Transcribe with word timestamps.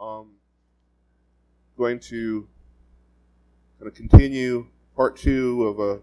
Um, 0.00 0.30
going 1.76 2.00
to 2.00 2.48
kind 3.78 3.86
of 3.86 3.94
continue 3.94 4.66
part 4.96 5.18
two 5.18 5.64
of 5.64 5.78
a 5.78 6.00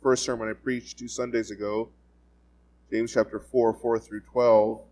first 0.00 0.24
sermon 0.24 0.48
I 0.48 0.52
preached 0.52 1.00
two 1.00 1.08
Sundays 1.08 1.50
ago, 1.50 1.88
James 2.92 3.12
chapter 3.12 3.40
4, 3.40 3.74
4 3.74 3.98
through 3.98 4.20
12. 4.20 4.82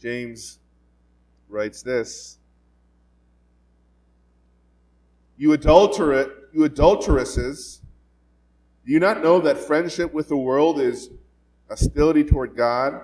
James 0.00 0.60
writes 1.48 1.82
this 1.82 2.38
You 5.36 5.52
adulterate, 5.52 6.28
you 6.54 6.62
adulteresses, 6.62 7.80
do 8.86 8.92
you 8.92 9.00
not 9.00 9.20
know 9.20 9.40
that 9.40 9.58
friendship 9.58 10.14
with 10.14 10.28
the 10.28 10.36
world 10.36 10.78
is 10.78 11.10
hostility 11.68 12.22
toward 12.22 12.56
God? 12.56 13.00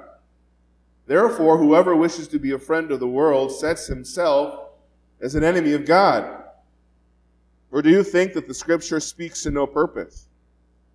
Therefore, 1.07 1.59
whoever 1.59 1.97
wishes 1.97 2.29
to 2.29 2.39
be 2.39 2.53
a 2.53 2.59
friend 2.59 2.91
of 2.91 3.01
the 3.01 3.09
world 3.09 3.53
sets 3.53 3.87
himself 3.87 4.71
as 5.21 5.35
an 5.35 5.45
enemy 5.45 5.73
of 5.73 5.85
God. 5.85 6.43
Or 7.71 7.83
do 7.83 7.91
you 7.91 8.05
think 8.05 8.35
that 8.35 8.47
the 8.47 8.55
scripture 8.55 9.01
speaks 9.01 9.43
to 9.43 9.51
no 9.51 9.67
purpose? 9.67 10.29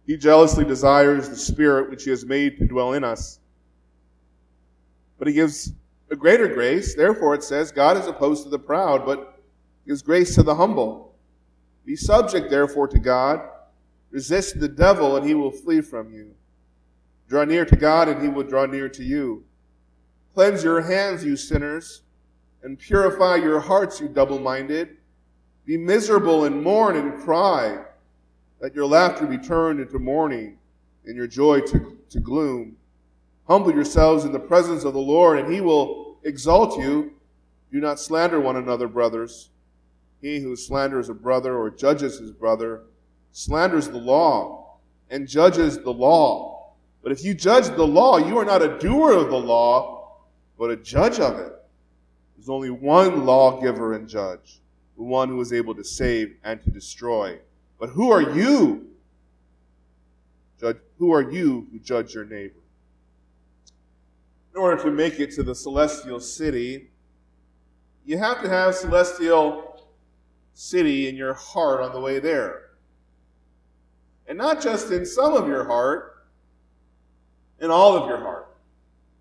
He 0.05 0.15
jealously 0.15 0.63
desires 0.63 1.27
the 1.27 1.35
spirit 1.35 1.89
which 1.89 2.03
he 2.03 2.11
has 2.11 2.25
made 2.25 2.57
to 2.57 2.65
dwell 2.65 2.93
in 2.93 3.03
us. 3.03 3.39
But 5.17 5.27
he 5.27 5.33
gives 5.33 5.73
a 6.09 6.15
greater 6.15 6.47
grace. 6.47 6.95
Therefore, 6.95 7.35
it 7.35 7.43
says, 7.43 7.71
God 7.71 7.97
is 7.97 8.07
opposed 8.07 8.43
to 8.43 8.49
the 8.49 8.59
proud, 8.59 9.05
but 9.05 9.41
gives 9.85 10.01
grace 10.01 10.35
to 10.35 10.43
the 10.43 10.55
humble. 10.55 11.15
Be 11.85 11.95
subject, 11.95 12.49
therefore, 12.49 12.87
to 12.87 12.99
God. 12.99 13.41
Resist 14.11 14.59
the 14.59 14.69
devil, 14.69 15.17
and 15.17 15.25
he 15.25 15.33
will 15.33 15.51
flee 15.51 15.81
from 15.81 16.13
you. 16.13 16.33
Draw 17.27 17.45
near 17.45 17.65
to 17.65 17.75
God, 17.75 18.07
and 18.07 18.21
he 18.21 18.29
will 18.29 18.43
draw 18.43 18.65
near 18.65 18.87
to 18.87 19.03
you. 19.03 19.43
Cleanse 20.37 20.63
your 20.63 20.81
hands, 20.81 21.25
you 21.25 21.35
sinners, 21.35 22.03
and 22.61 22.77
purify 22.77 23.37
your 23.37 23.59
hearts, 23.59 23.99
you 23.99 24.07
double 24.07 24.37
minded. 24.37 24.97
Be 25.65 25.77
miserable 25.77 26.43
and 26.43 26.61
mourn 26.61 26.95
and 26.95 27.19
cry. 27.23 27.83
Let 28.61 28.75
your 28.75 28.85
laughter 28.85 29.25
be 29.25 29.39
turned 29.39 29.79
into 29.79 29.97
mourning, 29.97 30.59
and 31.07 31.15
your 31.15 31.25
joy 31.25 31.61
to, 31.61 31.97
to 32.11 32.19
gloom. 32.19 32.77
Humble 33.47 33.73
yourselves 33.73 34.25
in 34.25 34.31
the 34.31 34.37
presence 34.37 34.83
of 34.83 34.93
the 34.93 34.99
Lord, 34.99 35.39
and 35.39 35.51
he 35.51 35.59
will 35.59 36.19
exalt 36.23 36.79
you. 36.79 37.13
Do 37.71 37.79
not 37.79 37.99
slander 37.99 38.39
one 38.39 38.57
another, 38.57 38.87
brothers. 38.87 39.49
He 40.21 40.39
who 40.39 40.55
slanders 40.55 41.09
a 41.09 41.15
brother 41.15 41.57
or 41.57 41.71
judges 41.71 42.19
his 42.19 42.31
brother 42.31 42.83
slanders 43.31 43.89
the 43.89 43.97
law 43.97 44.77
and 45.09 45.27
judges 45.27 45.79
the 45.79 45.89
law. 45.91 46.73
But 47.01 47.11
if 47.11 47.23
you 47.23 47.33
judge 47.33 47.75
the 47.75 47.87
law, 47.87 48.19
you 48.19 48.37
are 48.37 48.45
not 48.45 48.61
a 48.61 48.77
doer 48.77 49.13
of 49.13 49.31
the 49.31 49.39
law, 49.39 49.96
but 50.57 50.71
a 50.71 50.75
judge 50.75 51.19
of 51.19 51.39
it. 51.39 51.53
There's 52.35 52.49
only 52.49 52.69
one 52.69 53.25
lawgiver 53.25 53.93
and 53.93 54.07
judge, 54.07 54.61
the 54.95 55.03
one 55.03 55.29
who 55.29 55.39
is 55.41 55.53
able 55.53 55.75
to 55.75 55.83
save 55.83 56.35
and 56.43 56.61
to 56.63 56.69
destroy. 56.69 57.39
But 57.79 57.89
who 57.89 58.11
are 58.11 58.21
you? 58.21 58.87
Judge, 60.59 60.77
who 60.97 61.13
are 61.13 61.31
you 61.31 61.67
who 61.71 61.79
judge 61.79 62.13
your 62.13 62.25
neighbor? 62.25 62.59
In 64.53 64.61
order 64.61 64.81
to 64.83 64.91
make 64.91 65.19
it 65.19 65.31
to 65.35 65.43
the 65.43 65.53
celestial 65.53 66.19
city, 66.19 66.89
you 68.05 68.17
have 68.17 68.41
to 68.41 68.49
have 68.49 68.73
celestial 68.73 69.85
city 70.53 71.07
in 71.07 71.15
your 71.15 71.35
heart 71.35 71.81
on 71.81 71.91
the 71.91 71.99
way 71.99 72.19
there. 72.19 72.61
And 74.27 74.37
not 74.37 74.61
just 74.61 74.91
in 74.91 75.05
some 75.05 75.33
of 75.33 75.47
your 75.47 75.65
heart, 75.65 76.25
in 77.59 77.69
all 77.69 77.95
of 77.95 78.09
your 78.09 78.17
heart. 78.17 78.55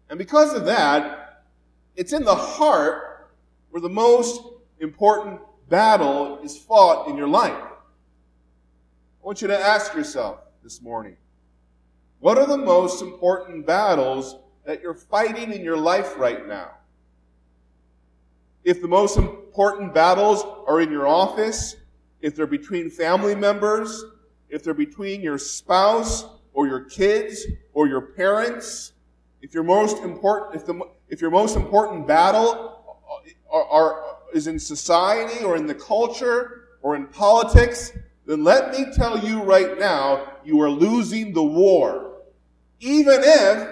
And 0.09 0.19
because 0.19 0.55
of 0.55 0.65
that, 0.67 1.26
it's 1.97 2.13
in 2.13 2.25
the 2.25 2.35
heart 2.35 3.31
where 3.71 3.81
the 3.81 3.89
most 3.89 4.41
important 4.81 5.41
battle 5.69 6.39
is 6.43 6.57
fought 6.57 7.09
in 7.09 7.17
your 7.17 7.29
life. 7.29 7.53
I 7.53 9.27
want 9.27 9.43
you 9.43 9.49
to 9.49 9.59
ask 9.59 9.95
yourself 9.95 10.41
this 10.63 10.81
morning 10.81 11.17
what 12.21 12.39
are 12.39 12.47
the 12.47 12.57
most 12.57 13.03
important 13.03 13.67
battles 13.67 14.37
that 14.65 14.83
you're 14.83 14.95
fighting 14.95 15.53
in 15.53 15.63
your 15.63 15.77
life 15.77 16.17
right 16.17 16.47
now? 16.47 16.71
If 18.65 18.81
the 18.81 18.89
most 18.89 19.17
important 19.17 19.95
battles 19.95 20.45
are 20.67 20.81
in 20.81 20.91
your 20.91 21.07
office, 21.07 21.77
if 22.21 22.35
they're 22.35 22.47
between 22.47 22.91
family 22.91 23.35
members, 23.35 24.05
if 24.49 24.65
they're 24.65 24.75
between 24.75 25.21
your 25.21 25.39
spouse 25.39 26.27
or 26.53 26.67
your 26.67 26.81
kids 26.81 27.45
or 27.75 27.87
your 27.87 28.01
parents, 28.01 28.93
if 29.43 29.55
your 29.55 29.63
most 29.63 29.99
important, 29.99 30.57
if 30.57 30.67
the, 30.67 30.81
if 31.09 31.21
your 31.21 31.31
most 31.31 31.57
important 31.57 32.07
battle 32.07 32.97
are, 33.51 33.65
are, 33.65 34.17
is 34.35 34.47
in 34.47 34.59
society 34.59 35.45
or 35.45 35.57
in 35.57 35.67
the 35.67 35.75
culture 35.75 36.69
or 36.83 36.97
in 36.97 37.07
politics, 37.07 37.93
then 38.27 38.43
let 38.43 38.73
me 38.73 38.87
tell 38.95 39.19
you 39.19 39.43
right 39.43 39.79
now, 39.79 40.33
you 40.45 40.61
are 40.61 40.71
losing 40.71 41.33
the 41.33 41.43
war. 41.43 42.23
Even 42.81 43.21
if 43.23 43.69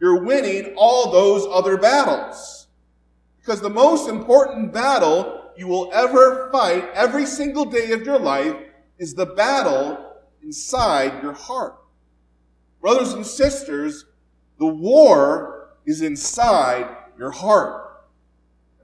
you're 0.00 0.24
winning 0.24 0.74
all 0.76 1.10
those 1.10 1.46
other 1.50 1.76
battles. 1.76 2.66
Because 3.38 3.60
the 3.60 3.70
most 3.70 4.08
important 4.08 4.72
battle 4.72 5.52
you 5.56 5.66
will 5.66 5.90
ever 5.92 6.50
fight 6.52 6.84
every 6.94 7.26
single 7.26 7.64
day 7.64 7.92
of 7.92 8.02
your 8.02 8.18
life 8.18 8.56
is 8.98 9.14
the 9.14 9.26
battle 9.26 10.16
inside 10.42 11.22
your 11.22 11.32
heart. 11.32 11.76
Brothers 12.80 13.14
and 13.14 13.24
sisters, 13.24 14.04
the 14.58 14.66
war 14.66 15.55
is 15.86 16.02
inside 16.02 16.96
your 17.18 17.30
heart. 17.30 18.04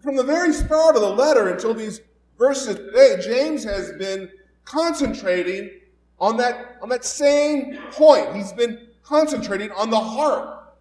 From 0.00 0.16
the 0.16 0.24
very 0.24 0.52
start 0.52 0.96
of 0.96 1.02
the 1.02 1.10
letter 1.10 1.48
until 1.48 1.74
these 1.74 2.00
verses 2.38 2.76
today, 2.76 3.16
James 3.22 3.64
has 3.64 3.92
been 3.92 4.30
concentrating 4.64 5.70
on 6.18 6.36
that, 6.36 6.76
on 6.80 6.88
that 6.88 7.04
same 7.04 7.78
point. 7.90 8.34
He's 8.34 8.52
been 8.52 8.88
concentrating 9.02 9.70
on 9.72 9.90
the 9.90 10.00
heart. 10.00 10.74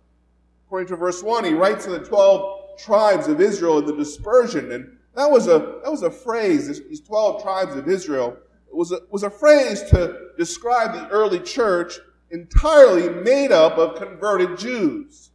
According 0.65 0.87
to 0.89 0.95
verse 0.95 1.21
1, 1.21 1.43
he 1.43 1.53
writes 1.53 1.85
to 1.85 1.91
the 1.91 1.99
12 1.99 2.77
tribes 2.77 3.27
of 3.27 3.41
Israel 3.41 3.79
in 3.79 3.85
the 3.85 3.95
dispersion. 3.95 4.71
And 4.71 4.97
that 5.15 5.29
was 5.29 5.47
a, 5.47 5.79
that 5.83 5.91
was 5.91 6.03
a 6.03 6.11
phrase, 6.11 6.81
these 6.87 7.01
12 7.01 7.43
tribes 7.43 7.75
of 7.75 7.87
Israel, 7.87 8.37
was 8.71 8.91
a, 8.91 8.99
was 9.09 9.23
a 9.23 9.29
phrase 9.29 9.83
to 9.83 10.29
describe 10.37 10.93
the 10.93 11.07
early 11.09 11.39
church 11.39 11.99
entirely 12.29 13.09
made 13.09 13.51
up 13.51 13.77
of 13.77 13.97
converted 13.97 14.57
Jews. 14.57 15.30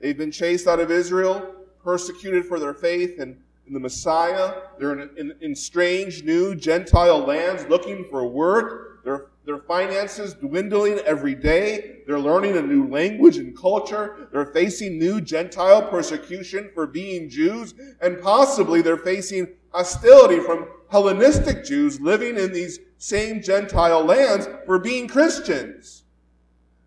They've 0.00 0.16
been 0.16 0.32
chased 0.32 0.66
out 0.66 0.80
of 0.80 0.90
Israel, 0.90 1.54
persecuted 1.84 2.46
for 2.46 2.58
their 2.58 2.74
faith 2.74 3.20
in, 3.20 3.36
in 3.66 3.74
the 3.74 3.80
Messiah. 3.80 4.54
They're 4.78 4.98
in, 4.98 5.10
in, 5.16 5.34
in 5.40 5.54
strange 5.54 6.24
new 6.24 6.54
Gentile 6.54 7.18
lands 7.18 7.66
looking 7.68 8.04
for 8.10 8.26
work. 8.26 9.04
Their, 9.04 9.26
their 9.44 9.58
finances 9.58 10.34
dwindling 10.34 10.98
every 11.00 11.34
day. 11.34 11.98
They're 12.06 12.18
learning 12.18 12.56
a 12.56 12.62
new 12.62 12.88
language 12.88 13.36
and 13.36 13.56
culture. 13.56 14.28
They're 14.32 14.52
facing 14.52 14.98
new 14.98 15.20
Gentile 15.20 15.82
persecution 15.88 16.70
for 16.74 16.86
being 16.86 17.28
Jews. 17.28 17.74
And 18.00 18.20
possibly 18.20 18.82
they're 18.82 18.96
facing 18.96 19.48
hostility 19.70 20.40
from 20.40 20.68
Hellenistic 20.90 21.64
Jews 21.64 22.00
living 22.00 22.36
in 22.36 22.52
these 22.52 22.80
same 22.98 23.42
Gentile 23.42 24.04
lands 24.04 24.48
for 24.66 24.78
being 24.78 25.08
Christians. 25.08 26.04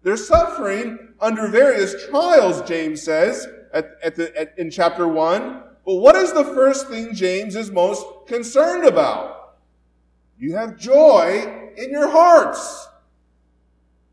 They're 0.04 0.18
suffering 0.18 1.13
under 1.24 1.48
various 1.48 2.06
trials, 2.08 2.62
James 2.64 3.02
says 3.02 3.48
at, 3.74 3.98
at 4.04 4.16
the, 4.16 4.38
at, 4.38 4.54
in 4.60 4.70
chapter 4.70 5.08
1. 5.08 5.64
But 5.86 5.96
what 5.96 6.16
is 6.16 6.34
the 6.34 6.44
first 6.44 6.90
thing 6.90 7.16
James 7.16 7.56
is 7.56 7.72
most 7.72 8.06
concerned 8.28 8.86
about? 8.86 9.56
You 10.38 10.56
have 10.56 10.78
joy 10.78 11.72
in 11.78 11.90
your 11.90 12.10
hearts. 12.10 12.88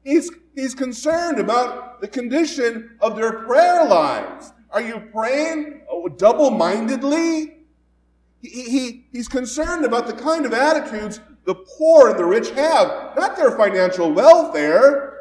He's, 0.04 0.31
he's 0.54 0.75
concerned 0.75 1.38
about 1.38 2.00
the 2.00 2.09
condition 2.09 2.97
of 3.00 3.16
their 3.16 3.44
prayer 3.44 3.84
lives. 3.84 4.53
Are 4.71 4.81
you 4.81 5.00
praying 5.12 5.82
oh, 5.91 6.09
double 6.09 6.51
mindedly? 6.51 7.56
He, 8.41 8.48
he, 8.48 9.06
he's 9.13 9.28
concerned 9.28 9.84
about 9.84 10.06
the 10.06 10.13
kind 10.13 10.47
of 10.47 10.54
attitudes 10.54 11.21
the 11.45 11.54
poor 11.54 12.10
and 12.10 12.18
the 12.18 12.24
rich 12.24 12.51
have, 12.51 13.16
not 13.16 13.36
their 13.36 13.51
financial 13.51 14.13
welfare, 14.13 15.19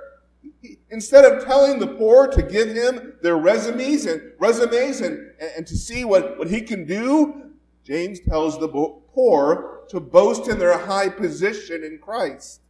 Instead 0.92 1.24
of 1.24 1.46
telling 1.46 1.80
the 1.80 1.88
poor 1.88 2.28
to 2.28 2.42
give 2.42 2.70
him 2.70 3.14
their 3.22 3.38
resumes 3.38 4.06
and 4.06 4.32
resumes 4.40 5.02
and, 5.02 5.32
and 5.56 5.68
to 5.68 5.76
see 5.76 6.04
what, 6.04 6.38
what 6.38 6.50
he 6.50 6.62
can 6.62 6.86
do, 6.86 7.52
James 7.84 8.20
tells 8.20 8.60
the 8.60 8.68
poor 8.68 9.82
to 9.90 10.00
boast 10.00 10.48
in 10.48 10.58
their 10.58 10.78
high 10.78 11.10
position 11.10 11.84
in 11.84 12.00
Christ. 12.00 12.62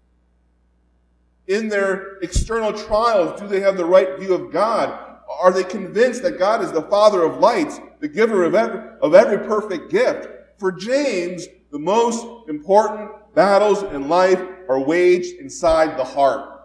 In 1.48 1.68
their 1.68 2.18
external 2.18 2.74
trials, 2.74 3.40
do 3.40 3.48
they 3.48 3.62
have 3.62 3.78
the 3.78 3.86
right 3.86 4.20
view 4.20 4.34
of 4.34 4.52
God? 4.52 5.08
Are 5.42 5.52
they 5.52 5.64
convinced 5.64 6.22
that 6.24 6.40
God 6.40 6.64
is 6.64 6.72
the 6.72 6.84
Father 6.84 7.24
of 7.24 7.40
lights, 7.40 7.80
the 8.00 8.08
giver 8.08 8.44
of 8.44 8.56
every, 8.56 8.82
of 9.02 9.14
every 9.14 9.48
perfect 9.48 9.90
gift? 9.90 10.28
For 10.58 10.72
James, 10.72 11.48
the 11.72 11.80
most 11.80 12.26
important 12.50 13.12
battles 13.34 13.84
in 13.84 14.10
life 14.10 14.42
are 14.68 14.80
waged 14.80 15.40
inside 15.40 15.98
the 15.98 16.04
heart. 16.04 16.59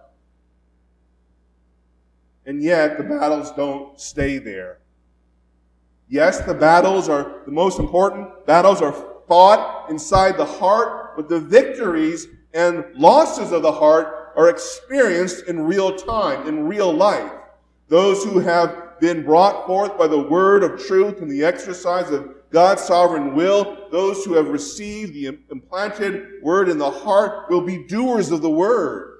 And 2.46 2.62
yet, 2.62 2.98
the 2.98 3.04
battles 3.04 3.50
don't 3.52 3.98
stay 3.98 4.38
there. 4.38 4.78
Yes, 6.08 6.40
the 6.40 6.54
battles 6.54 7.08
are 7.08 7.40
the 7.46 7.52
most 7.52 7.78
important. 7.78 8.46
Battles 8.46 8.82
are 8.82 8.94
fought 9.26 9.88
inside 9.88 10.36
the 10.36 10.44
heart, 10.44 11.16
but 11.16 11.28
the 11.28 11.40
victories 11.40 12.26
and 12.52 12.84
losses 12.94 13.52
of 13.52 13.62
the 13.62 13.72
heart 13.72 14.32
are 14.36 14.48
experienced 14.48 15.46
in 15.46 15.64
real 15.64 15.96
time, 15.96 16.46
in 16.46 16.66
real 16.66 16.92
life. 16.92 17.32
Those 17.88 18.24
who 18.24 18.38
have 18.40 19.00
been 19.00 19.24
brought 19.24 19.66
forth 19.66 19.96
by 19.98 20.06
the 20.06 20.22
word 20.22 20.62
of 20.62 20.84
truth 20.84 21.20
and 21.20 21.30
the 21.30 21.44
exercise 21.44 22.10
of 22.10 22.34
God's 22.50 22.82
sovereign 22.82 23.34
will, 23.34 23.88
those 23.90 24.24
who 24.24 24.34
have 24.34 24.48
received 24.48 25.12
the 25.12 25.38
implanted 25.50 26.42
word 26.42 26.68
in 26.68 26.78
the 26.78 26.90
heart 26.90 27.50
will 27.50 27.62
be 27.62 27.84
doers 27.86 28.30
of 28.30 28.42
the 28.42 28.50
word. 28.50 29.13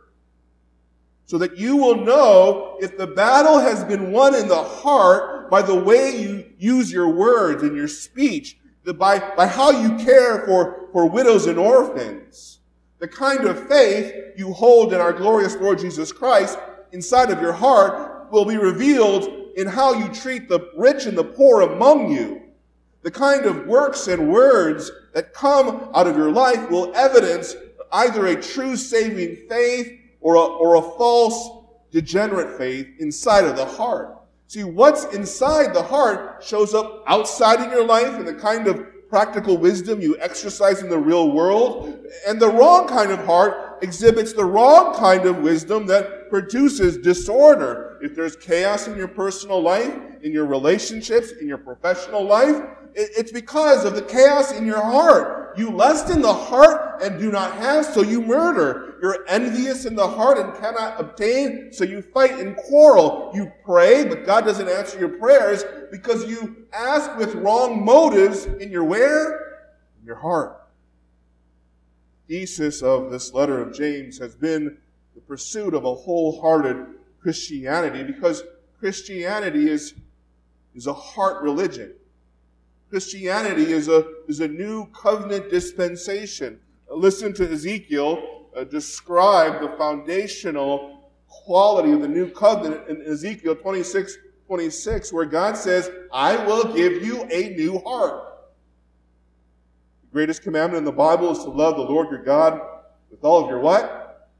So 1.26 1.38
that 1.38 1.56
you 1.56 1.76
will 1.76 2.04
know 2.04 2.76
if 2.80 2.98
the 2.98 3.06
battle 3.06 3.58
has 3.58 3.84
been 3.84 4.12
won 4.12 4.34
in 4.34 4.46
the 4.46 4.62
heart 4.62 5.50
by 5.50 5.62
the 5.62 5.74
way 5.74 6.16
you 6.16 6.44
use 6.58 6.92
your 6.92 7.08
words 7.08 7.62
and 7.62 7.76
your 7.76 7.88
speech, 7.88 8.58
by, 8.92 9.18
by 9.34 9.46
how 9.46 9.70
you 9.70 9.96
care 9.96 10.44
for, 10.44 10.88
for 10.92 11.08
widows 11.08 11.46
and 11.46 11.58
orphans. 11.58 12.58
The 12.98 13.08
kind 13.08 13.44
of 13.46 13.68
faith 13.68 14.14
you 14.36 14.52
hold 14.52 14.92
in 14.92 15.00
our 15.00 15.12
glorious 15.12 15.56
Lord 15.56 15.78
Jesus 15.78 16.12
Christ 16.12 16.58
inside 16.92 17.30
of 17.30 17.40
your 17.40 17.52
heart 17.52 18.30
will 18.30 18.44
be 18.44 18.56
revealed 18.56 19.28
in 19.56 19.66
how 19.66 19.94
you 19.94 20.08
treat 20.08 20.48
the 20.48 20.70
rich 20.76 21.06
and 21.06 21.16
the 21.16 21.24
poor 21.24 21.62
among 21.62 22.12
you. 22.12 22.42
The 23.02 23.10
kind 23.10 23.44
of 23.44 23.66
works 23.66 24.08
and 24.08 24.32
words 24.32 24.90
that 25.12 25.34
come 25.34 25.90
out 25.94 26.06
of 26.06 26.16
your 26.16 26.30
life 26.30 26.70
will 26.70 26.94
evidence 26.94 27.54
either 27.92 28.26
a 28.26 28.40
true 28.40 28.76
saving 28.76 29.48
faith 29.48 30.00
or 30.24 30.36
a, 30.36 30.40
or 30.40 30.76
a 30.76 30.82
false 30.82 31.64
degenerate 31.92 32.58
faith 32.58 32.88
inside 32.98 33.44
of 33.44 33.56
the 33.56 33.64
heart. 33.64 34.18
See, 34.48 34.64
what's 34.64 35.04
inside 35.14 35.74
the 35.74 35.82
heart 35.82 36.42
shows 36.42 36.74
up 36.74 37.04
outside 37.06 37.60
in 37.60 37.70
your 37.70 37.84
life 37.84 38.18
in 38.18 38.24
the 38.24 38.34
kind 38.34 38.66
of 38.66 38.84
practical 39.08 39.56
wisdom 39.56 40.00
you 40.00 40.18
exercise 40.20 40.82
in 40.82 40.88
the 40.88 40.98
real 40.98 41.30
world. 41.30 42.04
And 42.26 42.40
the 42.40 42.48
wrong 42.48 42.88
kind 42.88 43.12
of 43.12 43.24
heart 43.24 43.78
exhibits 43.82 44.32
the 44.32 44.44
wrong 44.44 44.94
kind 44.94 45.26
of 45.26 45.38
wisdom 45.38 45.86
that 45.86 46.30
produces 46.30 46.98
disorder. 46.98 47.98
If 48.02 48.16
there's 48.16 48.34
chaos 48.34 48.88
in 48.88 48.96
your 48.96 49.08
personal 49.08 49.60
life, 49.60 49.94
in 50.22 50.32
your 50.32 50.46
relationships, 50.46 51.32
in 51.40 51.46
your 51.46 51.58
professional 51.58 52.24
life, 52.24 52.62
it's 52.94 53.32
because 53.32 53.84
of 53.84 53.94
the 53.94 54.02
chaos 54.02 54.52
in 54.52 54.66
your 54.66 54.80
heart. 54.80 55.58
You 55.58 55.70
lust 55.70 56.10
in 56.10 56.22
the 56.22 56.32
heart 56.32 57.02
and 57.02 57.18
do 57.18 57.30
not 57.30 57.54
have, 57.54 57.84
so 57.84 58.02
you 58.02 58.20
murder. 58.20 58.93
You're 59.04 59.22
envious 59.28 59.84
in 59.84 59.96
the 59.96 60.08
heart 60.08 60.38
and 60.38 60.54
cannot 60.54 60.98
obtain, 60.98 61.74
so 61.74 61.84
you 61.84 62.00
fight 62.00 62.38
and 62.40 62.56
quarrel. 62.56 63.30
You 63.34 63.52
pray, 63.62 64.08
but 64.08 64.24
God 64.24 64.46
doesn't 64.46 64.66
answer 64.66 64.98
your 64.98 65.10
prayers 65.18 65.62
because 65.90 66.24
you 66.24 66.64
ask 66.72 67.14
with 67.18 67.34
wrong 67.34 67.84
motives 67.84 68.46
in 68.46 68.70
your 68.70 68.84
where? 68.84 69.66
In 70.00 70.06
your 70.06 70.16
heart. 70.16 70.58
Thesis 72.28 72.80
of 72.80 73.10
this 73.10 73.34
letter 73.34 73.60
of 73.60 73.74
James 73.74 74.18
has 74.20 74.34
been 74.34 74.78
the 75.14 75.20
pursuit 75.20 75.74
of 75.74 75.84
a 75.84 75.94
wholehearted 75.94 76.86
Christianity 77.20 78.04
because 78.04 78.42
Christianity 78.80 79.68
is, 79.68 79.92
is 80.74 80.86
a 80.86 80.94
heart 80.94 81.42
religion. 81.42 81.92
Christianity 82.88 83.70
is 83.70 83.86
a, 83.86 84.06
is 84.28 84.40
a 84.40 84.48
new 84.48 84.86
covenant 84.94 85.50
dispensation. 85.50 86.58
Listen 86.90 87.34
to 87.34 87.52
Ezekiel 87.52 88.33
uh, 88.56 88.64
describe 88.64 89.60
the 89.60 89.76
foundational 89.76 91.10
quality 91.28 91.92
of 91.92 92.00
the 92.00 92.08
new 92.08 92.30
covenant 92.30 92.88
in 92.88 93.02
Ezekiel 93.02 93.56
26, 93.56 94.16
26, 94.46 95.12
where 95.12 95.24
God 95.24 95.56
says, 95.56 95.90
I 96.12 96.36
will 96.46 96.72
give 96.72 97.04
you 97.04 97.24
a 97.24 97.54
new 97.54 97.80
heart. 97.80 98.22
The 100.02 100.12
greatest 100.12 100.42
commandment 100.42 100.78
in 100.78 100.84
the 100.84 100.92
Bible 100.92 101.30
is 101.30 101.38
to 101.38 101.50
love 101.50 101.76
the 101.76 101.82
Lord 101.82 102.10
your 102.10 102.22
God 102.22 102.60
with 103.10 103.24
all 103.24 103.42
of 103.42 103.50
your 103.50 103.60
what? 103.60 104.30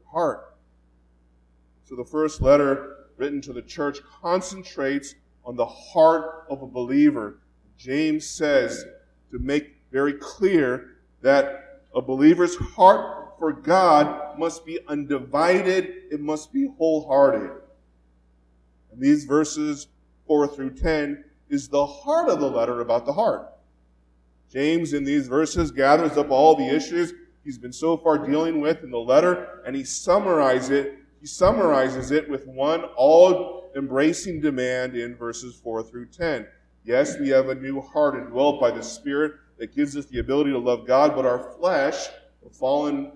Your 0.00 0.10
heart. 0.10 0.56
So 1.84 1.96
the 1.96 2.04
first 2.04 2.40
letter 2.40 2.96
written 3.16 3.40
to 3.42 3.52
the 3.52 3.62
church 3.62 3.98
concentrates 4.22 5.14
on 5.44 5.56
the 5.56 5.66
heart 5.66 6.46
of 6.48 6.62
a 6.62 6.66
believer. 6.66 7.40
James 7.76 8.26
says 8.26 8.84
to 9.30 9.38
make 9.38 9.76
very 9.90 10.14
clear 10.14 10.96
that 11.22 11.82
a 11.94 12.00
believer's 12.00 12.56
heart 12.56 13.19
for 13.40 13.54
God 13.54 14.38
must 14.38 14.66
be 14.66 14.78
undivided, 14.86 15.92
it 16.12 16.20
must 16.20 16.52
be 16.52 16.68
wholehearted. 16.78 17.50
And 18.92 19.00
these 19.00 19.24
verses 19.24 19.88
4 20.26 20.46
through 20.46 20.74
10 20.74 21.24
is 21.48 21.66
the 21.66 21.86
heart 21.86 22.28
of 22.28 22.38
the 22.38 22.50
letter 22.50 22.82
about 22.82 23.06
the 23.06 23.14
heart. 23.14 23.48
James, 24.52 24.92
in 24.92 25.04
these 25.04 25.26
verses, 25.26 25.70
gathers 25.70 26.18
up 26.18 26.30
all 26.30 26.54
the 26.54 26.68
issues 26.68 27.14
he's 27.42 27.56
been 27.56 27.72
so 27.72 27.96
far 27.96 28.18
dealing 28.18 28.60
with 28.60 28.84
in 28.84 28.90
the 28.90 28.98
letter, 28.98 29.62
and 29.66 29.74
he 29.74 29.84
summarizes 29.84 30.70
it. 30.70 30.98
He 31.20 31.26
summarizes 31.26 32.10
it 32.10 32.28
with 32.28 32.46
one 32.46 32.84
all-embracing 32.96 34.42
demand 34.42 34.96
in 34.96 35.16
verses 35.16 35.56
4 35.56 35.82
through 35.84 36.06
10. 36.06 36.46
Yes, 36.84 37.18
we 37.18 37.30
have 37.30 37.48
a 37.48 37.54
new 37.54 37.80
heart 37.80 38.16
indwelt 38.16 38.60
by 38.60 38.70
the 38.70 38.82
Spirit 38.82 39.32
that 39.58 39.74
gives 39.74 39.96
us 39.96 40.04
the 40.06 40.18
ability 40.18 40.50
to 40.50 40.58
love 40.58 40.86
God, 40.86 41.14
but 41.14 41.24
our 41.24 41.54
flesh, 41.58 42.08
the 42.42 42.50
fallen 42.50 43.12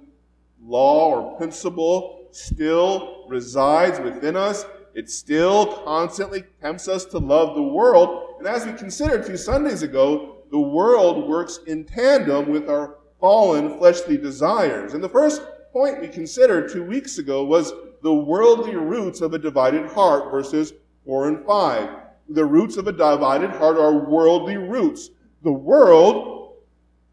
law 0.67 1.11
or 1.11 1.37
principle, 1.37 2.27
still 2.31 3.27
resides 3.29 4.01
within 4.01 4.37
us. 4.37 4.67
It 4.95 5.11
still 5.11 5.83
constantly 5.85 6.45
tempts 6.61 6.89
us 6.89 7.05
to 7.07 7.19
love 7.19 7.55
the 7.55 7.63
world. 7.63 8.37
And 8.39 8.47
as 8.47 8.67
we 8.67 8.73
considered 8.73 9.27
two 9.27 9.37
Sundays 9.37 9.83
ago, 9.83 10.39
the 10.51 10.61
world 10.61 11.29
works 11.29 11.61
in 11.67 11.85
tandem 11.85 12.51
with 12.51 12.69
our 12.69 12.97
fallen 13.21 13.79
fleshly 13.79 14.17
desires. 14.17 14.95
And 14.95 15.03
the 15.03 15.09
first 15.09 15.43
point 15.73 16.01
we 16.01 16.09
considered 16.09 16.71
two 16.71 16.85
weeks 16.85 17.19
ago 17.19 17.45
was 17.45 17.73
the 18.03 18.15
worldly 18.15 18.77
roots 18.77 19.21
of 19.21 19.35
a 19.35 19.39
divided 19.39 19.91
heart, 19.91 20.31
verses 20.31 20.73
4 21.05 21.29
and 21.29 21.47
5 21.47 22.05
the 22.29 22.45
roots 22.45 22.77
of 22.77 22.89
a 22.89 22.93
divided 22.93 23.51
heart 23.51 23.77
are 23.77 23.93
worldly 23.93 24.57
roots. 24.57 25.11
The 25.43 25.53
world, 25.53 26.55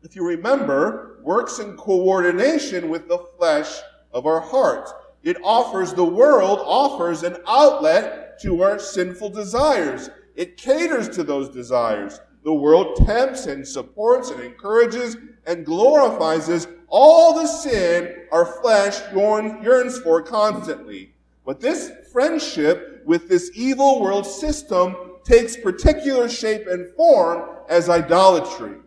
if 0.03 0.15
you 0.15 0.25
remember, 0.25 1.10
works 1.23 1.59
in 1.59 1.77
coordination 1.77 2.89
with 2.89 3.07
the 3.07 3.19
flesh 3.37 3.79
of 4.13 4.25
our 4.25 4.39
hearts. 4.39 4.93
It 5.23 5.37
offers, 5.43 5.93
the 5.93 6.03
world 6.03 6.59
offers 6.63 7.23
an 7.23 7.37
outlet 7.47 8.39
to 8.41 8.63
our 8.63 8.79
sinful 8.79 9.29
desires. 9.29 10.09
It 10.35 10.57
caters 10.57 11.09
to 11.09 11.23
those 11.23 11.49
desires. 11.49 12.19
The 12.43 12.53
world 12.53 12.95
tempts 13.05 13.45
and 13.45 13.67
supports 13.67 14.31
and 14.31 14.41
encourages 14.41 15.15
and 15.45 15.65
glorifies 15.65 16.67
all 16.87 17.35
the 17.35 17.47
sin 17.47 18.27
our 18.31 18.45
flesh 18.45 18.99
yearns 19.13 19.99
for 19.99 20.21
constantly. 20.21 21.13
But 21.45 21.59
this 21.59 21.91
friendship 22.11 23.03
with 23.05 23.29
this 23.29 23.51
evil 23.53 24.01
world 24.01 24.25
system 24.25 24.95
takes 25.23 25.55
particular 25.55 26.27
shape 26.27 26.67
and 26.67 26.93
form 26.95 27.57
as 27.69 27.89
idolatry. 27.89 28.77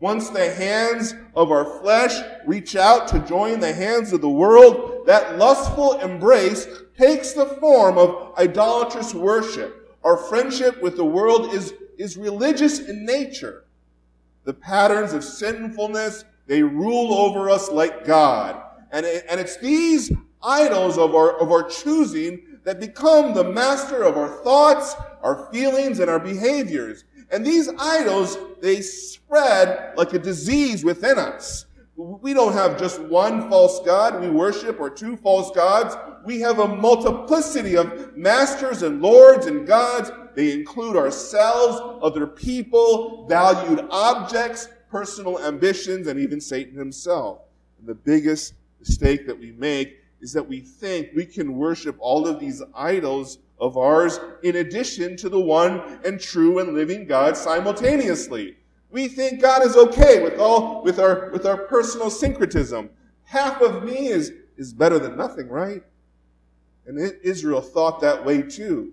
Once 0.00 0.30
the 0.30 0.50
hands 0.54 1.14
of 1.36 1.50
our 1.50 1.78
flesh 1.80 2.22
reach 2.46 2.74
out 2.74 3.06
to 3.06 3.18
join 3.20 3.60
the 3.60 3.72
hands 3.72 4.14
of 4.14 4.22
the 4.22 4.28
world, 4.28 5.06
that 5.06 5.36
lustful 5.36 6.00
embrace 6.00 6.66
takes 6.96 7.32
the 7.34 7.46
form 7.60 7.98
of 7.98 8.34
idolatrous 8.38 9.14
worship. 9.14 9.96
Our 10.02 10.16
friendship 10.16 10.82
with 10.82 10.96
the 10.96 11.04
world 11.04 11.52
is, 11.52 11.74
is 11.98 12.16
religious 12.16 12.78
in 12.78 13.04
nature. 13.04 13.64
The 14.44 14.54
patterns 14.54 15.12
of 15.12 15.22
sinfulness, 15.22 16.24
they 16.46 16.62
rule 16.62 17.12
over 17.12 17.50
us 17.50 17.70
like 17.70 18.06
God. 18.06 18.60
And, 18.92 19.04
it, 19.04 19.26
and 19.28 19.38
it's 19.38 19.58
these 19.58 20.10
idols 20.42 20.96
of 20.96 21.14
our, 21.14 21.38
of 21.38 21.52
our 21.52 21.64
choosing 21.64 22.58
that 22.64 22.80
become 22.80 23.34
the 23.34 23.44
master 23.44 24.02
of 24.02 24.16
our 24.16 24.42
thoughts, 24.42 24.94
our 25.22 25.50
feelings, 25.52 26.00
and 26.00 26.10
our 26.10 26.18
behaviors. 26.18 27.04
And 27.30 27.46
these 27.46 27.68
idols, 27.78 28.36
they 28.60 28.80
spread 28.80 29.92
like 29.96 30.12
a 30.12 30.18
disease 30.18 30.84
within 30.84 31.18
us. 31.18 31.66
We 31.96 32.32
don't 32.32 32.54
have 32.54 32.78
just 32.78 33.00
one 33.02 33.50
false 33.50 33.80
God 33.84 34.20
we 34.20 34.30
worship 34.30 34.80
or 34.80 34.88
two 34.88 35.16
false 35.16 35.50
gods. 35.54 35.96
We 36.24 36.40
have 36.40 36.58
a 36.58 36.66
multiplicity 36.66 37.76
of 37.76 38.16
masters 38.16 38.82
and 38.82 39.02
lords 39.02 39.46
and 39.46 39.66
gods. 39.66 40.10
They 40.34 40.52
include 40.52 40.96
ourselves, 40.96 42.00
other 42.02 42.26
people, 42.26 43.26
valued 43.28 43.86
objects, 43.90 44.68
personal 44.90 45.38
ambitions, 45.40 46.06
and 46.06 46.18
even 46.18 46.40
Satan 46.40 46.76
himself. 46.76 47.42
And 47.78 47.88
the 47.88 47.94
biggest 47.94 48.54
mistake 48.78 49.26
that 49.26 49.38
we 49.38 49.52
make 49.52 49.98
is 50.20 50.32
that 50.32 50.46
we 50.46 50.60
think 50.60 51.10
we 51.14 51.26
can 51.26 51.54
worship 51.54 51.96
all 51.98 52.26
of 52.26 52.40
these 52.40 52.62
idols 52.74 53.38
of 53.60 53.76
ours 53.76 54.18
in 54.42 54.56
addition 54.56 55.16
to 55.18 55.28
the 55.28 55.40
one 55.40 56.00
and 56.04 56.20
true 56.20 56.58
and 56.58 56.74
living 56.74 57.06
God 57.06 57.36
simultaneously. 57.36 58.56
We 58.90 59.06
think 59.06 59.40
God 59.40 59.64
is 59.64 59.76
okay 59.76 60.22
with 60.22 60.38
all, 60.38 60.82
with 60.82 60.98
our, 60.98 61.30
with 61.30 61.46
our 61.46 61.56
personal 61.56 62.10
syncretism. 62.10 62.90
Half 63.24 63.60
of 63.60 63.84
me 63.84 64.08
is, 64.08 64.32
is 64.56 64.72
better 64.72 64.98
than 64.98 65.16
nothing, 65.16 65.48
right? 65.48 65.82
And 66.86 66.98
Israel 67.22 67.60
thought 67.60 68.00
that 68.00 68.24
way 68.24 68.42
too. 68.42 68.92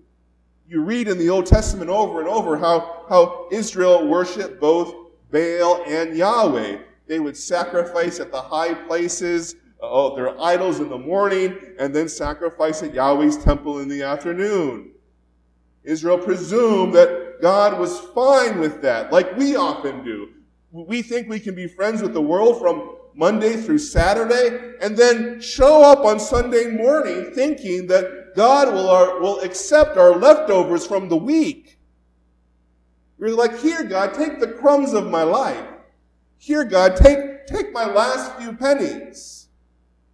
You 0.67 0.83
read 0.83 1.07
in 1.07 1.17
the 1.17 1.29
Old 1.29 1.45
Testament 1.45 1.89
over 1.89 2.19
and 2.19 2.29
over 2.29 2.57
how, 2.57 3.05
how 3.09 3.47
Israel 3.51 4.07
worshiped 4.07 4.59
both 4.59 4.93
Baal 5.31 5.81
and 5.87 6.15
Yahweh. 6.15 6.79
They 7.07 7.19
would 7.19 7.37
sacrifice 7.37 8.19
at 8.19 8.31
the 8.31 8.41
high 8.41 8.73
places, 8.73 9.55
uh, 9.81 10.15
their 10.15 10.39
idols 10.41 10.79
in 10.79 10.89
the 10.89 10.97
morning, 10.97 11.57
and 11.79 11.95
then 11.95 12.09
sacrifice 12.09 12.81
at 12.83 12.93
Yahweh's 12.93 13.37
temple 13.37 13.79
in 13.79 13.87
the 13.87 14.03
afternoon. 14.03 14.91
Israel 15.83 16.17
presumed 16.17 16.93
that 16.95 17.41
God 17.41 17.79
was 17.79 17.99
fine 18.13 18.59
with 18.59 18.81
that, 18.81 19.11
like 19.11 19.37
we 19.37 19.55
often 19.55 20.03
do. 20.03 20.29
We 20.71 21.01
think 21.01 21.29
we 21.29 21.39
can 21.39 21.55
be 21.55 21.67
friends 21.67 22.01
with 22.01 22.13
the 22.13 22.21
world 22.21 22.59
from 22.59 22.95
Monday 23.15 23.55
through 23.55 23.79
Saturday, 23.79 24.75
and 24.81 24.97
then 24.97 25.39
show 25.41 25.81
up 25.81 26.05
on 26.05 26.19
Sunday 26.19 26.67
morning 26.67 27.31
thinking 27.33 27.87
that 27.87 28.35
God 28.35 28.73
will, 28.73 28.89
our, 28.89 29.19
will 29.19 29.39
accept 29.39 29.97
our 29.97 30.15
leftovers 30.15 30.85
from 30.85 31.09
the 31.09 31.17
week. 31.17 31.79
We're 33.17 33.33
like, 33.33 33.57
here, 33.59 33.83
God, 33.83 34.13
take 34.13 34.39
the 34.39 34.47
crumbs 34.47 34.93
of 34.93 35.07
my 35.07 35.23
life. 35.23 35.65
Here, 36.37 36.63
God, 36.63 36.95
take, 36.95 37.47
take 37.47 37.73
my 37.73 37.85
last 37.85 38.35
few 38.35 38.53
pennies. 38.53 39.36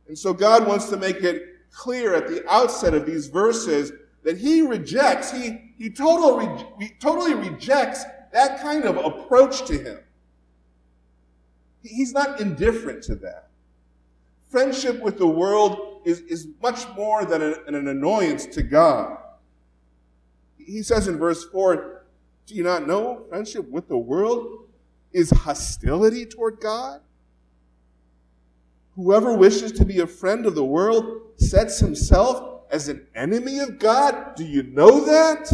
And 0.07 0.17
so 0.17 0.33
God 0.33 0.67
wants 0.67 0.89
to 0.89 0.97
make 0.97 1.17
it 1.17 1.43
clear 1.71 2.13
at 2.13 2.27
the 2.27 2.43
outset 2.51 2.93
of 2.93 3.05
these 3.05 3.27
verses 3.27 3.91
that 4.23 4.37
he 4.37 4.61
rejects, 4.61 5.31
he, 5.31 5.73
he 5.77 5.89
totally, 5.89 6.47
he 6.79 6.89
totally 6.99 7.33
rejects 7.33 8.03
that 8.31 8.61
kind 8.61 8.85
of 8.85 8.97
approach 8.97 9.65
to 9.65 9.77
him. 9.77 9.99
He's 11.81 12.13
not 12.13 12.39
indifferent 12.39 13.03
to 13.03 13.15
that. 13.15 13.49
Friendship 14.49 15.01
with 15.01 15.17
the 15.17 15.27
world 15.27 16.01
is, 16.05 16.21
is 16.21 16.47
much 16.61 16.87
more 16.95 17.25
than 17.25 17.41
an, 17.41 17.55
an 17.67 17.87
annoyance 17.87 18.45
to 18.47 18.63
God. 18.63 19.17
He 20.57 20.83
says 20.83 21.07
in 21.07 21.17
verse 21.17 21.43
4 21.45 22.05
Do 22.45 22.55
you 22.55 22.63
not 22.63 22.87
know 22.87 23.25
friendship 23.29 23.69
with 23.69 23.87
the 23.87 23.97
world 23.97 24.67
is 25.11 25.29
hostility 25.29 26.25
toward 26.25 26.59
God? 26.59 27.01
Whoever 28.95 29.35
wishes 29.35 29.71
to 29.73 29.85
be 29.85 29.99
a 29.99 30.07
friend 30.07 30.45
of 30.45 30.55
the 30.55 30.65
world 30.65 31.21
sets 31.37 31.79
himself 31.79 32.61
as 32.71 32.89
an 32.89 33.07
enemy 33.15 33.59
of 33.59 33.79
God. 33.79 34.35
Do 34.35 34.45
you 34.45 34.63
know 34.63 35.05
that? 35.05 35.49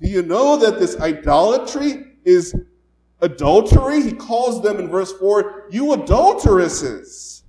Do 0.00 0.08
you 0.08 0.22
know 0.22 0.56
that 0.58 0.78
this 0.78 0.98
idolatry 1.00 2.04
is 2.24 2.54
adultery. 3.24 4.02
He 4.02 4.12
calls 4.12 4.62
them 4.62 4.78
in 4.78 4.88
verse 4.88 5.12
4, 5.12 5.68
you 5.70 5.92
adulteresses. 5.92 7.42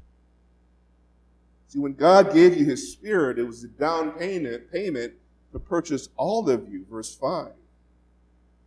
See, 1.67 1.79
when 1.79 1.93
God 1.93 2.33
gave 2.33 2.57
you 2.57 2.65
his 2.65 2.91
spirit, 2.93 3.37
it 3.37 3.43
was 3.43 3.63
a 3.63 3.67
down 3.67 4.11
payment, 4.11 4.71
payment 4.71 5.13
to 5.51 5.59
purchase 5.59 6.09
all 6.15 6.49
of 6.49 6.69
you. 6.69 6.85
Verse 6.89 7.13
5. 7.15 7.51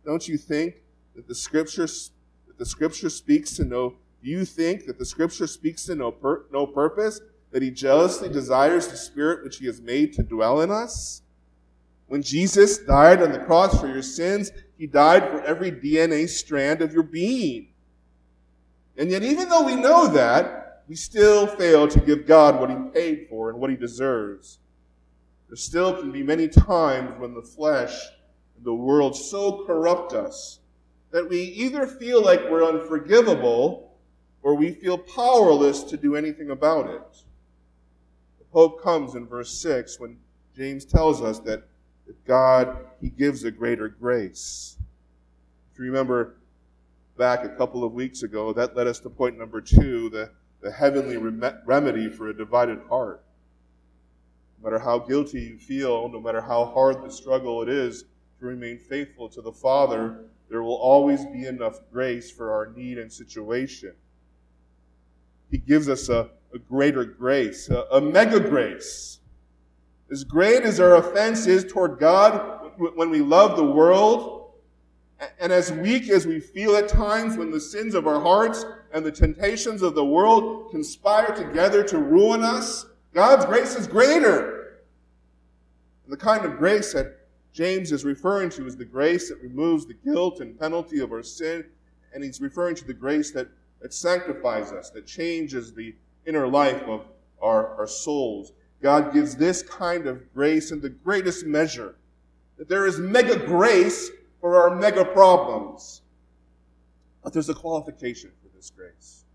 Don't 0.05 0.27
you 0.27 0.37
think 0.37 0.83
that 1.15 1.27
the 1.27 1.35
scripture, 1.35 1.87
that 1.87 2.57
the 2.57 2.65
scripture 2.65 3.09
speaks 3.09 3.55
to 3.55 3.65
no, 3.65 3.95
you 4.21 4.45
think 4.45 4.85
that 4.85 4.97
the 4.97 5.05
scripture 5.05 5.47
speaks 5.47 5.85
to 5.85 5.95
no, 5.95 6.11
pur, 6.11 6.45
no 6.51 6.67
purpose? 6.67 7.21
That 7.51 7.63
he 7.63 7.71
jealously 7.71 8.29
desires 8.29 8.87
the 8.87 8.97
spirit 8.97 9.43
which 9.43 9.57
he 9.57 9.65
has 9.65 9.81
made 9.81 10.13
to 10.13 10.23
dwell 10.23 10.61
in 10.61 10.71
us? 10.71 11.21
When 12.07 12.21
Jesus 12.21 12.79
died 12.79 13.21
on 13.21 13.31
the 13.31 13.39
cross 13.39 13.79
for 13.79 13.87
your 13.87 14.01
sins, 14.01 14.51
he 14.77 14.87
died 14.87 15.29
for 15.29 15.41
every 15.41 15.71
DNA 15.71 16.27
strand 16.27 16.81
of 16.81 16.93
your 16.93 17.03
being. 17.03 17.69
And 18.97 19.09
yet, 19.11 19.23
even 19.23 19.47
though 19.47 19.63
we 19.63 19.75
know 19.75 20.07
that, 20.07 20.83
we 20.87 20.95
still 20.95 21.47
fail 21.47 21.87
to 21.87 21.99
give 21.99 22.25
God 22.25 22.59
what 22.59 22.69
he 22.69 22.75
paid 22.93 23.27
for 23.29 23.51
and 23.51 23.59
what 23.59 23.69
he 23.69 23.75
deserves. 23.75 24.57
There 25.47 25.55
still 25.55 25.95
can 25.95 26.11
be 26.11 26.23
many 26.23 26.47
times 26.47 27.19
when 27.19 27.33
the 27.33 27.41
flesh 27.41 27.93
and 28.57 28.65
the 28.65 28.73
world 28.73 29.15
so 29.15 29.65
corrupt 29.65 30.13
us 30.13 30.59
that 31.11 31.29
we 31.29 31.41
either 31.41 31.87
feel 31.87 32.23
like 32.23 32.49
we're 32.49 32.67
unforgivable 32.67 33.88
or 34.41 34.55
we 34.55 34.71
feel 34.71 34.97
powerless 34.97 35.83
to 35.83 35.97
do 35.97 36.15
anything 36.15 36.49
about 36.49 36.89
it. 36.89 37.23
The 38.39 38.45
Pope 38.51 38.81
comes 38.81 39.15
in 39.15 39.27
verse 39.27 39.51
6 39.51 39.99
when 39.99 40.17
James 40.55 40.85
tells 40.85 41.21
us 41.21 41.39
that 41.39 41.63
that 42.09 42.25
God, 42.25 42.75
He 42.99 43.09
gives 43.09 43.43
a 43.43 43.51
greater 43.51 43.87
grace. 43.87 44.77
If 45.71 45.77
you 45.77 45.85
remember 45.85 46.37
back 47.19 47.45
a 47.45 47.49
couple 47.49 47.83
of 47.83 47.93
weeks 47.93 48.23
ago, 48.23 48.51
that 48.53 48.75
led 48.75 48.87
us 48.87 48.99
to 49.01 49.11
point 49.11 49.37
number 49.37 49.61
two, 49.61 50.09
the, 50.09 50.31
the 50.61 50.71
heavenly 50.71 51.17
rem- 51.17 51.59
remedy 51.67 52.09
for 52.09 52.29
a 52.29 52.33
divided 52.35 52.79
heart. 52.89 53.23
No 54.57 54.71
matter 54.71 54.83
how 54.83 54.97
guilty 54.97 55.41
you 55.41 55.59
feel, 55.59 56.09
no 56.09 56.19
matter 56.19 56.41
how 56.41 56.65
hard 56.65 57.03
the 57.03 57.11
struggle 57.11 57.61
it 57.61 57.69
is 57.69 58.05
to 58.39 58.45
remain 58.47 58.79
faithful 58.79 59.29
to 59.29 59.41
the 59.43 59.51
Father, 59.51 60.25
there 60.49 60.63
will 60.63 60.77
always 60.77 61.23
be 61.27 61.45
enough 61.45 61.79
grace 61.91 62.31
for 62.31 62.51
our 62.51 62.73
need 62.75 62.97
and 62.97 63.13
situation. 63.13 63.93
He 65.49 65.57
gives 65.57 65.89
us 65.89 66.09
a, 66.09 66.29
a 66.53 66.59
greater 66.59 67.03
grace, 67.03 67.69
a, 67.69 67.85
a 67.91 68.01
mega 68.01 68.39
grace 68.39 69.19
as 70.11 70.23
great 70.23 70.63
as 70.63 70.79
our 70.79 70.95
offense 70.95 71.45
is 71.45 71.63
toward 71.65 71.99
God 71.99 72.71
when 72.77 73.09
we 73.09 73.19
love 73.19 73.55
the 73.55 73.65
world, 73.65 74.53
and 75.39 75.51
as 75.51 75.71
weak 75.71 76.09
as 76.09 76.25
we 76.25 76.39
feel 76.39 76.75
at 76.75 76.87
times 76.87 77.37
when 77.37 77.51
the 77.51 77.59
sins 77.59 77.93
of 77.93 78.07
our 78.07 78.21
hearts 78.21 78.65
and 78.93 79.05
the 79.05 79.11
temptations 79.11 79.81
of 79.81 79.93
the 79.93 80.05
world 80.05 80.71
conspire 80.71 81.35
together 81.35 81.83
to 81.83 81.99
ruin 81.99 82.41
us, 82.41 82.85
God's 83.13 83.45
grace 83.45 83.75
is 83.75 83.85
greater. 83.85 84.79
And 86.05 86.13
the 86.13 86.17
kind 86.17 86.45
of 86.45 86.57
grace 86.57 86.93
that 86.93 87.27
James 87.51 87.91
is 87.91 88.05
referring 88.05 88.49
to 88.51 88.65
is 88.65 88.77
the 88.77 88.85
grace 88.85 89.29
that 89.29 89.41
removes 89.41 89.85
the 89.85 89.93
guilt 89.93 90.39
and 90.39 90.57
penalty 90.57 91.01
of 91.01 91.11
our 91.11 91.23
sin, 91.23 91.65
and 92.13 92.23
he's 92.23 92.39
referring 92.39 92.75
to 92.75 92.85
the 92.85 92.93
grace 92.93 93.31
that, 93.31 93.47
that 93.81 93.93
sanctifies 93.93 94.71
us, 94.71 94.89
that 94.91 95.05
changes 95.05 95.73
the 95.73 95.95
inner 96.25 96.47
life 96.47 96.81
of 96.83 97.05
our, 97.41 97.75
our 97.75 97.87
souls. 97.87 98.51
God 98.81 99.13
gives 99.13 99.35
this 99.35 99.63
kind 99.63 100.07
of 100.07 100.33
grace 100.33 100.71
in 100.71 100.81
the 100.81 100.89
greatest 100.89 101.45
measure. 101.45 101.95
That 102.57 102.67
there 102.67 102.85
is 102.85 102.99
mega 102.99 103.37
grace 103.37 104.11
for 104.41 104.61
our 104.61 104.75
mega 104.75 105.05
problems. 105.05 106.01
But 107.23 107.33
there's 107.33 107.49
a 107.49 107.53
qualification 107.53 108.31
for 108.41 108.49
this 108.55 108.69
grace. 108.69 109.25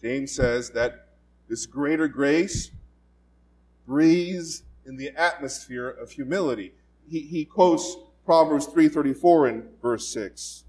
James 0.00 0.32
says 0.32 0.70
that 0.70 1.08
this 1.48 1.66
greater 1.66 2.08
grace 2.08 2.70
breathes 3.86 4.62
in 4.86 4.96
the 4.96 5.10
atmosphere 5.10 5.88
of 5.88 6.10
humility. 6.10 6.74
He, 7.08 7.20
he 7.20 7.44
quotes 7.44 7.96
Proverbs 8.24 8.66
3.34 8.66 9.50
in 9.50 9.68
verse 9.82 10.08
6. 10.08 10.63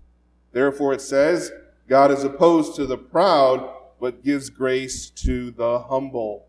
Therefore 0.55 0.93
it 0.93 1.01
says, 1.01 1.51
God 1.89 2.11
is 2.11 2.23
opposed 2.23 2.77
to 2.77 2.85
the 2.85 2.97
proud, 2.97 3.73
but 3.99 4.23
gives 4.23 4.49
grace 4.49 5.09
to 5.09 5.51
the 5.51 5.79
humble. 5.79 6.47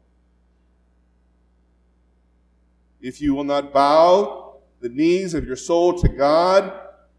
If 3.00 3.20
you 3.20 3.34
will 3.34 3.42
not 3.42 3.72
bow 3.74 4.58
the 4.80 4.90
knees 4.90 5.34
of 5.34 5.44
your 5.44 5.56
soul 5.56 5.92
to 5.94 6.08
God, 6.08 6.72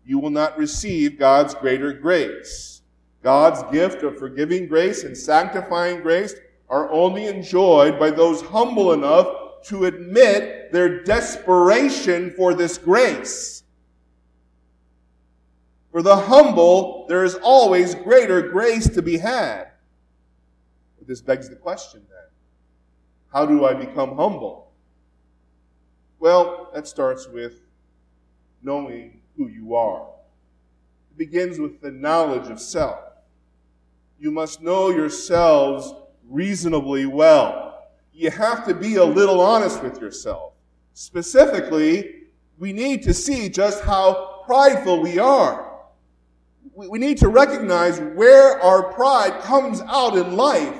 you 0.05 0.17
will 0.17 0.29
not 0.29 0.57
receive 0.57 1.19
God's 1.19 1.53
greater 1.55 1.91
grace. 1.91 2.81
God's 3.21 3.69
gift 3.69 4.03
of 4.03 4.17
forgiving 4.17 4.65
grace 4.65 5.03
and 5.03 5.17
sanctifying 5.17 5.99
grace 5.99 6.35
are 6.69 6.89
only 6.89 7.25
enjoyed 7.25 7.99
by 7.99 8.11
those 8.11 8.41
humble 8.41 8.93
enough 8.93 9.27
to 9.65 9.83
admit 9.83 10.71
their 10.71 11.03
desperation 11.03 12.31
for 12.31 12.53
this 12.53 12.77
grace. 12.77 13.63
For 15.97 16.03
the 16.03 16.15
humble, 16.15 17.07
there 17.07 17.23
is 17.23 17.33
always 17.41 17.95
greater 17.95 18.39
grace 18.39 18.87
to 18.89 19.01
be 19.01 19.17
had. 19.17 19.69
But 20.99 21.07
this 21.07 21.21
begs 21.21 21.49
the 21.49 21.55
question 21.55 22.03
then 22.07 22.29
how 23.33 23.47
do 23.47 23.65
I 23.65 23.73
become 23.73 24.15
humble? 24.15 24.73
Well, 26.19 26.69
that 26.75 26.87
starts 26.87 27.27
with 27.27 27.61
knowing 28.61 29.21
who 29.37 29.47
you 29.47 29.73
are. 29.73 30.07
It 31.09 31.17
begins 31.17 31.57
with 31.57 31.81
the 31.81 31.89
knowledge 31.89 32.51
of 32.51 32.59
self. 32.59 32.99
You 34.19 34.29
must 34.29 34.61
know 34.61 34.91
yourselves 34.91 35.95
reasonably 36.29 37.07
well. 37.07 37.87
You 38.13 38.29
have 38.29 38.67
to 38.67 38.75
be 38.75 38.97
a 38.97 39.03
little 39.03 39.41
honest 39.41 39.81
with 39.81 39.99
yourself. 39.99 40.53
Specifically, 40.93 42.27
we 42.59 42.71
need 42.71 43.01
to 43.01 43.15
see 43.15 43.49
just 43.49 43.83
how 43.83 44.43
prideful 44.45 45.01
we 45.01 45.17
are. 45.17 45.66
We 46.77 46.99
need 46.99 47.17
to 47.19 47.27
recognize 47.27 47.99
where 47.99 48.61
our 48.61 48.93
pride 48.93 49.41
comes 49.41 49.81
out 49.81 50.15
in 50.15 50.37
life. 50.37 50.79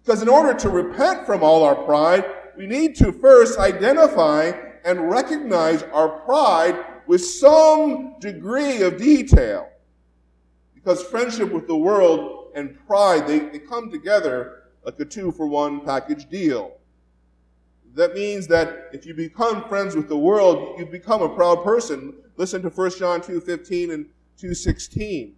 Because 0.00 0.22
in 0.22 0.28
order 0.28 0.54
to 0.54 0.68
repent 0.68 1.26
from 1.26 1.42
all 1.42 1.64
our 1.64 1.74
pride, 1.74 2.24
we 2.56 2.68
need 2.68 2.94
to 2.96 3.10
first 3.10 3.58
identify 3.58 4.52
and 4.84 5.10
recognize 5.10 5.82
our 5.92 6.08
pride 6.20 6.84
with 7.08 7.24
some 7.24 8.14
degree 8.20 8.82
of 8.82 8.96
detail. 8.96 9.68
Because 10.72 11.02
friendship 11.02 11.50
with 11.50 11.66
the 11.66 11.76
world 11.76 12.52
and 12.54 12.78
pride, 12.86 13.26
they, 13.26 13.40
they 13.40 13.58
come 13.58 13.90
together 13.90 14.62
like 14.84 15.00
a 15.00 15.04
two 15.04 15.32
for 15.32 15.48
one 15.48 15.80
package 15.80 16.28
deal. 16.28 16.76
That 17.94 18.14
means 18.14 18.46
that 18.46 18.90
if 18.92 19.04
you 19.04 19.14
become 19.14 19.68
friends 19.68 19.96
with 19.96 20.08
the 20.08 20.16
world, 20.16 20.78
you 20.78 20.86
become 20.86 21.22
a 21.22 21.28
proud 21.28 21.64
person. 21.64 22.14
Listen 22.36 22.62
to 22.62 22.68
1 22.68 22.90
John 22.98 23.20
2.15 23.20 23.92
and 23.92 24.06
2.16. 24.42 25.32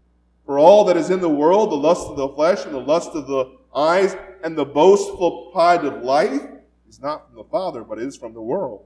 For 0.46 0.58
all 0.58 0.84
that 0.84 0.96
is 0.96 1.10
in 1.10 1.20
the 1.20 1.28
world, 1.28 1.70
the 1.70 1.76
lust 1.76 2.08
of 2.08 2.16
the 2.16 2.28
flesh 2.28 2.64
and 2.64 2.74
the 2.74 2.78
lust 2.78 3.10
of 3.10 3.26
the 3.26 3.56
eyes 3.74 4.16
and 4.42 4.56
the 4.56 4.64
boastful 4.64 5.50
pride 5.52 5.84
of 5.84 6.02
life 6.02 6.42
is 6.88 7.00
not 7.00 7.26
from 7.26 7.36
the 7.36 7.44
Father, 7.44 7.82
but 7.82 7.98
is 7.98 8.16
from 8.16 8.34
the 8.34 8.42
world. 8.42 8.84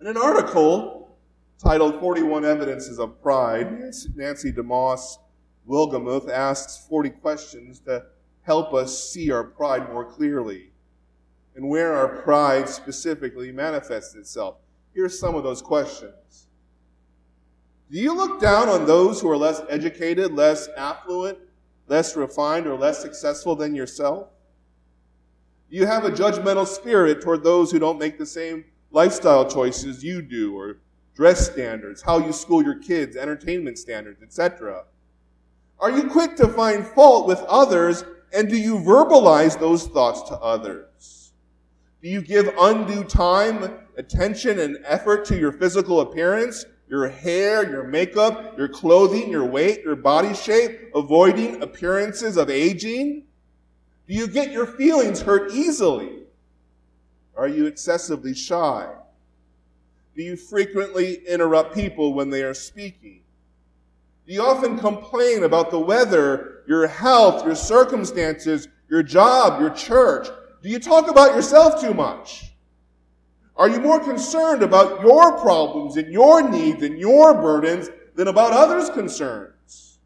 In 0.00 0.06
an 0.06 0.16
article 0.16 1.16
titled 1.58 2.00
41 2.00 2.44
Evidences 2.44 2.98
of 2.98 3.20
Pride, 3.22 3.70
Nancy 4.16 4.52
DeMoss 4.52 5.18
Wolgemuth 5.68 6.28
asks 6.28 6.86
40 6.88 7.10
questions 7.10 7.80
to 7.80 8.04
help 8.42 8.74
us 8.74 9.10
see 9.10 9.30
our 9.30 9.44
pride 9.44 9.92
more 9.92 10.04
clearly 10.04 10.72
and 11.54 11.68
where 11.68 11.94
our 11.94 12.22
pride 12.22 12.68
specifically 12.68 13.52
manifests 13.52 14.14
itself. 14.14 14.56
Here's 14.94 15.18
some 15.18 15.34
of 15.34 15.44
those 15.44 15.62
questions. 15.62 16.41
Do 17.92 17.98
you 17.98 18.16
look 18.16 18.40
down 18.40 18.70
on 18.70 18.86
those 18.86 19.20
who 19.20 19.28
are 19.28 19.36
less 19.36 19.60
educated, 19.68 20.32
less 20.32 20.66
affluent, 20.78 21.36
less 21.88 22.16
refined, 22.16 22.66
or 22.66 22.74
less 22.74 23.02
successful 23.02 23.54
than 23.54 23.74
yourself? 23.74 24.28
Do 25.70 25.76
you 25.76 25.84
have 25.84 26.06
a 26.06 26.10
judgmental 26.10 26.66
spirit 26.66 27.20
toward 27.20 27.44
those 27.44 27.70
who 27.70 27.78
don't 27.78 27.98
make 27.98 28.18
the 28.18 28.24
same 28.24 28.64
lifestyle 28.92 29.46
choices 29.46 30.02
you 30.02 30.22
do, 30.22 30.56
or 30.56 30.78
dress 31.14 31.52
standards, 31.52 32.00
how 32.00 32.16
you 32.16 32.32
school 32.32 32.62
your 32.62 32.78
kids, 32.78 33.14
entertainment 33.14 33.76
standards, 33.76 34.22
etc.? 34.22 34.84
Are 35.78 35.90
you 35.90 36.08
quick 36.08 36.34
to 36.36 36.48
find 36.48 36.86
fault 36.86 37.26
with 37.26 37.40
others, 37.40 38.06
and 38.32 38.48
do 38.48 38.56
you 38.56 38.76
verbalize 38.76 39.60
those 39.60 39.86
thoughts 39.86 40.22
to 40.30 40.36
others? 40.36 41.32
Do 42.00 42.08
you 42.08 42.22
give 42.22 42.54
undue 42.58 43.04
time, 43.04 43.80
attention, 43.98 44.60
and 44.60 44.78
effort 44.86 45.26
to 45.26 45.38
your 45.38 45.52
physical 45.52 46.00
appearance, 46.00 46.64
your 46.92 47.08
hair, 47.08 47.66
your 47.70 47.84
makeup, 47.84 48.58
your 48.58 48.68
clothing, 48.68 49.30
your 49.30 49.46
weight, 49.46 49.82
your 49.82 49.96
body 49.96 50.34
shape, 50.34 50.90
avoiding 50.94 51.62
appearances 51.62 52.36
of 52.36 52.50
aging? 52.50 53.24
Do 54.06 54.12
you 54.12 54.26
get 54.26 54.52
your 54.52 54.66
feelings 54.66 55.22
hurt 55.22 55.52
easily? 55.52 56.24
Are 57.34 57.48
you 57.48 57.64
excessively 57.64 58.34
shy? 58.34 58.86
Do 60.14 60.22
you 60.22 60.36
frequently 60.36 61.26
interrupt 61.26 61.74
people 61.74 62.12
when 62.12 62.28
they 62.28 62.42
are 62.42 62.52
speaking? 62.52 63.22
Do 64.26 64.34
you 64.34 64.42
often 64.42 64.78
complain 64.78 65.44
about 65.44 65.70
the 65.70 65.80
weather, 65.80 66.60
your 66.68 66.86
health, 66.86 67.46
your 67.46 67.54
circumstances, 67.54 68.68
your 68.90 69.02
job, 69.02 69.62
your 69.62 69.70
church? 69.70 70.28
Do 70.62 70.68
you 70.68 70.78
talk 70.78 71.08
about 71.10 71.34
yourself 71.34 71.80
too 71.80 71.94
much? 71.94 72.51
Are 73.56 73.68
you 73.68 73.80
more 73.80 74.00
concerned 74.00 74.62
about 74.62 75.02
your 75.02 75.38
problems 75.38 75.96
and 75.96 76.12
your 76.12 76.48
needs 76.48 76.82
and 76.82 76.98
your 76.98 77.34
burdens 77.34 77.90
than 78.14 78.28
about 78.28 78.52
others' 78.52 78.90
concerns? 78.90 79.98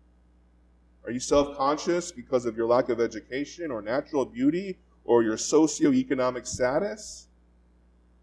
Are 1.04 1.12
you 1.12 1.20
self-conscious 1.20 2.10
because 2.10 2.46
of 2.46 2.56
your 2.56 2.66
lack 2.66 2.88
of 2.88 3.00
education 3.00 3.70
or 3.70 3.80
natural 3.80 4.24
beauty 4.24 4.76
or 5.04 5.22
your 5.22 5.36
socioeconomic 5.36 6.46
status? 6.46 7.28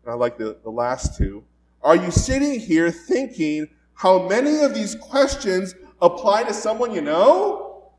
And 0.03 0.11
I 0.11 0.15
like 0.15 0.37
the, 0.37 0.57
the 0.63 0.69
last 0.69 1.17
two. 1.17 1.43
Are 1.81 1.95
you 1.95 2.11
sitting 2.11 2.59
here 2.59 2.91
thinking 2.91 3.69
how 3.93 4.27
many 4.27 4.61
of 4.61 4.73
these 4.73 4.95
questions 4.95 5.75
apply 6.01 6.43
to 6.43 6.53
someone 6.53 6.93
you 6.93 7.01
know? 7.01 7.93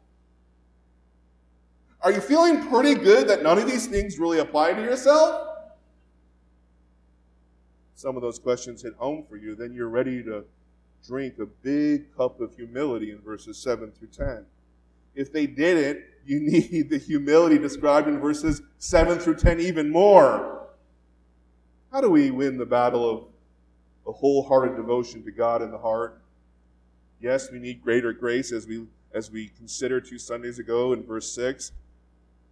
Are 2.02 2.12
you 2.12 2.21
feeling 2.21 2.69
pretty 2.69 2.95
good 2.95 3.28
that 3.28 3.43
none 3.43 3.59
of 3.59 3.66
these 3.66 3.87
things 3.87 4.19
really 4.19 4.38
apply 4.38 4.75
to 4.75 4.83
yourself? 4.83 5.53
Some 8.04 8.16
of 8.16 8.23
those 8.23 8.38
questions 8.38 8.82
hit 8.82 8.92
home 8.99 9.25
for 9.26 9.38
you, 9.38 9.54
then 9.54 9.73
you're 9.73 9.88
ready 9.88 10.23
to 10.25 10.44
drink 11.08 11.38
a 11.38 11.46
big 11.46 12.14
cup 12.14 12.38
of 12.38 12.54
humility 12.54 13.11
in 13.12 13.18
verses 13.20 13.56
7 13.56 13.92
through 13.92 14.08
10. 14.08 14.44
If 15.14 15.33
they 15.33 15.46
didn't, 15.46 16.05
you 16.26 16.38
need 16.42 16.90
the 16.90 16.98
humility 16.98 17.57
described 17.57 18.07
in 18.07 18.20
verses 18.20 18.61
7 18.76 19.18
through 19.20 19.37
10 19.37 19.59
even 19.59 19.88
more. 19.88 20.66
How 21.90 22.02
do 22.02 22.11
we 22.11 22.31
win 22.31 22.59
the 22.59 22.66
battle 22.66 23.09
of 23.09 23.24
a 24.07 24.12
wholehearted 24.12 24.76
devotion 24.76 25.24
to 25.24 25.31
God 25.31 25.62
in 25.62 25.70
the 25.70 25.79
heart? 25.79 26.20
Yes, 27.22 27.50
we 27.50 27.59
need 27.59 27.83
greater 27.83 28.12
grace 28.12 28.52
as 28.52 28.66
we 28.66 28.85
as 29.14 29.31
we 29.31 29.48
considered 29.57 30.05
two 30.05 30.18
Sundays 30.18 30.59
ago 30.59 30.92
in 30.92 31.05
verse 31.05 31.33
6. 31.33 31.72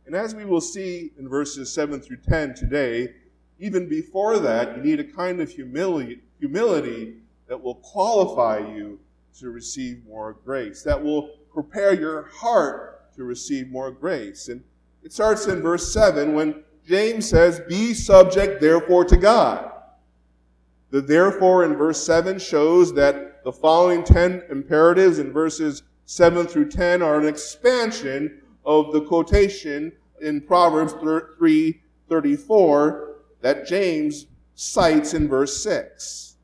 And 0.06 0.14
as 0.14 0.34
we 0.34 0.46
will 0.46 0.62
see 0.62 1.12
in 1.18 1.28
verses 1.28 1.70
7 1.70 2.00
through 2.00 2.20
10 2.26 2.54
today, 2.54 3.16
even 3.62 3.88
before 3.88 4.38
that, 4.40 4.76
you 4.76 4.82
need 4.82 4.98
a 4.98 5.04
kind 5.04 5.40
of 5.40 5.48
humility, 5.48 6.20
humility 6.40 7.18
that 7.46 7.62
will 7.62 7.76
qualify 7.76 8.58
you 8.58 8.98
to 9.38 9.50
receive 9.50 10.04
more 10.04 10.36
grace, 10.44 10.82
that 10.82 11.00
will 11.00 11.30
prepare 11.54 11.94
your 11.94 12.24
heart 12.24 13.14
to 13.14 13.22
receive 13.22 13.70
more 13.70 13.92
grace. 13.92 14.48
And 14.48 14.64
it 15.04 15.12
starts 15.12 15.46
in 15.46 15.62
verse 15.62 15.92
7 15.92 16.34
when 16.34 16.64
James 16.88 17.28
says, 17.28 17.60
Be 17.68 17.94
subject 17.94 18.60
therefore 18.60 19.04
to 19.04 19.16
God. 19.16 19.70
The 20.90 21.00
therefore 21.00 21.64
in 21.64 21.76
verse 21.76 22.04
7 22.04 22.40
shows 22.40 22.92
that 22.94 23.44
the 23.44 23.52
following 23.52 24.02
10 24.02 24.42
imperatives 24.50 25.20
in 25.20 25.32
verses 25.32 25.84
7 26.06 26.48
through 26.48 26.70
10 26.70 27.00
are 27.00 27.20
an 27.20 27.28
expansion 27.28 28.42
of 28.66 28.92
the 28.92 29.02
quotation 29.02 29.92
in 30.20 30.40
Proverbs 30.40 30.94
3:34 30.94 33.11
that 33.42 33.66
James 33.66 34.26
cites 34.54 35.14
in 35.14 35.28
verse 35.28 35.62
6. 35.62 36.36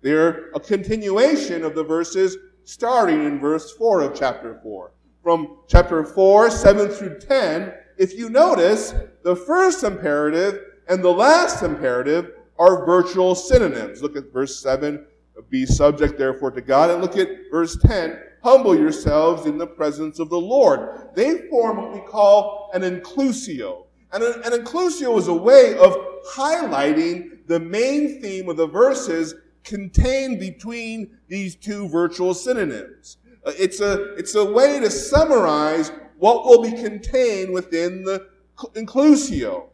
They're 0.00 0.50
a 0.54 0.60
continuation 0.60 1.64
of 1.64 1.74
the 1.74 1.84
verses 1.84 2.36
starting 2.64 3.24
in 3.24 3.40
verse 3.40 3.72
4 3.72 4.02
of 4.02 4.18
chapter 4.18 4.60
4. 4.62 4.92
From 5.22 5.58
chapter 5.68 6.04
4, 6.04 6.50
7 6.50 6.88
through 6.88 7.18
10, 7.20 7.72
if 7.98 8.16
you 8.16 8.30
notice, 8.30 8.94
the 9.24 9.34
first 9.34 9.82
imperative 9.82 10.60
and 10.88 11.02
the 11.02 11.10
last 11.10 11.62
imperative 11.62 12.32
are 12.58 12.86
virtual 12.86 13.34
synonyms. 13.34 14.02
Look 14.02 14.16
at 14.16 14.32
verse 14.32 14.60
7, 14.60 15.04
be 15.50 15.66
subject 15.66 16.18
therefore 16.18 16.50
to 16.52 16.60
God, 16.60 16.90
and 16.90 17.02
look 17.02 17.16
at 17.16 17.28
verse 17.50 17.76
10, 17.76 18.18
humble 18.42 18.76
yourselves 18.76 19.46
in 19.46 19.58
the 19.58 19.66
presence 19.66 20.18
of 20.18 20.30
the 20.30 20.40
Lord. 20.40 21.08
They 21.14 21.48
form 21.48 21.76
what 21.76 21.92
we 21.92 22.00
call 22.00 22.70
an 22.72 22.82
inclusio. 22.82 23.84
And 24.12 24.22
an, 24.22 24.52
inclusio 24.52 25.18
is 25.18 25.28
a 25.28 25.34
way 25.34 25.76
of 25.78 25.96
highlighting 26.32 27.46
the 27.46 27.60
main 27.60 28.20
theme 28.20 28.48
of 28.48 28.56
the 28.56 28.66
verses 28.66 29.34
contained 29.64 30.40
between 30.40 31.18
these 31.28 31.54
two 31.54 31.88
virtual 31.88 32.34
synonyms. 32.34 33.18
Uh, 33.44 33.52
it's 33.58 33.80
a, 33.80 34.14
it's 34.14 34.34
a 34.34 34.44
way 34.44 34.80
to 34.80 34.90
summarize 34.90 35.92
what 36.18 36.44
will 36.44 36.62
be 36.62 36.72
contained 36.72 37.52
within 37.52 38.02
the 38.02 38.28
inclusio. 38.74 39.68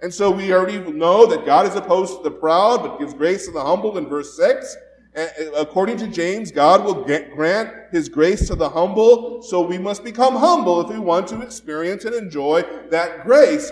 And 0.00 0.12
so 0.12 0.30
we 0.30 0.52
already 0.52 0.78
know 0.92 1.26
that 1.26 1.44
God 1.44 1.66
is 1.66 1.74
opposed 1.74 2.18
to 2.18 2.22
the 2.22 2.30
proud, 2.30 2.82
but 2.82 2.98
gives 2.98 3.14
grace 3.14 3.46
to 3.46 3.52
the 3.52 3.62
humble 3.62 3.98
in 3.98 4.06
verse 4.06 4.36
6. 4.36 4.76
And 5.18 5.48
uh, 5.48 5.52
according 5.60 5.96
to 5.96 6.06
James, 6.06 6.52
God 6.52 6.84
will 6.84 7.04
get, 7.04 7.34
grant 7.34 7.74
his 7.90 8.08
grace 8.08 8.46
to 8.46 8.54
the 8.54 8.68
humble, 8.68 9.42
so 9.42 9.60
we 9.60 9.76
must 9.76 10.04
become 10.04 10.36
humble 10.36 10.80
if 10.80 10.88
we 10.88 11.00
want 11.00 11.26
to 11.28 11.40
experience 11.42 12.04
and 12.04 12.14
enjoy 12.14 12.62
that 12.90 13.24
grace. 13.24 13.68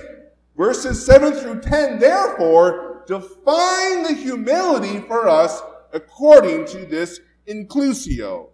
Verses 0.56 1.06
7 1.06 1.34
through 1.34 1.60
10, 1.60 2.00
therefore, 2.00 3.04
define 3.06 4.02
the 4.02 4.12
humility 4.12 4.98
for 5.00 5.28
us 5.28 5.62
according 5.92 6.64
to 6.66 6.84
this 6.84 7.20
inclusio. 7.46 8.48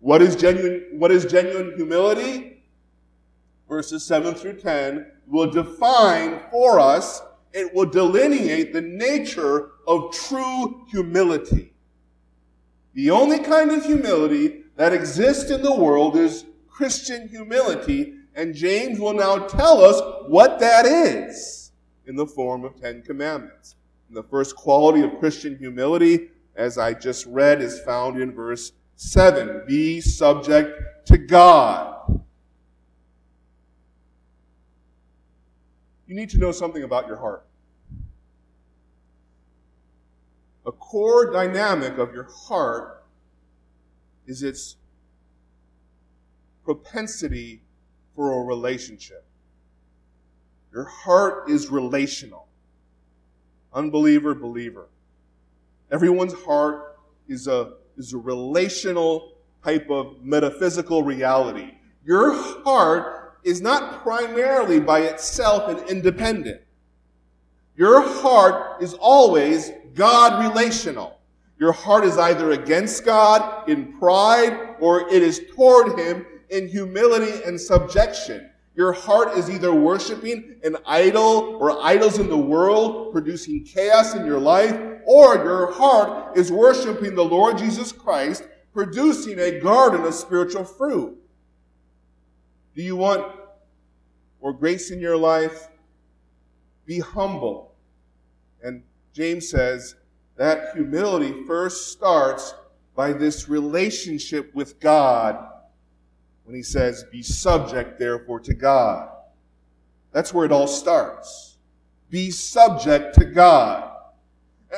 What 0.00 0.22
is 0.22 0.36
genuine, 0.36 0.86
what 0.92 1.10
is 1.10 1.26
genuine 1.26 1.74
humility? 1.76 2.62
Verses 3.68 4.02
7 4.06 4.34
through 4.34 4.60
10 4.60 5.06
will 5.26 5.50
define 5.50 6.40
for 6.50 6.80
us, 6.80 7.20
it 7.58 7.74
will 7.74 7.86
delineate 7.86 8.72
the 8.72 8.80
nature 8.80 9.70
of 9.86 10.12
true 10.12 10.86
humility. 10.90 11.72
The 12.94 13.10
only 13.10 13.40
kind 13.40 13.70
of 13.70 13.84
humility 13.84 14.62
that 14.76 14.92
exists 14.92 15.50
in 15.50 15.62
the 15.62 15.74
world 15.74 16.16
is 16.16 16.44
Christian 16.68 17.28
humility, 17.28 18.14
and 18.34 18.54
James 18.54 19.00
will 19.00 19.14
now 19.14 19.38
tell 19.38 19.84
us 19.84 20.00
what 20.28 20.60
that 20.60 20.86
is 20.86 21.72
in 22.06 22.16
the 22.16 22.26
form 22.26 22.64
of 22.64 22.80
Ten 22.80 23.02
Commandments. 23.02 23.74
And 24.08 24.16
the 24.16 24.22
first 24.22 24.56
quality 24.56 25.02
of 25.02 25.18
Christian 25.18 25.58
humility, 25.58 26.30
as 26.54 26.78
I 26.78 26.94
just 26.94 27.26
read, 27.26 27.60
is 27.60 27.80
found 27.80 28.20
in 28.20 28.32
verse 28.32 28.72
7. 28.94 29.64
Be 29.66 30.00
subject 30.00 31.06
to 31.06 31.18
God. 31.18 32.22
You 36.06 36.14
need 36.14 36.30
to 36.30 36.38
know 36.38 36.52
something 36.52 36.84
about 36.84 37.06
your 37.06 37.18
heart. 37.18 37.47
A 40.68 40.72
core 40.72 41.32
dynamic 41.32 41.96
of 41.96 42.12
your 42.12 42.28
heart 42.30 43.02
is 44.26 44.42
its 44.42 44.76
propensity 46.62 47.62
for 48.14 48.42
a 48.42 48.44
relationship. 48.44 49.24
Your 50.70 50.84
heart 50.84 51.48
is 51.48 51.70
relational. 51.70 52.48
Unbeliever, 53.72 54.34
believer. 54.34 54.88
Everyone's 55.90 56.34
heart 56.34 56.98
is 57.28 57.46
a, 57.46 57.72
is 57.96 58.12
a 58.12 58.18
relational 58.18 59.32
type 59.64 59.88
of 59.88 60.22
metaphysical 60.22 61.02
reality. 61.02 61.70
Your 62.04 62.34
heart 62.62 63.38
is 63.42 63.62
not 63.62 64.02
primarily 64.02 64.80
by 64.80 65.00
itself 65.00 65.70
and 65.70 65.88
independent. 65.88 66.60
Your 67.74 68.02
heart 68.02 68.82
is 68.82 68.92
always 68.92 69.70
God 69.98 70.48
relational. 70.48 71.18
Your 71.58 71.72
heart 71.72 72.04
is 72.04 72.16
either 72.16 72.52
against 72.52 73.04
God 73.04 73.68
in 73.68 73.98
pride 73.98 74.76
or 74.78 75.08
it 75.12 75.24
is 75.24 75.40
toward 75.56 75.98
Him 75.98 76.24
in 76.50 76.68
humility 76.68 77.42
and 77.44 77.60
subjection. 77.60 78.48
Your 78.76 78.92
heart 78.92 79.36
is 79.36 79.50
either 79.50 79.74
worshiping 79.74 80.60
an 80.62 80.76
idol 80.86 81.58
or 81.60 81.84
idols 81.84 82.20
in 82.20 82.28
the 82.28 82.38
world, 82.38 83.12
producing 83.12 83.64
chaos 83.64 84.14
in 84.14 84.24
your 84.24 84.38
life, 84.38 84.78
or 85.04 85.34
your 85.34 85.72
heart 85.72 86.38
is 86.38 86.52
worshiping 86.52 87.16
the 87.16 87.24
Lord 87.24 87.58
Jesus 87.58 87.90
Christ, 87.90 88.46
producing 88.72 89.40
a 89.40 89.58
garden 89.58 90.04
of 90.04 90.14
spiritual 90.14 90.64
fruit. 90.64 91.18
Do 92.76 92.82
you 92.82 92.94
want 92.94 93.26
more 94.40 94.52
grace 94.52 94.92
in 94.92 95.00
your 95.00 95.16
life? 95.16 95.66
Be 96.86 97.00
humble. 97.00 97.74
And 98.62 98.84
James 99.12 99.48
says 99.48 99.94
that 100.36 100.74
humility 100.74 101.44
first 101.46 101.92
starts 101.92 102.54
by 102.94 103.12
this 103.12 103.48
relationship 103.48 104.54
with 104.54 104.80
God 104.80 105.48
when 106.44 106.56
he 106.56 106.62
says, 106.62 107.04
Be 107.12 107.22
subject, 107.22 107.98
therefore, 107.98 108.40
to 108.40 108.54
God. 108.54 109.10
That's 110.12 110.32
where 110.32 110.46
it 110.46 110.52
all 110.52 110.66
starts. 110.66 111.58
Be 112.10 112.30
subject 112.30 113.14
to 113.16 113.24
God. 113.24 113.92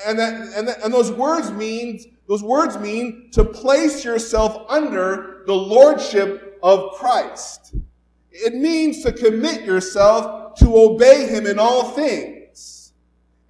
And, 0.07 0.19
that, 0.19 0.35
and, 0.57 0.69
that, 0.69 0.83
and 0.85 0.93
those 0.93 1.13
words 1.13 1.51
mean, 1.51 2.17
those 2.29 2.43
words 2.43 2.79
mean 2.79 3.31
to 3.33 3.45
place 3.45 4.05
yourself 4.05 4.67
under 4.69 5.43
the 5.47 5.55
lordship 5.55 6.59
of 6.63 6.93
Christ. 6.93 7.75
It 8.31 8.55
means 8.55 9.03
to 9.03 9.13
commit 9.13 9.65
yourself 9.65 10.59
to 10.59 10.77
obey 10.77 11.27
him 11.27 11.47
in 11.47 11.59
all 11.59 11.91
things. 11.91 12.40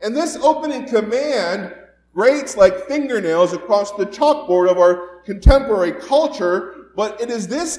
And 0.02 0.16
this 0.16 0.36
opening 0.36 0.86
command 0.86 1.74
grates 2.14 2.56
like 2.56 2.86
fingernails 2.86 3.52
across 3.52 3.92
the 3.92 4.06
chalkboard 4.06 4.70
of 4.70 4.78
our 4.78 5.22
contemporary 5.24 5.92
culture 5.92 6.80
but 6.96 7.20
it 7.20 7.30
is 7.30 7.46
this, 7.46 7.78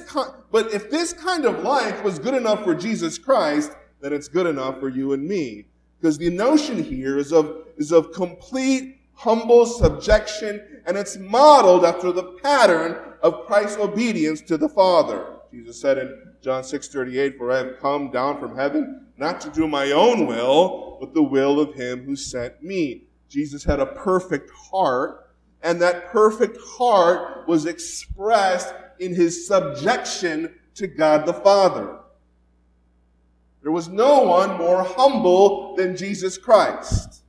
but 0.50 0.72
if 0.72 0.90
this 0.90 1.12
kind 1.12 1.44
of 1.44 1.62
life 1.62 2.02
was 2.02 2.18
good 2.18 2.34
enough 2.34 2.64
for 2.64 2.74
Jesus 2.74 3.18
Christ, 3.18 3.72
then 4.00 4.12
it's 4.12 4.28
good 4.28 4.46
enough 4.46 4.80
for 4.80 4.88
you 4.88 5.12
and 5.12 5.26
me. 5.26 5.66
Because 6.00 6.18
the 6.18 6.30
notion 6.30 6.82
here 6.82 7.18
is 7.18 7.32
of, 7.32 7.66
is 7.76 7.92
of 7.92 8.12
complete 8.12 8.98
humble 9.14 9.66
subjection, 9.66 10.82
and 10.86 10.96
it's 10.96 11.16
modeled 11.16 11.84
after 11.84 12.10
the 12.10 12.36
pattern 12.42 12.96
of 13.22 13.46
Christ's 13.46 13.78
obedience 13.78 14.40
to 14.42 14.56
the 14.56 14.68
Father. 14.68 15.36
Jesus 15.52 15.80
said 15.80 15.98
in 15.98 16.32
John 16.40 16.64
6:38, 16.64 17.36
"For 17.38 17.52
I 17.52 17.58
have 17.58 17.78
come 17.78 18.10
down 18.10 18.40
from 18.40 18.56
heaven 18.56 19.06
not 19.22 19.40
to 19.40 19.50
do 19.50 19.68
my 19.68 19.92
own 19.92 20.26
will, 20.26 20.98
but 21.00 21.14
the 21.14 21.22
will 21.22 21.60
of 21.60 21.74
him 21.74 22.04
who 22.04 22.16
sent 22.16 22.62
me." 22.62 23.04
Jesus 23.28 23.64
had 23.64 23.80
a 23.80 23.86
perfect 23.86 24.50
heart, 24.50 25.30
and 25.62 25.80
that 25.80 26.10
perfect 26.12 26.58
heart 26.60 27.48
was 27.48 27.64
expressed 27.64 28.74
in 28.98 29.14
his 29.14 29.46
subjection 29.46 30.54
to 30.74 30.86
God 30.86 31.24
the 31.24 31.32
Father. 31.32 32.00
There 33.62 33.70
was 33.70 33.88
no 33.88 34.24
one 34.24 34.58
more 34.58 34.82
humble 34.82 35.76
than 35.76 35.96
Jesus 35.96 36.36
Christ. 36.36 37.22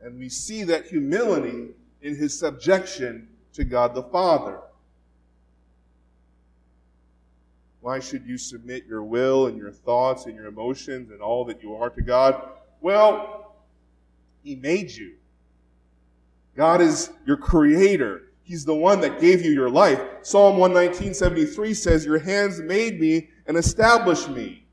And 0.00 0.18
we 0.18 0.30
see 0.30 0.64
that 0.64 0.86
humility 0.86 1.74
in 2.00 2.16
his 2.16 2.38
subjection 2.38 3.28
to 3.52 3.64
God 3.64 3.94
the 3.94 4.02
Father. 4.02 4.60
Why 7.82 7.98
should 7.98 8.24
you 8.24 8.38
submit 8.38 8.86
your 8.86 9.02
will 9.02 9.48
and 9.48 9.58
your 9.58 9.72
thoughts 9.72 10.26
and 10.26 10.36
your 10.36 10.46
emotions 10.46 11.10
and 11.10 11.20
all 11.20 11.44
that 11.46 11.64
you 11.64 11.74
are 11.74 11.90
to 11.90 12.00
God? 12.00 12.40
Well, 12.80 13.56
He 14.44 14.54
made 14.54 14.92
you. 14.92 15.14
God 16.56 16.80
is 16.80 17.10
your 17.26 17.36
creator. 17.36 18.22
He's 18.44 18.64
the 18.64 18.74
one 18.74 19.00
that 19.00 19.20
gave 19.20 19.44
you 19.44 19.50
your 19.50 19.68
life. 19.68 20.00
Psalm 20.22 20.58
119, 20.58 21.12
73 21.12 21.74
says, 21.74 22.06
Your 22.06 22.20
hands 22.20 22.60
made 22.60 23.00
me 23.00 23.30
and 23.48 23.56
established 23.56 24.28
me. 24.30 24.64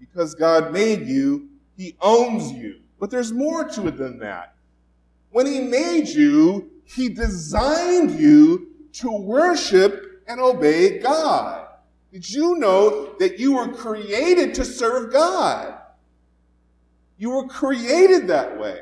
Because 0.00 0.34
God 0.34 0.72
made 0.72 1.06
you, 1.06 1.50
He 1.76 1.96
owns 2.00 2.50
you. 2.50 2.80
But 2.98 3.10
there's 3.10 3.32
more 3.32 3.68
to 3.68 3.88
it 3.88 3.98
than 3.98 4.18
that. 4.20 4.54
When 5.32 5.44
He 5.44 5.60
made 5.60 6.08
you, 6.08 6.70
He 6.84 7.10
designed 7.10 8.18
you 8.18 8.68
to 8.94 9.10
worship 9.10 10.22
and 10.26 10.40
obey 10.40 11.00
God. 11.00 11.63
Did 12.14 12.30
you 12.30 12.54
know 12.58 13.16
that 13.18 13.40
you 13.40 13.56
were 13.56 13.72
created 13.72 14.54
to 14.54 14.64
serve 14.64 15.12
God? 15.12 15.74
You 17.18 17.30
were 17.30 17.48
created 17.48 18.28
that 18.28 18.56
way. 18.56 18.78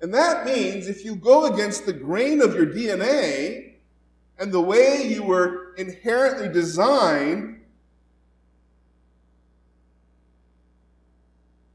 And 0.00 0.14
that 0.14 0.46
means 0.46 0.86
if 0.86 1.04
you 1.04 1.16
go 1.16 1.46
against 1.46 1.84
the 1.84 1.92
grain 1.92 2.40
of 2.40 2.54
your 2.54 2.66
DNA 2.66 3.78
and 4.38 4.52
the 4.52 4.60
way 4.60 5.08
you 5.08 5.24
were 5.24 5.74
inherently 5.74 6.48
designed, 6.48 7.62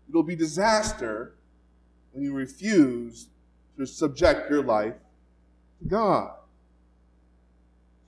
it'll 0.07 0.23
be 0.23 0.37
disaster 0.37 1.35
when 2.13 2.23
you 2.23 2.33
refuse 2.33 3.27
to 3.77 3.85
subject 3.85 4.49
your 4.49 4.63
life 4.63 4.95
to 5.79 5.85
God. 5.85 6.31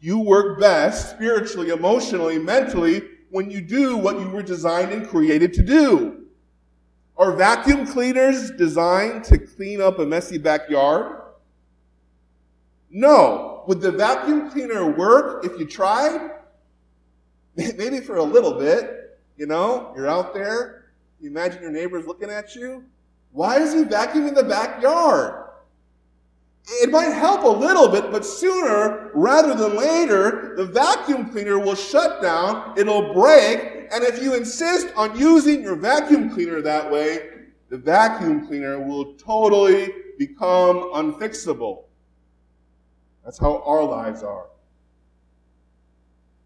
You 0.03 0.19
work 0.19 0.59
best 0.59 1.11
spiritually, 1.11 1.69
emotionally, 1.69 2.37
mentally 2.37 3.03
when 3.29 3.49
you 3.49 3.61
do 3.61 3.95
what 3.95 4.19
you 4.19 4.27
were 4.27 4.43
designed 4.43 4.91
and 4.91 5.07
created 5.07 5.53
to 5.53 5.63
do. 5.63 6.25
Are 7.15 7.31
vacuum 7.31 7.87
cleaners 7.87 8.51
designed 8.51 9.23
to 9.23 9.37
clean 9.37 9.79
up 9.79 9.99
a 9.99 10.05
messy 10.05 10.37
backyard? 10.37 11.21
No. 12.89 13.63
Would 13.65 13.79
the 13.79 13.93
vacuum 13.93 14.51
cleaner 14.51 14.91
work 14.91 15.45
if 15.45 15.57
you 15.57 15.65
tried? 15.65 16.31
Maybe 17.55 18.01
for 18.01 18.17
a 18.17 18.23
little 18.23 18.59
bit. 18.59 19.17
You 19.37 19.45
know, 19.45 19.93
you're 19.95 20.09
out 20.09 20.33
there. 20.33 20.91
You 21.21 21.29
imagine 21.29 21.61
your 21.61 21.71
neighbor's 21.71 22.05
looking 22.07 22.29
at 22.29 22.55
you. 22.55 22.83
Why 23.31 23.61
is 23.61 23.73
he 23.73 23.83
vacuuming 23.83 24.35
the 24.35 24.43
backyard? 24.43 25.42
It 26.65 26.91
might 26.91 27.11
help 27.11 27.43
a 27.43 27.47
little 27.47 27.89
bit, 27.89 28.09
but 28.11 28.25
sooner 28.25 29.11
rather 29.13 29.53
than 29.53 29.75
later, 29.75 30.53
the 30.55 30.65
vacuum 30.65 31.29
cleaner 31.29 31.59
will 31.59 31.75
shut 31.75 32.21
down, 32.21 32.77
it'll 32.77 33.13
break, 33.13 33.89
and 33.91 34.03
if 34.03 34.21
you 34.21 34.33
insist 34.33 34.87
on 34.95 35.17
using 35.17 35.61
your 35.61 35.75
vacuum 35.75 36.29
cleaner 36.29 36.61
that 36.61 36.89
way, 36.89 37.29
the 37.69 37.77
vacuum 37.77 38.47
cleaner 38.47 38.79
will 38.79 39.15
totally 39.15 39.93
become 40.17 40.93
unfixable. 40.93 41.83
That's 43.25 43.37
how 43.37 43.61
our 43.65 43.83
lives 43.83 44.23
are. 44.23 44.47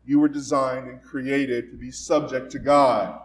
You 0.06 0.20
were 0.20 0.30
designed 0.30 0.88
and 0.88 1.02
created 1.04 1.70
to 1.70 1.78
be 1.78 1.92
subject 1.92 2.52
to 2.54 2.60
God. 2.60 3.22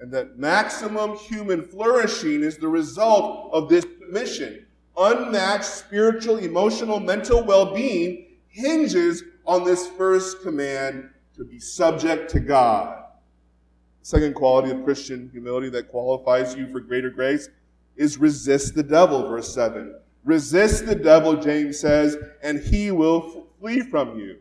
And 0.00 0.10
that 0.12 0.38
maximum 0.38 1.16
human 1.16 1.62
flourishing 1.62 2.42
is 2.42 2.56
the 2.56 2.68
result 2.68 3.52
of 3.52 3.68
this 3.68 3.86
mission 4.10 4.63
unmatched 4.96 5.64
spiritual, 5.64 6.38
emotional, 6.38 7.00
mental 7.00 7.42
well 7.42 7.74
being 7.74 8.26
hinges 8.48 9.22
on 9.46 9.64
this 9.64 9.86
first 9.86 10.42
command 10.42 11.10
to 11.36 11.44
be 11.44 11.58
subject 11.58 12.30
to 12.30 12.40
God. 12.40 13.02
second 14.02 14.34
quality 14.34 14.70
of 14.70 14.84
Christian 14.84 15.28
humility 15.32 15.70
that 15.70 15.88
qualifies 15.88 16.54
you 16.54 16.68
for 16.70 16.80
greater 16.80 17.10
grace 17.10 17.48
is 17.96 18.18
resist 18.18 18.74
the 18.74 18.82
devil, 18.82 19.26
verse 19.28 19.52
7. 19.52 19.94
Resist 20.24 20.86
the 20.86 20.94
devil, 20.94 21.36
James 21.36 21.78
says, 21.78 22.16
and 22.42 22.58
he 22.58 22.90
will 22.90 23.46
flee 23.60 23.80
from 23.80 24.18
you. 24.18 24.38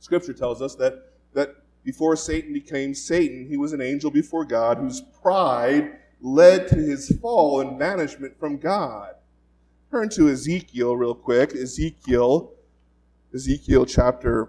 Scripture 0.00 0.32
tells 0.32 0.60
us 0.60 0.74
that, 0.76 1.12
that 1.34 1.56
before 1.84 2.16
Satan 2.16 2.52
became 2.52 2.94
Satan, 2.94 3.46
he 3.48 3.56
was 3.56 3.72
an 3.72 3.80
angel 3.80 4.10
before 4.10 4.44
God 4.44 4.78
whose 4.78 5.00
pride 5.22 5.98
led 6.20 6.68
to 6.68 6.76
his 6.76 7.16
fall 7.20 7.60
and 7.60 7.78
banishment 7.78 8.38
from 8.38 8.58
God. 8.58 9.14
Turn 9.92 10.08
to 10.08 10.30
Ezekiel 10.30 10.96
real 10.96 11.14
quick. 11.14 11.54
Ezekiel, 11.54 12.54
Ezekiel 13.34 13.84
chapter 13.84 14.48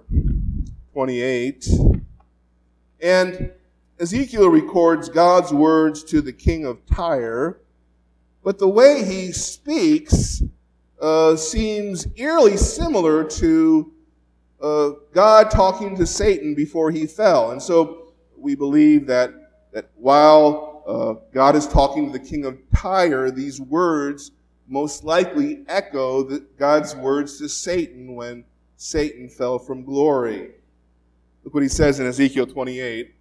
28. 0.94 1.68
And 3.02 3.52
Ezekiel 4.00 4.48
records 4.48 5.10
God's 5.10 5.52
words 5.52 6.02
to 6.06 6.22
the 6.22 6.32
king 6.32 6.66
of 6.66 6.86
Tyre, 6.86 7.60
but 8.42 8.58
the 8.58 8.70
way 8.70 9.04
he 9.04 9.34
speaks 9.34 10.42
uh, 11.02 11.36
seems 11.36 12.08
eerily 12.16 12.56
similar 12.56 13.26
to 13.26 13.92
uh, 14.62 14.92
God 15.12 15.52
talking 15.52 15.98
to 15.98 16.06
Satan 16.06 16.56
before 16.56 16.90
he 16.90 17.06
fell. 17.06 17.52
And 17.52 17.62
so 17.62 18.14
we 18.38 18.56
believe 18.56 19.08
that, 19.08 19.34
that 19.74 19.90
while 19.96 20.86
uh, 20.88 21.26
God 21.34 21.58
is 21.58 21.68
talking 21.68 22.06
to 22.10 22.18
the 22.18 22.26
king 22.26 22.46
of 22.46 22.58
Tyre, 22.74 23.30
these 23.30 23.60
words 23.60 24.32
most 24.68 25.04
likely 25.04 25.64
echo 25.68 26.24
God's 26.58 26.96
words 26.96 27.38
to 27.40 27.50
Satan 27.50 28.16
when 28.16 28.46
Satan 28.78 29.30
fell 29.30 29.60
from 29.60 29.84
glory. 29.84 30.52
Look 31.44 31.54
what 31.54 31.64
he 31.64 31.70
says 31.70 32.00
in 32.00 32.08
Ezekiel 32.08 32.48
28. 32.48 33.16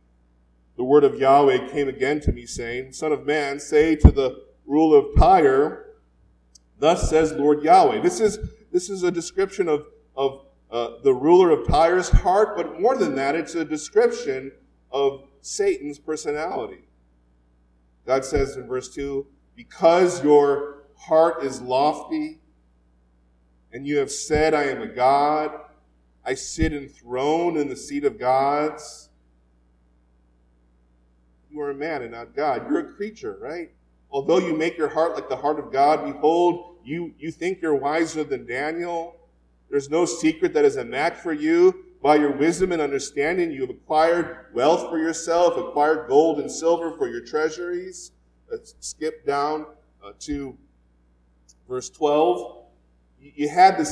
The 0.77 0.85
word 0.85 1.05
of 1.05 1.19
Yahweh 1.19 1.69
came 1.69 1.89
again 1.89 2.21
to 2.21 2.33
me, 2.33 2.47
saying, 2.47 2.93
Son 2.93 3.13
of 3.13 3.27
man, 3.27 3.61
say 3.61 3.95
to 3.97 4.11
the 4.11 4.45
ruler 4.67 4.99
of 4.99 5.07
Tyre, 5.19 5.87
Thus 6.79 7.09
says 7.09 7.33
Lord 7.33 7.63
Yahweh. 7.63 8.01
This 8.01 8.21
is, 8.21 8.39
this 8.73 8.91
is 8.91 9.03
a 9.03 9.11
description 9.11 9.69
of, 9.69 9.87
of 10.17 10.47
uh, 10.71 10.99
the 11.05 11.15
ruler 11.15 11.51
of 11.51 11.69
Tyre's 11.69 12.09
heart, 12.09 12.57
but 12.57 12.81
more 12.81 12.97
than 12.97 13.15
that, 13.15 13.35
it's 13.35 13.55
a 13.55 13.65
description 13.65 14.51
of 14.91 15.25
Satan's 15.43 15.99
personality. 15.99 16.89
God 18.07 18.25
says 18.25 18.57
in 18.57 18.67
verse 18.67 18.93
2 18.93 19.27
Because 19.55 20.25
your 20.25 20.82
heart 20.97 21.43
is 21.43 21.61
lofty, 21.61 22.41
and 23.73 23.87
you 23.87 23.99
have 23.99 24.11
said, 24.11 24.55
I 24.55 24.65
am 24.65 24.83
a 24.83 24.87
God, 24.87 25.53
I 26.25 26.35
sit 26.35 26.73
enthroned 26.73 27.57
in 27.57 27.69
the 27.69 27.77
seat 27.77 28.05
of 28.05 28.19
gods. 28.19 29.09
You 31.51 31.61
are 31.61 31.71
a 31.71 31.75
man 31.75 32.03
and 32.03 32.13
not 32.13 32.35
God. 32.35 32.69
You're 32.69 32.79
a 32.79 32.93
creature, 32.93 33.37
right? 33.41 33.71
Although 34.11 34.39
you 34.39 34.57
make 34.57 34.79
your 34.79 34.89
heart 34.89 35.15
like 35.15 35.29
the 35.29 35.37
heart 35.37 35.59
of 35.59 35.73
God, 35.73 36.05
behold, 36.05 36.77
you, 36.85 37.15
you 37.19 37.31
think 37.31 37.61
you're 37.61 37.75
wiser 37.75 38.25
than 38.25 38.47
Daniel. 38.47 39.17
There's 39.71 39.91
no 39.91 40.05
secret 40.05 40.53
that 40.55 40.65
is 40.65 40.77
a 40.77 40.85
match 40.85 41.15
for 41.15 41.33
you. 41.33 41.87
By 42.03 42.17
your 42.17 42.33
wisdom 42.33 42.73
and 42.73 42.83
understanding, 42.83 43.53
you 43.53 43.61
have 43.61 43.71
acquired 43.71 44.47
wealth 44.53 44.91
for 44.91 44.99
yourself, 44.99 45.57
acquired 45.57 46.09
gold 46.09 46.41
and 46.41 46.51
silver 46.51 46.93
for 46.97 47.09
your 47.09 47.21
treasuries. 47.21 48.13
Let's 48.51 48.75
skip 48.81 49.25
down 49.25 49.67
uh, 50.05 50.13
to 50.21 50.57
verse 51.69 51.91
12. 51.91 52.59
You 53.21 53.49
had 53.49 53.79
the 53.79 53.85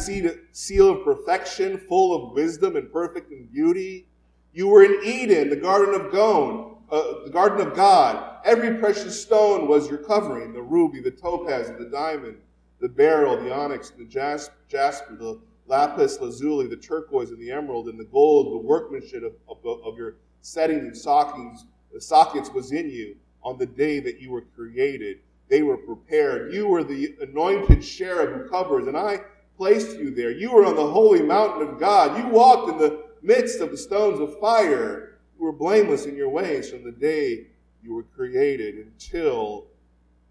seal 0.53 0.91
of 0.91 1.05
perfection, 1.05 1.79
full 1.79 2.15
of 2.15 2.35
wisdom 2.35 2.77
and 2.77 2.93
perfect 2.93 3.31
in 3.31 3.47
beauty. 3.47 4.07
You 4.53 4.67
were 4.69 4.83
in 4.83 5.01
Eden, 5.05 5.51
the 5.51 5.57
garden 5.57 5.95
of 5.95 6.11
God, 6.11 6.77
uh, 6.91 7.25
the 7.25 7.31
garden 7.31 7.65
of 7.65 7.77
God. 7.77 8.39
Every 8.45 8.79
precious 8.79 9.21
stone 9.23 9.69
was 9.69 9.89
your 9.89 9.99
covering: 9.99 10.53
the 10.53 10.63
ruby, 10.63 11.01
the 11.01 11.13
topaz, 11.13 11.69
and 11.69 11.79
the 11.79 11.91
diamond, 11.91 12.39
the 12.81 12.89
beryl, 12.89 13.41
the 13.41 13.55
onyx, 13.55 13.91
the 13.91 14.05
jasper, 14.05 15.17
the 15.17 15.41
lapis 15.67 16.21
lazuli, 16.21 16.67
the 16.67 16.77
turquoise 16.77 17.31
and 17.31 17.39
the 17.39 17.53
emerald, 17.53 17.89
and 17.89 17.99
the 17.99 18.05
gold, 18.05 18.53
the 18.53 18.67
workmanship 18.67 19.23
of, 19.49 19.59
of, 19.65 19.83
of 19.85 19.97
your 19.97 20.17
settings 20.41 20.85
and 20.85 20.97
sockets, 20.97 21.67
the 21.93 22.01
sockets 22.01 22.51
was 22.51 22.73
in 22.73 22.91
you 22.91 23.17
on 23.43 23.57
the 23.59 23.67
day 23.67 24.01
that 24.01 24.21
you 24.21 24.31
were 24.31 24.43
created. 24.43 25.19
They 25.51 25.63
were 25.63 25.77
prepared. 25.77 26.55
You 26.55 26.69
were 26.69 26.85
the 26.85 27.17
anointed 27.21 27.83
cherub 27.83 28.31
who 28.31 28.49
covers, 28.49 28.87
and 28.87 28.97
I 28.97 29.19
placed 29.57 29.99
you 29.99 30.15
there. 30.15 30.31
You 30.31 30.53
were 30.53 30.65
on 30.65 30.77
the 30.77 30.91
holy 30.91 31.23
mountain 31.23 31.69
of 31.69 31.79
God. 31.79 32.17
You 32.17 32.29
walked 32.31 32.71
in 32.71 32.79
the 32.79 33.05
midst 33.21 33.61
of 33.61 33.71
the 33.73 33.77
stones 33.77 34.21
of 34.21 34.39
fire. 34.39 35.19
You 35.37 35.45
were 35.45 35.53
blameless 35.53 36.07
in 36.07 36.17
your 36.17 36.29
ways 36.29 36.71
from 36.71 36.85
the 36.85 36.93
day 36.93 37.49
you 37.83 37.95
were 37.95 38.05
created 38.05 38.77
until 38.77 39.67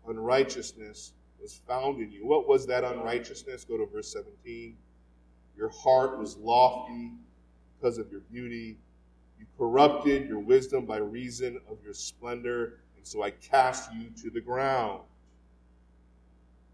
unrighteousness 0.08 1.14
was 1.42 1.62
found 1.68 2.02
in 2.02 2.12
you. 2.12 2.26
What 2.26 2.48
was 2.48 2.66
that 2.68 2.84
unrighteousness? 2.84 3.66
Go 3.66 3.78
to 3.78 3.86
verse 3.86 4.14
17. 4.14 4.76
Your 5.58 5.70
heart 5.70 6.18
was 6.18 6.38
lofty 6.38 7.12
because 7.76 7.98
of 7.98 8.10
your 8.12 8.22
beauty. 8.32 8.78
You 9.38 9.46
corrupted 9.58 10.28
your 10.28 10.40
wisdom 10.40 10.86
by 10.86 10.98
reason 10.98 11.60
of 11.70 11.78
your 11.84 11.94
splendor, 11.94 12.80
so 13.10 13.24
I 13.24 13.32
cast 13.32 13.92
you 13.92 14.12
to 14.22 14.30
the 14.30 14.40
ground. 14.40 15.02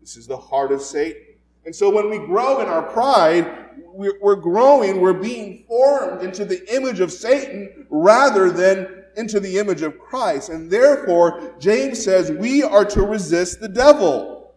This 0.02 0.18
is 0.18 0.28
the 0.28 0.36
heart 0.36 0.74
of 0.74 0.82
Satan. 0.82 1.22
And 1.64 1.74
so 1.74 1.90
when 1.90 2.10
we 2.10 2.18
grow 2.18 2.60
in 2.60 2.68
our 2.68 2.82
pride, 2.82 3.70
we're 3.94 4.36
growing, 4.36 5.00
we're 5.00 5.14
being 5.14 5.64
formed 5.66 6.22
into 6.24 6.44
the 6.44 6.76
image 6.76 7.00
of 7.00 7.14
Satan 7.14 7.88
rather 7.90 8.52
than 8.52 9.06
into 9.16 9.40
the 9.40 9.58
image 9.58 9.82
of 9.82 9.98
Christ. 9.98 10.50
And 10.50 10.70
therefore, 10.70 11.56
James 11.58 12.04
says 12.04 12.34
we 12.34 12.64
are 12.64 12.84
to 12.84 13.04
resist 13.04 13.62
the 13.62 13.70
devil. 13.70 14.56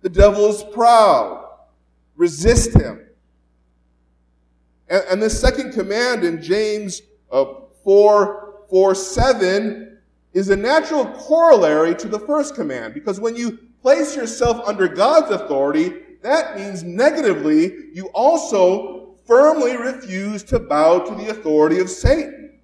The 0.00 0.08
devil 0.08 0.46
is 0.46 0.64
proud. 0.72 1.50
Resist 2.16 2.74
him. 2.74 2.98
And, 4.88 5.04
and 5.10 5.22
the 5.22 5.28
second 5.28 5.74
command 5.74 6.24
in 6.24 6.40
James 6.40 7.02
uh, 7.30 7.44
4, 7.84 8.54
4, 8.70 8.94
7 8.94 9.91
is 10.32 10.48
a 10.48 10.56
natural 10.56 11.06
corollary 11.06 11.94
to 11.96 12.08
the 12.08 12.18
first 12.18 12.54
command. 12.54 12.94
Because 12.94 13.20
when 13.20 13.36
you 13.36 13.58
place 13.82 14.16
yourself 14.16 14.66
under 14.66 14.88
God's 14.88 15.30
authority, 15.30 15.94
that 16.22 16.56
means 16.56 16.82
negatively, 16.82 17.90
you 17.92 18.06
also 18.14 19.16
firmly 19.26 19.76
refuse 19.76 20.42
to 20.44 20.58
bow 20.58 21.00
to 21.00 21.14
the 21.14 21.30
authority 21.30 21.78
of 21.80 21.90
Satan. 21.90 22.58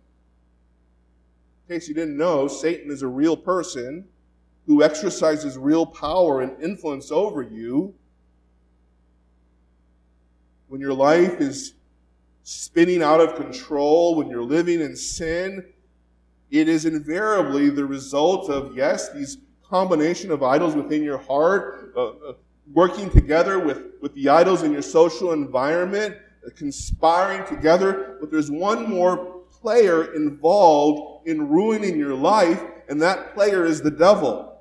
In 1.68 1.74
case 1.74 1.88
you 1.88 1.94
didn't 1.94 2.16
know, 2.16 2.48
Satan 2.48 2.90
is 2.90 3.02
a 3.02 3.08
real 3.08 3.36
person 3.36 4.06
who 4.66 4.82
exercises 4.82 5.58
real 5.58 5.84
power 5.84 6.40
and 6.40 6.62
influence 6.62 7.10
over 7.10 7.42
you. 7.42 7.94
When 10.68 10.80
your 10.80 10.94
life 10.94 11.40
is 11.40 11.74
spinning 12.42 13.02
out 13.02 13.20
of 13.20 13.34
control, 13.34 14.14
when 14.14 14.28
you're 14.28 14.42
living 14.42 14.80
in 14.80 14.96
sin, 14.96 15.64
it 16.50 16.68
is 16.68 16.84
invariably 16.84 17.70
the 17.70 17.84
result 17.84 18.48
of, 18.50 18.76
yes, 18.76 19.12
these 19.12 19.38
combination 19.68 20.30
of 20.30 20.42
idols 20.42 20.74
within 20.74 21.02
your 21.02 21.18
heart, 21.18 21.92
uh, 21.96 22.06
uh, 22.06 22.32
working 22.72 23.10
together 23.10 23.58
with, 23.58 23.82
with 24.00 24.14
the 24.14 24.28
idols 24.28 24.62
in 24.62 24.72
your 24.72 24.82
social 24.82 25.32
environment, 25.32 26.16
uh, 26.46 26.50
conspiring 26.56 27.46
together, 27.46 28.16
but 28.20 28.30
there's 28.30 28.50
one 28.50 28.88
more 28.88 29.42
player 29.60 30.14
involved 30.14 31.28
in 31.28 31.48
ruining 31.48 31.98
your 31.98 32.14
life, 32.14 32.62
and 32.88 33.00
that 33.02 33.34
player 33.34 33.66
is 33.66 33.82
the 33.82 33.90
devil. 33.90 34.58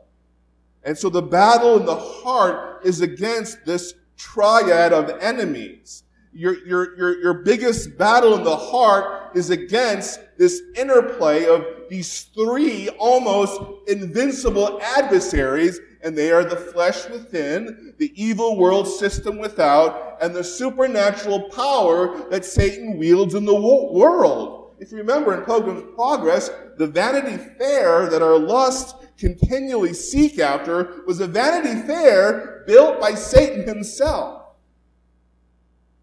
And 0.83 0.97
so 0.97 1.09
the 1.09 1.21
battle 1.21 1.79
in 1.79 1.85
the 1.85 1.95
heart 1.95 2.85
is 2.85 3.01
against 3.01 3.65
this 3.65 3.93
triad 4.17 4.93
of 4.93 5.09
enemies 5.21 6.03
your, 6.37 6.65
your, 6.65 6.97
your, 6.97 7.21
your 7.21 7.33
biggest 7.33 7.97
battle 7.97 8.35
in 8.35 8.43
the 8.43 8.55
heart 8.55 9.16
is 9.35 9.49
against 9.49 10.19
this 10.37 10.61
interplay 10.75 11.45
of 11.45 11.65
these 11.89 12.23
three 12.33 12.89
almost 12.99 13.59
invincible 13.87 14.79
adversaries, 14.81 15.79
and 16.03 16.17
they 16.17 16.31
are 16.31 16.43
the 16.43 16.55
flesh 16.55 17.09
within, 17.09 17.93
the 17.97 18.11
evil 18.21 18.57
world 18.57 18.87
system 18.87 19.37
without, 19.37 20.17
and 20.21 20.35
the 20.35 20.43
supernatural 20.43 21.49
power 21.49 22.29
that 22.29 22.45
Satan 22.45 22.97
wields 22.97 23.33
in 23.33 23.45
the 23.45 23.55
world. 23.55 24.75
If 24.79 24.91
you 24.91 24.97
remember 24.97 25.33
in 25.35 25.43
Pilgrim's 25.43 25.95
Progress, 25.95 26.51
the 26.77 26.87
Vanity 26.87 27.37
Fair 27.57 28.09
that 28.09 28.21
our 28.21 28.37
lust 28.37 28.95
continually 29.17 29.93
seek 29.93 30.37
after 30.39 31.01
was 31.07 31.19
a 31.19 31.27
Vanity 31.27 31.81
Fair 31.87 32.63
built 32.67 32.99
by 33.01 33.15
Satan 33.15 33.67
himself. 33.67 34.43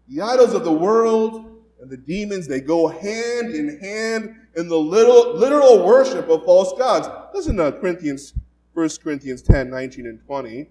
The 0.09 0.21
idols 0.21 0.53
of 0.53 0.65
the 0.65 0.71
world 0.71 1.54
and 1.85 1.91
the 1.91 1.97
demons, 1.97 2.47
they 2.47 2.61
go 2.61 2.87
hand 2.87 3.53
in 3.53 3.79
hand 3.79 4.35
in 4.55 4.67
the 4.67 4.77
little, 4.77 5.35
literal 5.35 5.85
worship 5.85 6.27
of 6.29 6.43
false 6.43 6.73
gods. 6.77 7.07
Listen 7.33 7.57
to 7.57 7.71
Corinthians, 7.73 8.33
1 8.73 8.89
Corinthians 9.03 9.43
10, 9.43 9.69
19 9.69 10.07
and 10.07 10.19
20. 10.25 10.67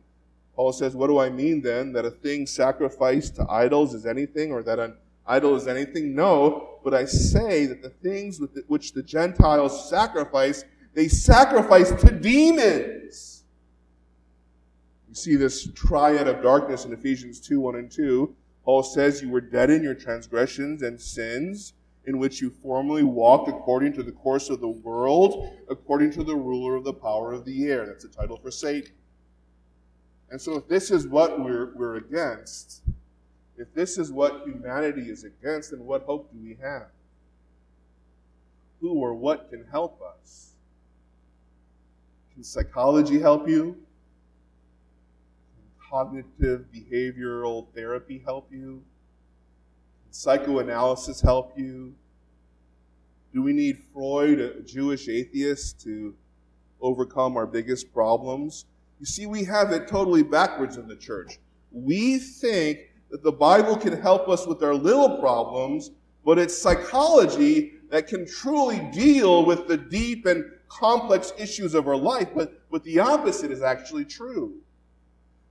Paul 0.56 0.72
says, 0.72 0.96
What 0.96 1.06
do 1.06 1.18
I 1.18 1.30
mean 1.30 1.62
then? 1.62 1.92
That 1.92 2.04
a 2.04 2.10
thing 2.10 2.46
sacrificed 2.46 3.36
to 3.36 3.48
idols 3.48 3.94
is 3.94 4.06
anything, 4.06 4.50
or 4.50 4.64
that 4.64 4.80
an 4.80 4.96
idol 5.24 5.54
is 5.54 5.68
anything? 5.68 6.16
No, 6.16 6.80
but 6.82 6.94
I 6.94 7.04
say 7.04 7.66
that 7.66 7.80
the 7.80 7.90
things 7.90 8.40
which 8.66 8.92
the 8.92 9.02
Gentiles 9.02 9.88
sacrifice, 9.88 10.64
they 10.94 11.06
sacrifice 11.06 11.92
to 11.92 12.10
demons. 12.10 13.44
You 15.08 15.14
see 15.14 15.36
this 15.36 15.68
triad 15.74 16.26
of 16.26 16.42
darkness 16.42 16.84
in 16.84 16.92
Ephesians 16.92 17.38
2, 17.38 17.60
1 17.60 17.76
and 17.76 17.90
2. 17.90 18.34
Paul 18.64 18.82
says 18.82 19.20
you 19.20 19.28
were 19.28 19.40
dead 19.40 19.70
in 19.70 19.82
your 19.82 19.94
transgressions 19.94 20.82
and 20.82 21.00
sins 21.00 21.74
in 22.06 22.18
which 22.18 22.40
you 22.40 22.50
formerly 22.50 23.02
walked 23.02 23.48
according 23.48 23.92
to 23.94 24.02
the 24.02 24.12
course 24.12 24.50
of 24.50 24.60
the 24.60 24.68
world, 24.68 25.54
according 25.68 26.10
to 26.12 26.24
the 26.24 26.36
ruler 26.36 26.76
of 26.76 26.84
the 26.84 26.92
power 26.92 27.32
of 27.32 27.44
the 27.44 27.66
air. 27.66 27.86
That's 27.86 28.04
a 28.04 28.08
title 28.08 28.38
for 28.38 28.50
Satan. 28.50 28.92
And 30.30 30.40
so 30.40 30.56
if 30.56 30.68
this 30.68 30.90
is 30.90 31.06
what 31.06 31.40
we're, 31.40 31.74
we're 31.74 31.96
against, 31.96 32.82
if 33.56 33.72
this 33.74 33.98
is 33.98 34.10
what 34.10 34.42
humanity 34.44 35.10
is 35.10 35.24
against, 35.24 35.70
then 35.70 35.84
what 35.84 36.02
hope 36.02 36.32
do 36.32 36.38
we 36.42 36.56
have? 36.62 36.88
Who 38.80 38.94
or 38.94 39.14
what 39.14 39.50
can 39.50 39.64
help 39.70 40.00
us? 40.02 40.52
Can 42.34 42.42
psychology 42.42 43.20
help 43.20 43.48
you? 43.48 43.76
Cognitive 45.94 46.64
behavioral 46.74 47.68
therapy 47.72 48.20
help 48.24 48.48
you? 48.50 48.82
Can 50.02 50.12
psychoanalysis 50.12 51.20
help 51.20 51.56
you? 51.56 51.94
Do 53.32 53.42
we 53.42 53.52
need 53.52 53.78
Freud, 53.92 54.40
a 54.40 54.60
Jewish 54.62 55.08
atheist, 55.08 55.80
to 55.82 56.16
overcome 56.80 57.36
our 57.36 57.46
biggest 57.46 57.94
problems? 57.94 58.64
You 58.98 59.06
see, 59.06 59.26
we 59.26 59.44
have 59.44 59.70
it 59.70 59.86
totally 59.86 60.24
backwards 60.24 60.78
in 60.78 60.88
the 60.88 60.96
church. 60.96 61.38
We 61.70 62.18
think 62.18 62.90
that 63.12 63.22
the 63.22 63.30
Bible 63.30 63.76
can 63.76 64.00
help 64.00 64.28
us 64.28 64.48
with 64.48 64.64
our 64.64 64.74
little 64.74 65.18
problems, 65.18 65.92
but 66.24 66.40
it's 66.40 66.58
psychology 66.58 67.74
that 67.90 68.08
can 68.08 68.26
truly 68.26 68.80
deal 68.92 69.46
with 69.46 69.68
the 69.68 69.76
deep 69.76 70.26
and 70.26 70.44
complex 70.68 71.32
issues 71.38 71.72
of 71.72 71.86
our 71.86 71.96
life. 71.96 72.30
But, 72.34 72.68
but 72.68 72.82
the 72.82 72.98
opposite 72.98 73.52
is 73.52 73.62
actually 73.62 74.06
true. 74.06 74.54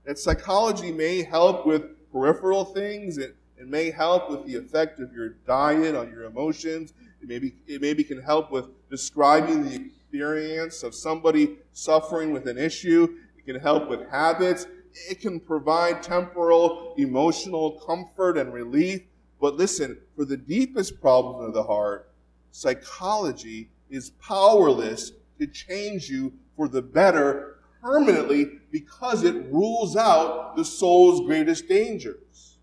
That 0.04 0.18
psychology 0.18 0.92
may 0.92 1.22
help 1.22 1.66
with 1.66 2.10
peripheral 2.12 2.66
things. 2.66 3.16
It, 3.16 3.36
it 3.58 3.68
may 3.68 3.90
help 3.90 4.30
with 4.30 4.44
the 4.46 4.56
effect 4.56 5.00
of 5.00 5.12
your 5.12 5.30
diet 5.46 5.94
on 5.94 6.10
your 6.10 6.24
emotions. 6.24 6.92
It 7.22 7.28
maybe, 7.28 7.54
it 7.66 7.80
maybe 7.80 8.04
can 8.04 8.20
help 8.20 8.50
with 8.50 8.66
describing 8.90 9.64
the 9.64 9.76
experience 9.76 10.82
of 10.82 10.94
somebody 10.94 11.56
suffering 11.72 12.32
with 12.32 12.46
an 12.46 12.58
issue. 12.58 13.16
It 13.38 13.46
can 13.46 13.58
help 13.58 13.88
with 13.88 14.08
habits. 14.10 14.66
It 15.10 15.20
can 15.20 15.40
provide 15.40 16.02
temporal 16.02 16.94
emotional 16.98 17.72
comfort 17.86 18.36
and 18.36 18.52
relief. 18.52 19.00
But 19.40 19.56
listen, 19.56 19.98
for 20.16 20.24
the 20.24 20.36
deepest 20.36 21.00
problems 21.00 21.48
of 21.48 21.54
the 21.54 21.64
heart, 21.64 22.10
psychology 22.50 23.70
is 23.90 24.10
powerless 24.10 25.12
to 25.38 25.46
change 25.46 26.08
you 26.08 26.34
for 26.56 26.68
the 26.68 26.82
better 26.82 27.53
permanently 27.84 28.46
because 28.70 29.24
it 29.24 29.34
rules 29.52 29.94
out 29.94 30.56
the 30.56 30.64
soul's 30.64 31.20
greatest 31.26 31.68
dangers. 31.68 32.56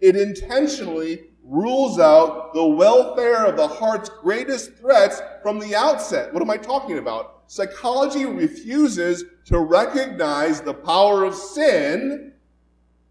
It 0.00 0.16
intentionally 0.16 1.24
rules 1.44 1.98
out 1.98 2.54
the 2.54 2.66
welfare 2.66 3.44
of 3.44 3.58
the 3.58 3.68
heart's 3.68 4.08
greatest 4.08 4.74
threats 4.76 5.20
from 5.42 5.58
the 5.58 5.76
outset. 5.76 6.32
What 6.32 6.42
am 6.42 6.48
I 6.48 6.56
talking 6.56 6.96
about? 6.96 7.42
Psychology 7.48 8.24
refuses 8.24 9.24
to 9.44 9.58
recognize 9.58 10.62
the 10.62 10.74
power 10.74 11.24
of 11.24 11.34
sin, 11.34 12.32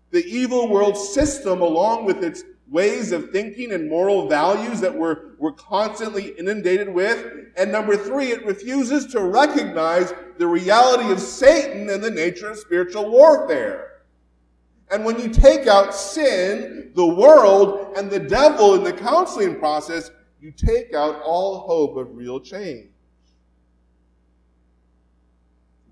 the 0.10 0.26
evil 0.26 0.68
world 0.68 0.98
system, 0.98 1.62
along 1.62 2.06
with 2.06 2.24
its 2.24 2.44
ways 2.70 3.12
of 3.12 3.32
thinking 3.32 3.72
and 3.72 3.90
moral 3.90 4.28
values 4.28 4.82
that 4.82 4.94
we're, 4.94 5.36
we're 5.38 5.54
constantly 5.54 6.30
inundated 6.38 6.90
with. 6.90 7.26
And 7.56 7.72
number 7.72 7.96
three, 7.96 8.32
it 8.32 8.46
refuses 8.46 9.06
to 9.08 9.22
recognize 9.22 10.14
the 10.38 10.48
reality 10.48 11.12
of 11.12 11.20
Satan 11.20 11.90
and 11.90 12.04
the 12.04 12.12
nature 12.12 12.50
of 12.50 12.58
spiritual 12.58 13.10
warfare. 13.10 14.04
And 14.90 15.04
when 15.04 15.20
you 15.20 15.30
take 15.30 15.68
out 15.68 15.94
sin, 15.94 16.92
the 16.96 17.06
world, 17.06 17.98
and 17.98 18.10
the 18.10 18.20
devil 18.20 18.76
in 18.76 18.84
the 18.84 18.94
counseling 18.94 19.60
process, 19.60 20.12
you 20.40 20.52
take 20.52 20.94
out 20.94 21.22
all 21.24 21.60
hope 21.60 21.98
of 21.98 22.16
real 22.16 22.40
change. 22.40 22.90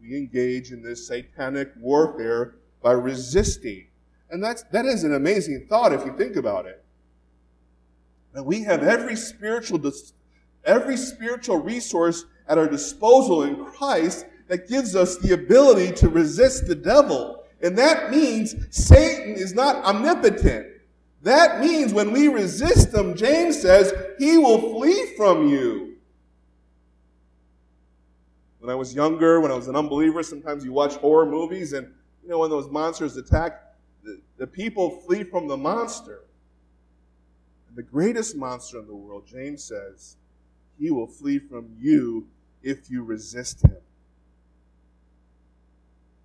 We 0.02 0.16
engage 0.16 0.72
in 0.72 0.84
this 0.84 1.08
satanic 1.08 1.72
warfare 1.80 2.56
by 2.82 2.92
resisting. 2.92 3.88
And 4.36 4.44
that's, 4.44 4.64
that 4.74 4.86
is 4.86 5.06
an 5.06 5.16
amazing 5.16 5.68
thought 5.70 5.94
if 5.94 6.06
you 6.06 6.12
think 6.18 6.36
about 6.36 6.66
it. 6.66 6.84
That 8.34 8.44
we 8.44 8.64
have 8.64 8.84
every 8.84 9.16
spiritual, 9.16 9.80
every 10.66 10.98
spiritual 10.98 11.62
resource 11.62 12.26
at 12.46 12.58
our 12.58 12.68
disposal 12.68 13.44
in 13.44 13.64
Christ 13.64 14.26
that 14.50 14.68
gives 14.68 14.94
us 14.94 15.16
the 15.20 15.34
ability 15.34 15.94
to 15.94 16.10
resist 16.10 16.68
the 16.68 16.76
devil 16.76 17.46
and 17.62 17.78
that 17.78 18.12
means 18.12 18.56
Satan 18.70 19.36
is 19.36 19.54
not 19.54 19.84
omnipotent. 19.86 20.68
That 21.22 21.62
means 21.62 21.94
when 21.94 22.12
we 22.12 22.28
resist 22.28 22.94
him, 22.94 23.16
James 23.16 23.62
says, 23.62 23.94
he 24.20 24.38
will 24.38 24.74
flee 24.74 25.16
from 25.16 25.48
you. 25.48 25.96
When 28.60 28.70
I 28.70 28.76
was 28.76 28.94
younger, 28.94 29.40
when 29.40 29.50
I 29.50 29.56
was 29.56 29.70
an 29.70 29.78
unbeliever, 29.78 30.24
sometimes 30.24 30.66
you 30.66 30.74
watch 30.74 30.96
horror 30.96 31.26
movies 31.26 31.72
and, 31.72 31.88
you 32.22 32.30
know, 32.30 32.40
when 32.40 32.50
those 32.50 32.70
monsters 32.70 33.16
attack, 33.16 33.65
the, 34.38 34.48
people 34.48 35.02
flee 35.02 35.24
from 35.24 35.48
the 35.48 35.58
monster. 35.58 36.22
And 37.68 37.78
the 37.78 37.84
greatest 37.84 38.36
monster 38.36 38.80
in 38.80 38.88
the 38.88 38.96
world, 38.96 39.24
James 39.28 39.64
says, 39.64 40.18
he 40.78 40.92
will 40.92 41.08
flee 41.08 41.40
from 41.40 41.70
you 41.80 42.28
if 42.62 42.90
you 42.90 43.04
resist 43.04 43.64
him. 43.64 43.78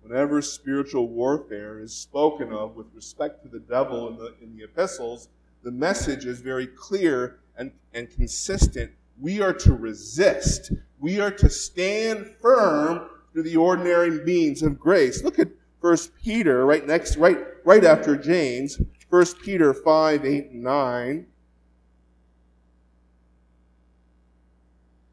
Whenever 0.01 0.41
spiritual 0.41 1.07
warfare 1.07 1.79
is 1.79 1.93
spoken 1.93 2.51
of 2.51 2.75
with 2.75 2.87
respect 2.93 3.43
to 3.43 3.47
the 3.47 3.59
devil 3.59 4.09
in 4.09 4.17
the, 4.17 4.33
in 4.41 4.57
the 4.57 4.63
epistles, 4.63 5.29
the 5.63 5.71
message 5.71 6.25
is 6.25 6.41
very 6.41 6.67
clear 6.67 7.39
and, 7.55 7.71
and 7.93 8.09
consistent. 8.09 8.91
We 9.19 9.41
are 9.41 9.53
to 9.53 9.73
resist. 9.73 10.73
We 10.99 11.19
are 11.19 11.31
to 11.31 11.49
stand 11.49 12.33
firm 12.41 13.07
through 13.31 13.43
the 13.43 13.57
ordinary 13.57 14.23
means 14.23 14.63
of 14.63 14.79
grace. 14.79 15.23
Look 15.23 15.39
at 15.39 15.49
1 15.81 15.97
Peter 16.23 16.65
right 16.65 16.85
next, 16.85 17.17
right, 17.17 17.39
right 17.65 17.83
after 17.83 18.15
James. 18.15 18.79
1 19.09 19.25
Peter 19.43 19.73
5, 19.73 20.25
8, 20.25 20.51
and 20.51 20.63
9. 20.63 21.25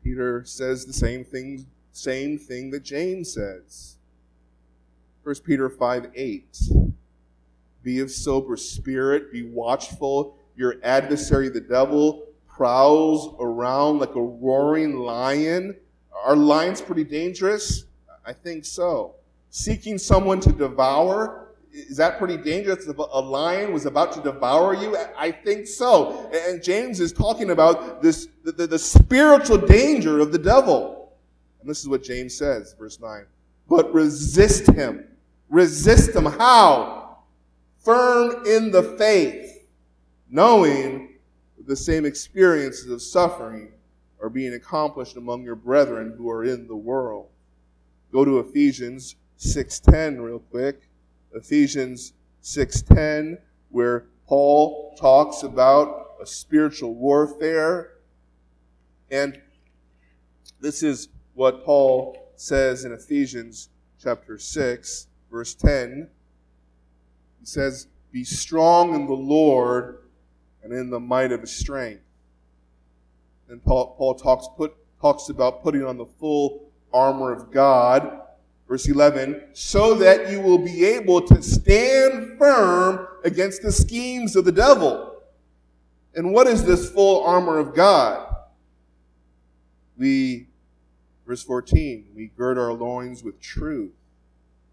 Peter 0.04 0.44
says 0.44 0.84
the 0.84 0.92
same 0.92 1.24
thing, 1.24 1.66
same 1.92 2.38
thing 2.38 2.70
that 2.70 2.84
James 2.84 3.32
says. 3.34 3.96
1 5.24 5.34
Peter 5.44 5.68
5 5.68 6.10
8. 6.14 6.58
Be 7.82 8.00
of 8.00 8.10
sober 8.10 8.56
spirit, 8.56 9.32
be 9.32 9.42
watchful. 9.42 10.36
Your 10.54 10.76
adversary, 10.82 11.48
the 11.48 11.60
devil, 11.60 12.26
prowls 12.46 13.34
around 13.40 14.00
like 14.00 14.14
a 14.14 14.22
roaring 14.22 14.98
lion. 14.98 15.76
Are 16.24 16.36
lions 16.36 16.80
pretty 16.80 17.04
dangerous? 17.04 17.84
I 18.26 18.32
think 18.32 18.64
so. 18.64 19.17
Seeking 19.50 19.98
someone 19.98 20.40
to 20.40 20.52
devour. 20.52 21.54
Is 21.72 21.96
that 21.98 22.18
pretty 22.18 22.36
dangerous? 22.36 22.86
A 22.86 23.20
lion 23.20 23.72
was 23.72 23.86
about 23.86 24.12
to 24.12 24.20
devour 24.20 24.74
you? 24.74 24.96
I 25.16 25.30
think 25.30 25.66
so. 25.66 26.30
And 26.32 26.62
James 26.62 27.00
is 27.00 27.12
talking 27.12 27.50
about 27.50 28.02
this, 28.02 28.28
the, 28.44 28.52
the, 28.52 28.66
the 28.66 28.78
spiritual 28.78 29.58
danger 29.58 30.20
of 30.20 30.32
the 30.32 30.38
devil. 30.38 31.12
And 31.60 31.68
this 31.68 31.80
is 31.80 31.88
what 31.88 32.02
James 32.02 32.36
says, 32.36 32.74
verse 32.78 32.98
9. 33.00 33.26
But 33.68 33.92
resist 33.92 34.66
him 34.70 35.04
Resist 35.48 36.12
them. 36.12 36.26
How? 36.26 37.18
Firm 37.78 38.46
in 38.46 38.70
the 38.70 38.82
faith, 38.98 39.66
knowing 40.28 41.18
the 41.66 41.76
same 41.76 42.04
experiences 42.04 42.90
of 42.90 43.00
suffering 43.00 43.72
are 44.20 44.28
being 44.28 44.54
accomplished 44.54 45.16
among 45.16 45.44
your 45.44 45.54
brethren 45.54 46.14
who 46.18 46.28
are 46.28 46.44
in 46.44 46.66
the 46.66 46.76
world. 46.76 47.28
Go 48.12 48.24
to 48.24 48.40
Ephesians 48.40 49.16
6:10 49.38 50.20
real 50.20 50.40
quick. 50.40 50.88
Ephesians 51.34 52.12
6:10 52.42 53.38
where 53.70 54.06
Paul 54.26 54.96
talks 54.98 55.42
about 55.42 56.16
a 56.20 56.26
spiritual 56.26 56.94
warfare 56.94 57.98
and 59.10 59.40
this 60.60 60.82
is 60.82 61.08
what 61.34 61.64
Paul 61.64 62.32
says 62.36 62.84
in 62.84 62.92
Ephesians 62.92 63.70
chapter 63.98 64.38
6 64.38 65.08
verse 65.30 65.54
10, 65.54 66.08
he 67.40 67.46
says, 67.46 67.88
Be 68.12 68.24
strong 68.24 68.94
in 68.94 69.06
the 69.06 69.12
Lord 69.12 69.98
and 70.62 70.72
in 70.72 70.90
the 70.90 71.00
might 71.00 71.32
of 71.32 71.40
his 71.40 71.54
strength. 71.54 72.02
And 73.48 73.62
Paul, 73.62 73.94
Paul 73.96 74.14
talks, 74.14 74.46
put, 74.56 74.74
talks 75.00 75.28
about 75.28 75.62
putting 75.62 75.84
on 75.84 75.96
the 75.96 76.06
full 76.06 76.70
armor 76.92 77.32
of 77.32 77.50
God. 77.50 78.20
Verse 78.68 78.86
11, 78.86 79.44
so 79.54 79.94
that 79.94 80.30
you 80.30 80.40
will 80.40 80.58
be 80.58 80.84
able 80.84 81.22
to 81.22 81.42
stand 81.42 82.38
firm 82.38 83.08
against 83.24 83.62
the 83.62 83.72
schemes 83.72 84.36
of 84.36 84.44
the 84.44 84.52
devil. 84.52 85.22
And 86.14 86.32
what 86.32 86.46
is 86.46 86.64
this 86.64 86.90
full 86.90 87.24
armor 87.24 87.58
of 87.58 87.74
God? 87.74 88.26
We, 89.96 90.48
verse 91.26 91.42
14, 91.42 92.08
we 92.14 92.26
gird 92.36 92.58
our 92.58 92.72
loins 92.72 93.24
with 93.24 93.40
truth 93.40 93.92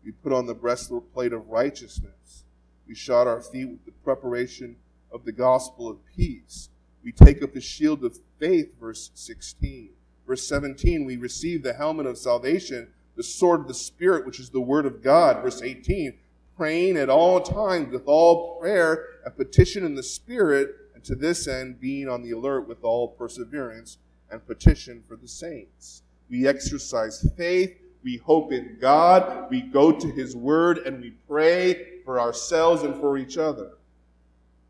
we 0.06 0.12
put 0.12 0.32
on 0.32 0.46
the 0.46 0.54
breastplate 0.54 1.34
of 1.34 1.50
righteousness. 1.50 2.44
We 2.88 2.94
shod 2.94 3.28
our 3.28 3.42
feet 3.42 3.66
with 3.66 3.86
the 3.86 3.92
preparation 3.92 4.76
of 5.12 5.26
the 5.26 5.32
gospel 5.32 5.90
of 5.90 6.06
peace. 6.16 6.70
We 7.04 7.12
take 7.12 7.42
up 7.42 7.54
the 7.54 7.62
shield 7.62 8.04
of 8.04 8.20
faith, 8.40 8.80
verse 8.80 9.10
16. 9.16 9.90
Verse 10.28 10.48
17, 10.48 11.06
we 11.06 11.18
receive 11.18 11.64
the 11.64 11.74
helmet 11.74 12.06
of 12.06 12.20
salvation, 12.20 12.90
the 13.16 13.24
sword 13.24 13.62
of 13.62 13.68
the 13.68 13.74
Spirit, 13.74 14.26
which 14.26 14.40
is 14.40 14.50
the 14.50 14.62
word 14.62 14.86
of 14.86 15.02
God. 15.02 15.42
Verse 15.42 15.62
18, 15.62 16.14
praying 16.58 16.98
at 16.98 17.10
all 17.10 17.40
times 17.42 17.92
with 17.92 18.08
all 18.08 18.60
prayer 18.60 19.06
and 19.26 19.36
petition 19.36 19.86
in 19.86 19.96
the 19.96 20.04
Spirit, 20.04 20.76
and 20.94 21.04
to 21.04 21.16
this 21.16 21.48
end 21.48 21.80
being 21.80 22.10
on 22.10 22.24
the 22.24 22.32
alert 22.32 22.68
with 22.68 22.84
all 22.84 23.08
perseverance 23.08 23.98
and 24.30 24.46
petition 24.46 25.04
for 25.08 25.16
the 25.16 25.28
saints. 25.28 26.04
We 26.30 26.48
exercise 26.48 27.28
faith 27.38 27.78
we 28.06 28.18
hope 28.18 28.54
in 28.54 28.78
God, 28.80 29.50
we 29.50 29.62
go 29.62 29.92
to 29.92 30.08
His 30.12 30.36
Word, 30.36 30.78
and 30.78 31.02
we 31.02 31.10
pray 31.28 32.02
for 32.06 32.22
ourselves 32.22 32.84
and 32.84 32.96
for 32.96 33.18
each 33.18 33.40
other. 33.40 33.72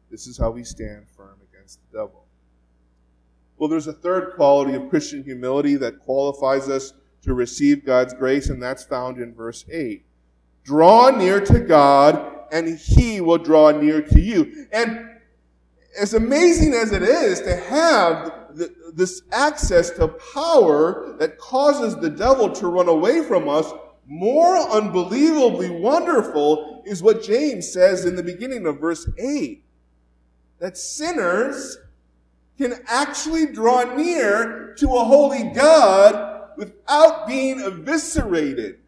This 0.10 0.26
is 0.26 0.38
how 0.38 0.52
we 0.52 0.64
stand 0.64 1.06
firm 1.18 1.36
against 1.52 1.80
the 1.82 1.98
devil. 1.98 2.24
Well, 3.58 3.68
there's 3.68 3.88
a 3.88 3.93
third 3.93 4.36
quality 4.36 4.74
of 4.74 4.89
Christian 4.89 5.22
humility 5.22 5.76
that 5.76 6.00
qualifies 6.00 6.70
us 6.70 6.93
to 7.26 7.34
receive 7.34 7.86
God's 7.86 8.13
grace, 8.13 8.49
and 8.49 8.61
that's 8.61 8.84
found 8.84 9.17
in 9.17 9.34
verse 9.34 9.65
8. 9.69 10.05
Draw 10.63 11.09
near 11.11 11.41
to 11.41 11.59
God, 11.59 12.45
and 12.51 12.78
he 12.78 13.19
will 13.19 13.39
draw 13.39 13.71
near 13.71 14.01
to 14.01 14.19
you. 14.19 14.67
And 14.71 15.09
as 15.99 16.13
amazing 16.13 16.73
as 16.73 16.91
it 16.91 17.01
is 17.01 17.41
to 17.41 17.55
have 17.55 18.32
the, 18.53 18.73
this 18.93 19.23
access 19.32 19.89
to 19.91 20.07
power 20.34 21.15
that 21.17 21.39
causes 21.39 21.95
the 21.95 22.09
devil 22.09 22.51
to 22.51 22.67
run 22.67 22.88
away 22.88 23.23
from 23.23 23.49
us, 23.49 23.71
more 24.05 24.57
unbelievably 24.57 25.71
wonderful 25.71 26.84
is 26.86 27.01
what 27.01 27.23
James 27.23 27.71
says 27.71 28.05
in 28.05 28.15
the 28.15 28.23
beginning 28.23 28.67
of 28.67 28.80
verse 28.80 29.09
8. 29.17 29.63
That 30.59 30.78
sinners 30.78 31.78
can 32.57 32.76
actually 32.88 33.47
draw 33.47 33.84
near 33.95 34.76
to 34.78 34.95
a 34.95 35.03
holy 35.03 35.51
God 35.55 36.35
without 36.58 37.28
being 37.28 37.62
eviscerated. 37.62 38.80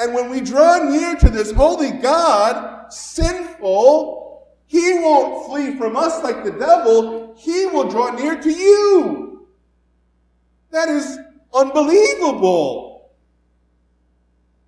And 0.00 0.14
when 0.14 0.30
we 0.30 0.40
draw 0.40 0.78
near 0.84 1.16
to 1.16 1.28
this 1.28 1.50
holy 1.50 1.90
God, 1.90 2.92
sinful, 2.92 4.46
he 4.66 4.94
won't 4.94 5.46
flee 5.46 5.76
from 5.76 5.96
us 5.96 6.22
like 6.22 6.44
the 6.44 6.52
devil. 6.52 7.34
He 7.36 7.66
will 7.66 7.88
draw 7.88 8.10
near 8.10 8.40
to 8.40 8.50
you. 8.50 9.48
That 10.70 10.88
is 10.88 11.18
unbelievable. 11.52 13.10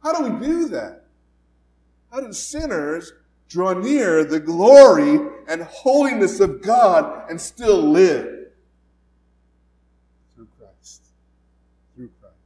How 0.03 0.15
do 0.15 0.33
we 0.33 0.47
do 0.47 0.69
that? 0.69 1.05
How 2.11 2.21
do 2.21 2.33
sinners 2.33 3.13
draw 3.51 3.73
near 3.73 4.25
the 4.25 4.41
glory 4.41 5.19
and 5.49 5.63
holiness 5.63 6.39
of 6.41 6.63
God 6.63 7.29
and 7.29 7.41
still 7.41 7.83
live 7.83 8.41
through 10.35 10.49
Christ. 10.57 11.03
Through 11.97 12.11
Christ. 12.21 12.37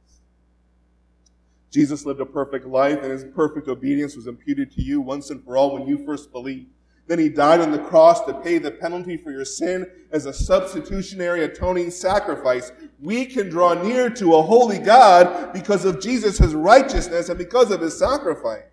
Jesus 1.75 2.05
lived 2.05 2.21
a 2.21 2.25
perfect 2.25 2.65
life 2.65 3.03
and 3.03 3.11
his 3.11 3.25
perfect 3.25 3.67
obedience 3.67 4.15
was 4.15 4.27
imputed 4.27 4.71
to 4.71 4.81
you 4.81 5.01
once 5.01 5.29
and 5.29 5.43
for 5.43 5.57
all 5.57 5.73
when 5.73 5.85
you 5.85 6.05
first 6.05 6.31
believed. 6.31 6.69
Then 7.07 7.19
he 7.19 7.27
died 7.27 7.59
on 7.59 7.71
the 7.71 7.79
cross 7.79 8.23
to 8.23 8.33
pay 8.33 8.59
the 8.59 8.71
penalty 8.71 9.17
for 9.17 9.29
your 9.29 9.43
sin 9.43 9.85
as 10.09 10.25
a 10.25 10.31
substitutionary 10.31 11.43
atoning 11.43 11.91
sacrifice. 11.91 12.71
We 13.01 13.25
can 13.25 13.49
draw 13.49 13.73
near 13.73 14.09
to 14.11 14.35
a 14.35 14.41
holy 14.41 14.79
God 14.79 15.51
because 15.51 15.83
of 15.83 15.99
Jesus' 15.99 16.53
righteousness 16.53 17.27
and 17.27 17.37
because 17.37 17.71
of 17.71 17.81
his 17.81 17.99
sacrifice. 17.99 18.63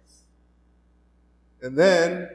And 1.60 1.76
then 1.76 2.28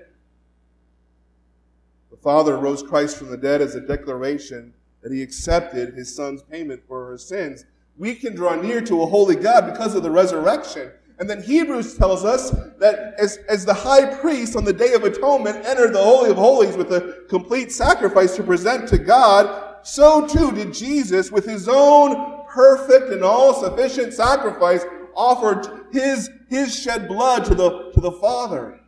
the 2.12 2.18
Father 2.18 2.58
rose 2.58 2.84
Christ 2.84 3.16
from 3.16 3.30
the 3.30 3.38
dead 3.38 3.62
as 3.62 3.74
a 3.76 3.80
declaration 3.80 4.74
that 5.02 5.14
he 5.14 5.22
accepted 5.22 5.94
his 5.94 6.14
son's 6.14 6.44
payment 6.44 6.84
for 6.90 7.10
our 7.10 7.18
sins. 7.18 7.64
We 7.98 8.16
can 8.16 8.36
draw 8.36 8.56
near 8.56 8.82
to 8.82 9.02
a 9.02 9.06
holy 9.06 9.36
God 9.36 9.72
because 9.72 9.96
of 9.96 10.04
the 10.04 10.12
resurrection. 10.12 10.92
And 11.20 11.28
then 11.28 11.42
Hebrews 11.42 11.96
tells 11.98 12.24
us 12.24 12.52
that 12.80 13.16
as, 13.18 13.38
as 13.50 13.66
the 13.66 13.74
high 13.74 14.14
priest 14.20 14.56
on 14.56 14.64
the 14.64 14.74
Day 14.74 14.94
of 14.94 15.04
Atonement 15.04 15.66
entered 15.66 15.94
the 15.94 16.04
Holy 16.04 16.30
of 16.30 16.38
Holies 16.38 16.78
with 16.78 16.92
a 16.94 17.26
complete 17.28 17.72
sacrifice 17.72 18.36
to 18.36 18.44
present 18.44 18.88
to 18.90 19.00
God, 19.00 19.78
so 19.82 20.28
too 20.28 20.52
did 20.52 20.74
Jesus 20.74 21.32
with 21.32 21.46
his 21.46 21.68
own 21.68 22.46
perfect 22.48 23.12
and 23.12 23.24
all 23.24 23.54
sufficient 23.54 24.14
sacrifice 24.14 24.86
offered 25.16 25.88
his, 25.92 26.30
his 26.50 26.78
shed 26.78 27.08
blood 27.08 27.46
to 27.46 27.56
the, 27.56 27.92
to 27.94 28.00
the 28.00 28.12
Father. 28.12 28.80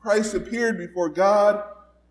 Christ 0.00 0.34
appeared 0.34 0.78
before 0.78 1.08
God 1.08 1.62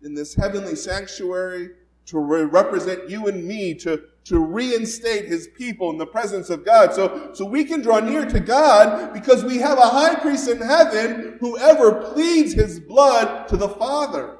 in 0.02 0.14
this 0.14 0.34
heavenly 0.34 0.76
sanctuary 0.76 1.70
to 2.06 2.18
re- 2.18 2.44
represent 2.44 3.10
you 3.10 3.28
and 3.28 3.44
me, 3.44 3.74
to, 3.74 4.02
to 4.24 4.38
reinstate 4.38 5.26
his 5.26 5.48
people 5.48 5.90
in 5.90 5.98
the 5.98 6.06
presence 6.06 6.48
of 6.48 6.64
God. 6.64 6.94
So, 6.94 7.30
so 7.34 7.44
we 7.44 7.64
can 7.64 7.82
draw 7.82 7.98
near 7.98 8.24
to 8.26 8.40
God 8.40 9.12
because 9.12 9.44
we 9.44 9.58
have 9.58 9.78
a 9.78 9.88
high 9.88 10.14
priest 10.14 10.48
in 10.48 10.58
heaven 10.58 11.38
who 11.40 11.58
ever 11.58 12.12
pleads 12.12 12.52
his 12.52 12.78
blood 12.78 13.48
to 13.48 13.56
the 13.56 13.68
Father. 13.68 14.38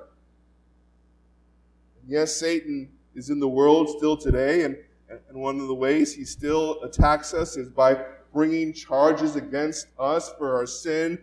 Yes, 2.07 2.37
Satan 2.37 2.91
is 3.15 3.31
in 3.31 3.41
the 3.41 3.49
world 3.49 3.89
still 3.97 4.17
today, 4.17 4.65
and, 4.65 4.77
and 5.09 5.39
one 5.39 5.61
of 5.61 5.67
the 5.67 5.75
ways 5.75 6.15
he 6.15 6.25
still 6.25 6.83
attacks 6.83 7.35
us 7.35 7.57
is 7.57 7.69
by 7.69 8.05
bringing 8.33 8.73
charges 8.73 9.37
against 9.37 9.89
us 9.99 10.33
for 10.39 10.55
our 10.55 10.67
sin 10.67 11.19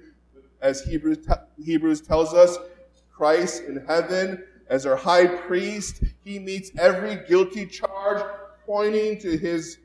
as 0.61 0.81
Hebrews, 0.81 1.25
Hebrews 1.63 2.01
tells 2.01 2.33
us, 2.33 2.57
Christ 3.11 3.63
in 3.63 3.85
heaven 3.85 4.43
as 4.69 4.85
our 4.85 4.95
high 4.95 5.25
priest, 5.25 6.03
he 6.23 6.39
meets 6.39 6.71
every 6.77 7.17
guilty 7.27 7.65
charge 7.65 8.23
pointing 8.69 9.17
to 9.17 9.35
his 9.35 9.79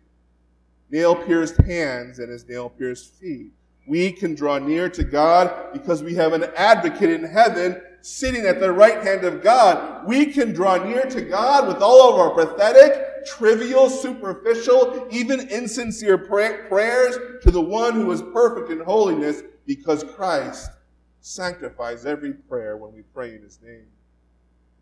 nail 0.91 1.16
pierced 1.16 1.57
hands 1.62 2.18
and 2.18 2.30
his 2.30 2.47
nail 2.47 2.68
pierced 2.68 3.14
feet. 3.14 3.51
We 3.89 4.12
can 4.12 4.35
draw 4.35 4.59
near 4.59 4.91
to 4.91 5.03
God 5.03 5.72
because 5.72 6.03
we 6.03 6.14
have 6.16 6.35
an 6.35 6.45
advocate 6.55 7.09
in 7.09 7.24
heaven 7.24 7.80
sitting 8.03 8.45
at 8.45 8.61
the 8.61 8.70
right 8.70 9.03
hand 9.03 9.24
of 9.24 9.43
God. 9.43 10.07
We 10.07 10.26
can 10.26 10.53
draw 10.53 10.76
near 10.85 11.07
to 11.07 11.22
God 11.22 11.66
with 11.66 11.78
all 11.78 12.12
of 12.12 12.20
our 12.20 12.35
pathetic, 12.35 13.24
trivial, 13.24 13.89
superficial, 13.89 15.09
even 15.11 15.49
insincere 15.49 16.18
prayers 16.18 17.16
to 17.41 17.51
the 17.51 17.62
one 17.62 17.95
who 17.95 18.12
is 18.12 18.20
perfect 18.35 18.70
in 18.70 18.80
holiness 18.80 19.41
because 19.64 20.05
Christ 20.05 20.70
sanctifies 21.22 22.05
every 22.05 22.35
prayer 22.35 22.76
when 22.76 22.93
we 22.93 23.01
pray 23.14 23.35
in 23.35 23.43
His 23.43 23.59
name. 23.62 23.87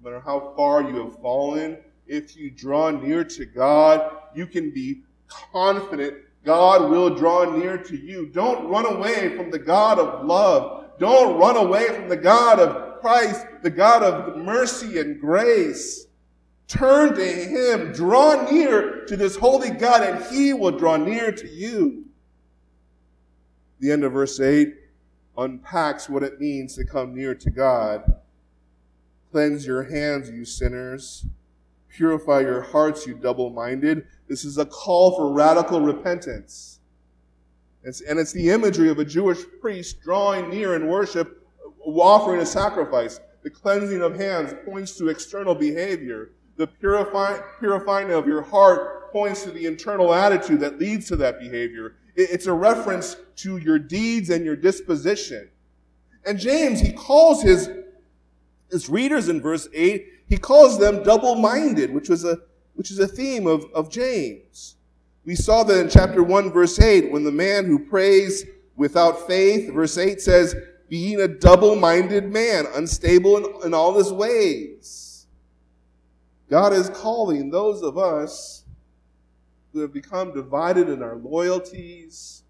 No 0.03 0.11
matter 0.11 0.21
how 0.25 0.55
far 0.57 0.83
you 0.83 1.05
have 1.05 1.21
fallen, 1.21 1.79
if 2.07 2.37
you 2.37 2.51
draw 2.51 2.91
near 2.91 3.25
to 3.25 3.45
God, 3.45 4.17
you 4.35 4.47
can 4.47 4.71
be 4.71 5.03
confident 5.29 6.17
God 6.45 6.91
will 6.91 7.15
draw 7.15 7.45
near 7.57 7.79
to 7.79 7.97
you. 7.97 8.27
Don't 8.27 8.69
run 8.69 8.87
away 8.87 9.37
from 9.37 9.51
the 9.51 9.59
God 9.59 9.99
of 9.99 10.25
love. 10.25 10.99
Don't 10.99 11.39
run 11.39 11.57
away 11.57 11.87
from 11.89 12.09
the 12.09 12.17
God 12.17 12.59
of 12.59 13.01
Christ, 13.01 13.47
the 13.63 13.71
God 13.71 14.03
of 14.03 14.37
mercy 14.39 14.99
and 14.99 15.21
grace. 15.21 16.07
Turn 16.67 17.15
to 17.15 17.25
Him. 17.25 17.93
Draw 17.93 18.51
near 18.51 19.05
to 19.07 19.17
this 19.17 19.37
holy 19.37 19.71
God 19.71 20.03
and 20.03 20.25
He 20.35 20.53
will 20.53 20.73
draw 20.73 20.97
near 20.97 21.31
to 21.31 21.49
you. 21.49 22.07
The 23.81 23.93
end 23.93 24.05
of 24.05 24.13
verse 24.13 24.41
8 24.41 24.75
unpacks 25.37 26.09
what 26.09 26.23
it 26.23 26.41
means 26.41 26.75
to 26.77 26.85
come 26.85 27.15
near 27.15 27.35
to 27.35 27.51
God. 27.51 28.21
Cleanse 29.31 29.67
your 29.67 29.85
hands, 29.85 30.31
you 30.31 30.45
sinners. 30.45 31.25
Purify 31.97 32.41
your 32.41 32.63
hearts, 32.63 33.07
you 33.07 33.15
double 33.15 33.51
minded. 33.51 34.07
This 34.29 34.45
is 34.45 34.59
a 34.59 34.67
call 34.67 35.15
for 35.15 35.33
radical 35.33 35.81
repentance. 35.81 36.81
It's, 37.85 38.01
and 38.01 38.19
it's 38.19 38.33
the 38.33 38.51
imagery 38.51 38.89
of 38.89 38.99
a 38.99 39.05
Jewish 39.05 39.41
priest 39.61 40.01
drawing 40.03 40.49
near 40.49 40.77
in 40.77 40.87
worship, 40.87 41.47
offering 41.85 42.41
a 42.41 42.47
sacrifice. 42.47 43.21
The 43.43 43.51
cleansing 43.51 44.03
of 44.03 44.17
hands 44.17 44.55
points 44.65 44.97
to 44.99 45.09
external 45.09 45.55
behavior. 45.55 46.31
The 46.57 46.67
purify, 46.67 47.39
purifying 47.59 48.13
of 48.13 48.27
your 48.27 48.43
heart 48.43 49.13
points 49.13 49.43
to 49.43 49.51
the 49.51 49.67
internal 49.67 50.15
attitude 50.15 50.61
that 50.61 50.79
leads 50.79 51.09
to 51.09 51.17
that 51.17 51.41
behavior. 51.41 51.97
It's 52.15 52.47
a 52.47 52.53
reference 52.53 53.17
to 53.37 53.57
your 53.59 53.79
deeds 53.79 54.31
and 54.31 54.45
your 54.45 54.57
disposition. 54.57 55.51
And 56.25 56.39
James, 56.39 56.81
he 56.81 56.93
calls 56.93 57.43
his, 57.43 57.69
his 58.73 58.89
readers 58.89 59.29
in 59.29 59.41
verse 59.41 59.69
8, 59.73 60.09
he 60.27 60.39
calls 60.39 60.79
them 60.79 61.05
double-minded, 61.05 61.93
which 61.93 62.09
was 62.09 62.25
a, 62.25 62.39
which 62.75 62.91
is 62.91 62.99
a 62.99 63.07
theme 63.07 63.47
of, 63.47 63.67
of 63.75 63.91
James. 63.91 64.77
We 65.25 65.37
saw 65.37 65.63
that 65.65 65.79
in 65.79 65.91
chapter 65.91 66.23
1, 66.23 66.51
verse 66.51 66.81
8, 66.81 67.13
when 67.13 67.23
the 67.23 67.31
man 67.31 67.67
who 67.67 67.79
prays 67.79 68.45
without 68.75 69.27
faith, 69.27 69.73
verse 69.73 69.97
8 69.99 70.21
says, 70.21 70.57
being 70.89 71.21
a 71.21 71.29
double-minded 71.29 72.33
man, 72.33 72.67
unstable 72.75 73.37
in, 73.37 73.67
in 73.67 73.75
all 73.75 73.97
his 73.97 74.13
ways. 74.13 75.27
God 76.51 76.73
is 76.73 76.91
calling 76.91 77.51
those 77.51 77.83
of 77.83 77.97
us 77.97 78.65
who 79.73 79.81
have 79.81 79.93
become 79.93 80.35
divided 80.35 80.89
in 80.89 81.03
our 81.03 81.17
loyalties, 81.17 82.43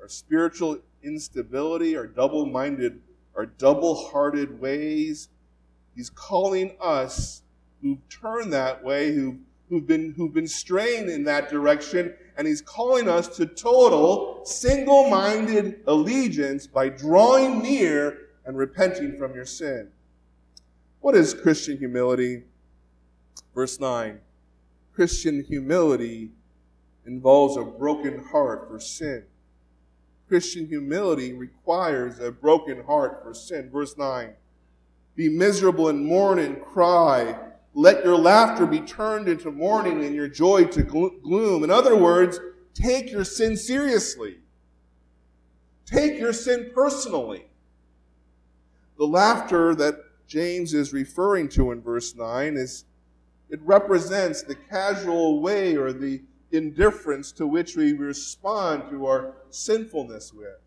our 0.00 0.08
spiritual 0.08 0.78
instability, 1.02 1.96
our 1.96 2.06
double 2.06 2.46
minded, 2.46 3.00
our 3.36 3.46
double 3.46 4.08
hearted 4.08 4.60
ways. 4.60 5.28
He's 5.94 6.10
calling 6.10 6.76
us 6.80 7.42
who've 7.80 8.08
turned 8.08 8.52
that 8.52 8.82
way, 8.82 9.12
who've, 9.12 9.38
who've, 9.68 9.86
been, 9.86 10.14
who've 10.16 10.32
been 10.32 10.48
straying 10.48 11.10
in 11.10 11.24
that 11.24 11.50
direction, 11.50 12.14
and 12.36 12.46
He's 12.46 12.62
calling 12.62 13.08
us 13.08 13.28
to 13.36 13.46
total 13.46 14.44
single 14.44 15.10
minded 15.10 15.80
allegiance 15.86 16.66
by 16.66 16.88
drawing 16.88 17.62
near 17.62 18.18
and 18.44 18.56
repenting 18.56 19.18
from 19.18 19.34
your 19.34 19.44
sin. 19.44 19.88
What 21.00 21.14
is 21.14 21.34
Christian 21.34 21.78
humility? 21.78 22.44
Verse 23.54 23.80
9. 23.80 24.20
Christian 24.94 25.44
humility 25.44 26.30
involves 27.06 27.56
a 27.56 27.64
broken 27.64 28.22
heart 28.24 28.68
for 28.68 28.78
sin. 28.78 29.24
Christian 30.32 30.66
humility 30.66 31.34
requires 31.34 32.18
a 32.18 32.32
broken 32.32 32.82
heart 32.84 33.22
for 33.22 33.34
sin. 33.34 33.68
Verse 33.68 33.98
9 33.98 34.32
Be 35.14 35.28
miserable 35.28 35.88
and 35.88 36.06
mourn 36.06 36.38
and 36.38 36.58
cry. 36.62 37.36
let 37.74 38.02
your 38.02 38.16
laughter 38.16 38.64
be 38.64 38.80
turned 38.80 39.28
into 39.28 39.50
mourning 39.50 40.02
and 40.02 40.14
your 40.14 40.28
joy 40.28 40.64
to 40.64 40.82
gloom. 40.84 41.64
In 41.64 41.70
other 41.70 41.94
words, 41.94 42.40
take 42.72 43.12
your 43.12 43.24
sin 43.24 43.58
seriously. 43.58 44.38
Take 45.84 46.18
your 46.18 46.32
sin 46.32 46.70
personally. 46.74 47.44
The 48.96 49.04
laughter 49.04 49.74
that 49.74 49.96
James 50.26 50.72
is 50.72 50.94
referring 50.94 51.50
to 51.50 51.72
in 51.72 51.82
verse 51.82 52.14
9 52.14 52.56
is 52.56 52.86
it 53.50 53.60
represents 53.64 54.40
the 54.42 54.54
casual 54.54 55.42
way 55.42 55.76
or 55.76 55.92
the 55.92 56.22
indifference 56.52 57.32
to 57.32 57.46
which 57.46 57.76
we 57.76 57.92
respond 57.92 58.90
to 58.90 59.06
our 59.06 59.34
sinfulness 59.50 60.32
with. 60.32 60.58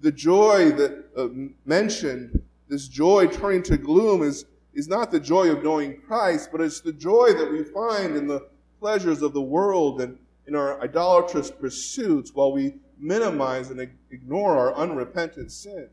The 0.00 0.12
joy 0.12 0.70
that 0.72 1.04
uh, 1.16 1.28
mentioned, 1.64 2.42
this 2.68 2.88
joy 2.88 3.26
turning 3.26 3.62
to 3.64 3.76
gloom, 3.76 4.22
is, 4.22 4.46
is 4.74 4.88
not 4.88 5.10
the 5.10 5.20
joy 5.20 5.50
of 5.50 5.62
knowing 5.62 6.00
Christ, 6.00 6.50
but 6.52 6.60
it's 6.60 6.80
the 6.80 6.92
joy 6.92 7.32
that 7.32 7.50
we 7.50 7.64
find 7.64 8.16
in 8.16 8.26
the 8.26 8.46
pleasures 8.80 9.22
of 9.22 9.32
the 9.32 9.42
world 9.42 10.00
and 10.00 10.18
in 10.46 10.54
our 10.54 10.80
idolatrous 10.82 11.50
pursuits 11.50 12.34
while 12.34 12.52
we 12.52 12.74
minimize 12.98 13.70
and 13.70 13.80
ignore 14.10 14.56
our 14.56 14.74
unrepentant 14.74 15.50
sin. 15.50 15.88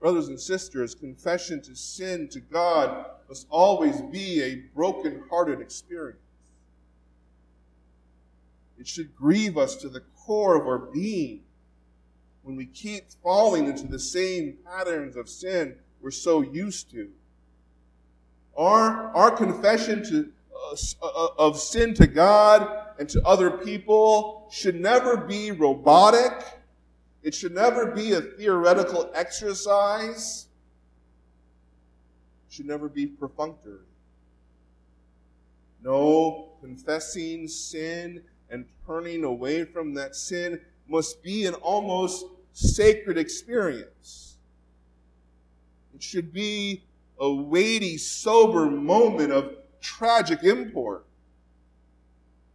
Brothers 0.00 0.26
and 0.28 0.40
sisters, 0.40 0.96
confession 0.96 1.62
to 1.62 1.76
sin 1.76 2.28
to 2.32 2.40
God 2.40 3.06
must 3.28 3.46
always 3.48 4.02
be 4.02 4.42
a 4.42 4.56
broken-hearted 4.74 5.60
experience. 5.60 6.18
It 8.82 8.88
should 8.88 9.14
grieve 9.14 9.56
us 9.56 9.76
to 9.76 9.88
the 9.88 10.00
core 10.16 10.60
of 10.60 10.66
our 10.66 10.78
being 10.78 11.44
when 12.42 12.56
we 12.56 12.66
keep 12.66 13.04
falling 13.22 13.66
into 13.66 13.86
the 13.86 14.00
same 14.00 14.58
patterns 14.66 15.14
of 15.14 15.28
sin 15.28 15.76
we're 16.00 16.10
so 16.10 16.40
used 16.40 16.90
to. 16.90 17.08
Our, 18.56 19.14
our 19.14 19.30
confession 19.30 20.02
to, 20.10 20.32
uh, 20.52 21.06
uh 21.06 21.28
of 21.38 21.60
sin 21.60 21.94
to 21.94 22.08
God 22.08 22.68
and 22.98 23.08
to 23.10 23.22
other 23.24 23.52
people 23.52 24.48
should 24.50 24.80
never 24.80 25.16
be 25.16 25.52
robotic 25.52 26.32
it 27.22 27.34
should 27.34 27.54
never 27.54 27.86
be 27.86 28.12
a 28.14 28.20
theoretical 28.20 29.10
exercise. 29.14 30.48
It 32.48 32.52
should 32.52 32.66
never 32.66 32.88
be 32.88 33.06
perfunctory. 33.06 33.86
No, 35.84 36.54
confessing 36.60 37.46
sin 37.46 38.22
and 38.52 38.66
turning 38.86 39.24
away 39.24 39.64
from 39.64 39.94
that 39.94 40.14
sin 40.14 40.60
must 40.86 41.22
be 41.22 41.46
an 41.46 41.54
almost 41.54 42.26
sacred 42.52 43.16
experience. 43.18 44.36
It 45.94 46.02
should 46.02 46.32
be 46.32 46.84
a 47.18 47.32
weighty, 47.32 47.96
sober 47.96 48.66
moment 48.66 49.32
of 49.32 49.56
tragic 49.80 50.44
import. 50.44 51.06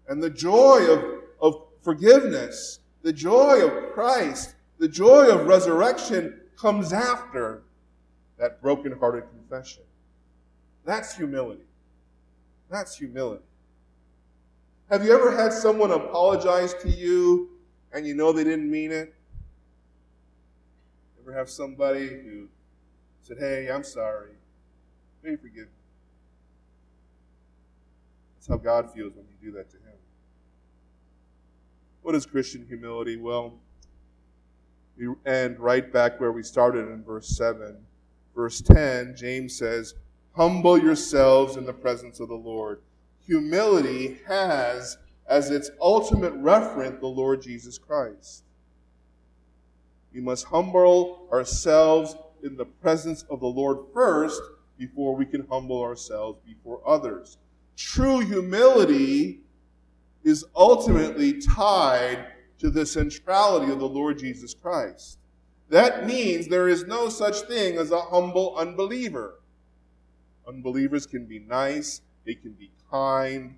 And 0.08 0.22
the 0.22 0.30
joy 0.30 0.88
of, 0.90 1.04
of 1.42 1.64
forgiveness, 1.82 2.80
the 3.02 3.12
joy 3.14 3.66
of 3.66 3.94
Christ, 3.94 4.56
the 4.78 4.88
joy 4.88 5.30
of 5.30 5.48
resurrection 5.48 6.40
comes 6.58 6.94
after 6.94 7.64
that 8.38 8.62
broken-hearted 8.62 9.24
confession. 9.30 9.84
That's 10.86 11.16
humility. 11.16 11.64
That's 12.70 12.96
humility. 12.98 13.44
Have 14.90 15.04
you 15.04 15.14
ever 15.14 15.36
had 15.36 15.52
someone 15.52 15.92
apologize 15.92 16.74
to 16.76 16.90
you 16.90 17.50
and 17.92 18.08
you 18.08 18.16
know 18.16 18.32
they 18.32 18.46
didn't 18.46 18.70
mean 18.70 18.92
it? 18.92 19.14
Ever 21.22 21.34
have 21.34 21.50
somebody 21.50 22.08
who 22.08 22.48
said, 23.22 23.38
Hey, 23.38 23.70
I'm 23.70 23.84
sorry. 23.84 24.32
May 25.24 25.32
you 25.32 25.38
forgive 25.38 25.66
me? 25.66 25.72
That's 28.36 28.48
how 28.48 28.56
God 28.56 28.94
feels 28.94 29.14
when 29.14 29.26
you 29.26 29.52
do 29.52 29.58
that 29.58 29.70
to 29.72 29.78
Him. 29.78 29.98
What 32.02 32.16
is 32.16 32.26
Christian 32.26 32.66
humility? 32.66 33.18
Well, 33.18 33.56
we 34.98 35.10
end 35.26 35.60
right 35.60 35.92
back 35.92 36.20
where 36.22 36.32
we 36.32 36.44
started 36.44 36.88
in 36.88 37.04
verse 37.04 37.28
7. 37.28 37.76
Verse 38.34 38.62
10, 38.62 39.16
James 39.18 39.58
says, 39.58 39.96
Humble 40.34 40.78
yourselves 40.78 41.58
in 41.58 41.66
the 41.66 41.74
presence 41.74 42.22
of 42.22 42.30
the 42.30 42.36
Lord. 42.36 42.80
Humility 43.28 44.20
has 44.26 44.98
as 45.28 45.50
its 45.50 45.70
ultimate 45.82 46.34
referent 46.42 47.00
the 47.00 47.08
Lord 47.08 47.42
Jesus 47.42 47.78
Christ. 47.78 48.44
We 50.14 50.22
must 50.22 50.46
humble 50.46 51.28
ourselves 51.32 52.16
in 52.44 52.56
the 52.56 52.66
presence 52.66 53.24
of 53.30 53.42
the 53.42 53.48
Lord 53.48 53.80
first 53.94 54.42
before 54.78 55.16
we 55.16 55.26
can 55.26 55.46
humble 55.50 55.82
ourselves 55.82 56.40
before 56.46 56.82
others. 56.88 57.38
True 57.76 58.20
humility 58.20 59.42
is 60.24 60.46
ultimately 60.56 61.42
tied 61.42 62.26
to 62.60 62.70
the 62.70 62.86
centrality 62.86 63.72
of 63.72 63.80
the 63.80 63.88
Lord 63.88 64.20
Jesus 64.20 64.54
Christ. 64.54 65.20
That 65.70 66.08
means 66.08 66.48
there 66.48 66.70
is 66.70 66.86
no 66.86 67.10
such 67.10 67.42
thing 67.42 67.78
as 67.78 67.92
a 67.92 68.02
humble 68.02 68.56
unbeliever. 68.58 69.40
Unbelievers 70.48 71.06
can 71.06 71.26
be 71.26 71.40
nice, 71.40 72.02
they 72.28 72.36
can 72.36 72.52
be 72.52 72.70
kind, 72.92 73.56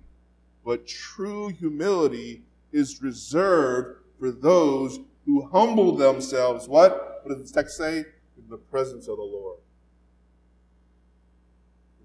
but 0.64 0.86
true 0.86 1.48
humility 1.48 2.42
is 2.72 3.02
reserved 3.02 3.98
for 4.18 4.30
those 4.30 5.00
who 5.26 5.46
humble 5.48 5.96
themselves. 5.96 6.68
What? 6.68 7.20
What 7.24 7.36
does 7.36 7.50
the 7.50 7.52
text 7.52 7.76
say? 7.76 7.98
In 7.98 8.48
the 8.48 8.56
presence 8.56 9.08
of 9.08 9.16
the 9.16 9.24
Lord. 9.24 9.58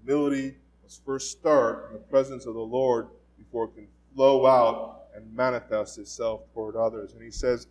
Humility 0.04 0.56
must 0.82 1.04
first 1.04 1.30
start 1.30 1.86
in 1.88 1.92
the 1.94 2.04
presence 2.04 2.46
of 2.46 2.54
the 2.54 2.60
Lord 2.60 3.08
before 3.38 3.66
it 3.66 3.74
can 3.76 3.86
flow 4.14 4.44
out 4.44 5.04
and 5.14 5.32
manifest 5.34 5.98
itself 5.98 6.42
toward 6.52 6.74
others. 6.74 7.12
And 7.12 7.22
he 7.22 7.30
says, 7.30 7.68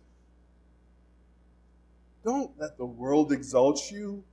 Don't 2.24 2.50
let 2.58 2.78
the 2.78 2.86
world 2.86 3.30
exalt 3.30 3.90
you. 3.90 4.24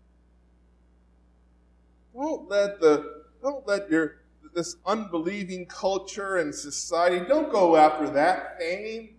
Don't 2.15 2.49
let 2.49 2.79
the 2.79 3.23
don't 3.41 3.67
let 3.67 3.89
your 3.89 4.22
this 4.53 4.75
unbelieving 4.85 5.65
culture 5.65 6.37
and 6.37 6.53
society, 6.53 7.25
don't 7.25 7.51
go 7.51 7.75
after 7.75 8.09
that 8.09 8.59
fame. 8.59 9.15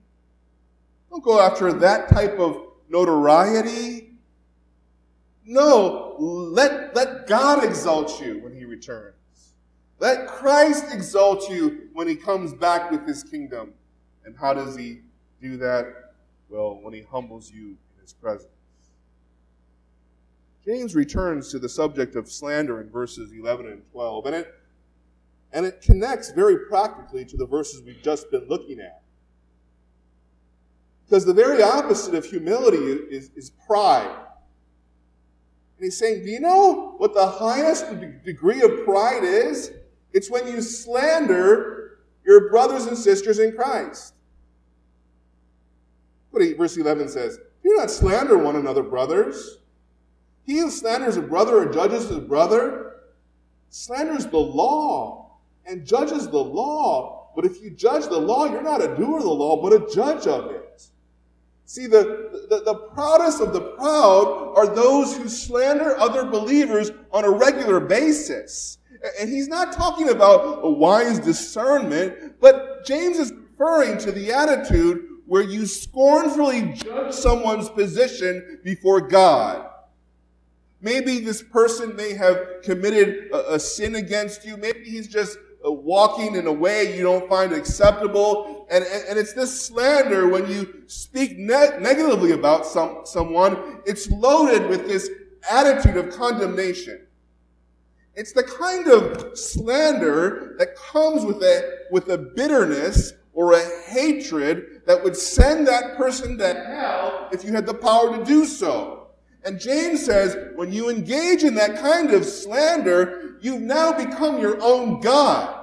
Don't 1.11 1.23
go 1.23 1.41
after 1.41 1.73
that 1.73 2.09
type 2.09 2.39
of 2.39 2.67
notoriety. 2.89 4.15
No, 5.45 6.17
let, 6.19 6.95
let 6.97 7.27
God 7.27 7.63
exalt 7.65 8.21
you 8.21 8.41
when 8.41 8.55
he 8.55 8.65
returns. 8.65 9.15
Let 9.99 10.27
Christ 10.27 10.87
exalt 10.93 11.49
you 11.49 11.89
when 11.93 12.09
he 12.09 12.17
comes 12.17 12.53
back 12.53 12.91
with 12.91 13.07
his 13.07 13.23
kingdom. 13.23 13.75
And 14.25 14.37
how 14.37 14.55
does 14.55 14.77
he 14.77 15.01
do 15.41 15.57
that? 15.59 16.13
Well, 16.49 16.79
when 16.83 16.95
he 16.95 17.03
humbles 17.03 17.51
you 17.51 17.77
in 17.97 18.01
his 18.01 18.13
presence. 18.13 18.49
James 20.65 20.95
returns 20.95 21.51
to 21.51 21.59
the 21.59 21.69
subject 21.69 22.17
of 22.17 22.31
slander 22.31 22.81
in 22.81 22.89
verses 22.89 23.33
11 23.33 23.67
and 23.67 23.83
12, 23.93 24.27
and 24.27 24.35
it, 24.35 24.55
and 25.55 25.65
it 25.65 25.81
connects 25.81 26.33
very 26.33 26.67
practically 26.69 27.25
to 27.25 27.37
the 27.37 27.47
verses 27.47 27.81
we've 27.81 28.03
just 28.03 28.31
been 28.31 28.47
looking 28.49 28.81
at. 28.81 29.03
Because 31.07 31.25
the 31.25 31.33
very 31.33 31.63
opposite 31.63 32.15
of 32.15 32.25
humility 32.25 32.77
is, 32.77 33.31
is 33.37 33.51
pride. 33.67 34.11
And 35.77 35.85
he's 35.85 35.97
saying, 35.97 36.25
Do 36.25 36.31
you 36.31 36.41
know 36.41 36.95
what 36.99 37.15
the 37.15 37.27
highest 37.27 37.87
degree 38.25 38.63
of 38.63 38.85
pride 38.85 39.23
is? 39.23 39.71
It's 40.13 40.29
when 40.31 40.49
you 40.49 40.61
slander 40.61 41.99
your 42.25 42.51
brothers 42.51 42.87
and 42.87 42.99
sisters 42.99 43.39
in 43.39 43.55
Christ. 43.55 44.15
What 46.31 46.43
verse 46.57 46.77
11 46.77 47.11
says, 47.11 47.39
Do 47.63 47.75
not 47.77 47.93
slander 47.93 48.39
one 48.39 48.57
another, 48.57 48.83
brothers. 48.83 49.59
He 50.45 50.59
who 50.59 50.71
slanders 50.71 51.17
a 51.17 51.23
brother 51.23 51.59
or 51.59 51.73
judges 51.73 52.09
his 52.09 52.19
brother 52.19 52.97
slanders 53.71 54.27
the 54.27 54.39
law 54.39 55.24
and 55.67 55.87
judges 55.87 56.29
the 56.29 56.39
law. 56.39 57.31
But 57.35 57.45
if 57.45 57.63
you 57.63 57.71
judge 57.71 58.05
the 58.05 58.19
law, 58.19 58.47
you're 58.47 58.63
not 58.63 58.83
a 58.83 58.95
doer 58.97 59.19
of 59.19 59.25
the 59.25 59.31
law, 59.31 59.61
but 59.61 59.73
a 59.73 59.93
judge 59.93 60.27
of 60.27 60.51
it. 60.51 60.65
See, 61.67 61.87
the, 61.87 62.47
the, 62.51 62.63
the 62.65 62.75
proudest 62.75 63.41
of 63.41 63.53
the 63.53 63.61
proud 63.61 64.53
are 64.57 64.67
those 64.67 65.17
who 65.17 65.29
slander 65.29 65.99
other 65.99 66.25
believers 66.25 66.91
on 67.11 67.25
a 67.25 67.31
regular 67.31 67.81
basis. 67.81 68.79
And 69.21 69.29
he's 69.29 69.49
not 69.49 69.73
talking 69.73 70.11
about 70.11 70.61
a 70.63 70.71
wise 70.71 71.19
discernment, 71.19 72.41
but 72.41 72.85
James 72.87 73.19
is 73.19 73.33
referring 73.33 73.99
to 73.99 74.13
the 74.13 74.33
attitude 74.33 75.09
where 75.27 75.43
you 75.43 75.67
scornfully 75.67 76.73
judge 76.75 77.13
someone's 77.13 77.69
position 77.71 78.61
before 78.63 79.01
God. 79.01 79.71
Maybe 80.81 81.19
this 81.19 81.43
person 81.43 81.97
may 81.97 82.13
have 82.13 82.61
committed 82.63 83.31
a, 83.33 83.55
a 83.55 83.59
sin 83.59 83.95
against 83.95 84.45
you. 84.45 84.59
Maybe 84.59 84.85
he's 84.85 85.09
just 85.09 85.39
Uh, 85.65 85.73
walking 85.73 86.35
in 86.35 86.47
a 86.47 86.53
way 86.53 86.95
you 86.97 87.03
don't 87.03 87.29
find 87.29 87.53
acceptable. 87.53 88.67
And, 88.71 88.85
and, 88.85 89.05
and 89.09 89.19
it's 89.19 89.33
this 89.33 89.67
slander 89.67 90.29
when 90.29 90.51
you 90.51 90.83
speak 90.89 91.39
ne- 91.39 91.79
negatively 91.81 92.33
about 92.33 92.67
some, 92.67 93.01
someone, 93.05 93.81
it's 93.87 94.11
loaded 94.11 94.69
with 94.69 94.87
this 94.87 95.09
attitude 95.51 95.97
of 95.97 96.15
condemnation. 96.15 97.07
It's 98.15 98.33
the 98.33 98.43
kind 98.43 98.89
of 98.89 99.39
slander 99.39 100.55
that 100.59 100.77
comes 100.77 101.25
with 101.25 101.43
a, 101.43 101.79
with 101.91 102.09
a 102.11 102.19
bitterness 102.19 103.15
or 103.33 103.55
a 103.55 103.65
hatred 103.87 104.83
that 104.87 105.03
would 105.03 105.17
send 105.17 105.67
that 105.67 105.97
person 105.97 106.39
to 106.39 106.55
hell 106.55 107.29
if 107.33 107.45
you 107.45 107.53
had 107.53 107.67
the 107.67 107.75
power 107.75 108.17
to 108.17 108.25
do 108.25 108.45
so. 108.45 109.04
And 109.45 109.61
James 109.61 110.05
says, 110.05 110.37
when 110.55 110.73
you 110.73 110.89
engage 110.89 111.45
in 111.45 111.55
that 111.57 111.77
kind 111.77 112.13
of 112.13 112.25
slander, 112.25 113.37
you've 113.41 113.61
now 113.61 113.93
become 113.93 114.41
your 114.41 114.61
own 114.63 115.01
God. 115.01 115.61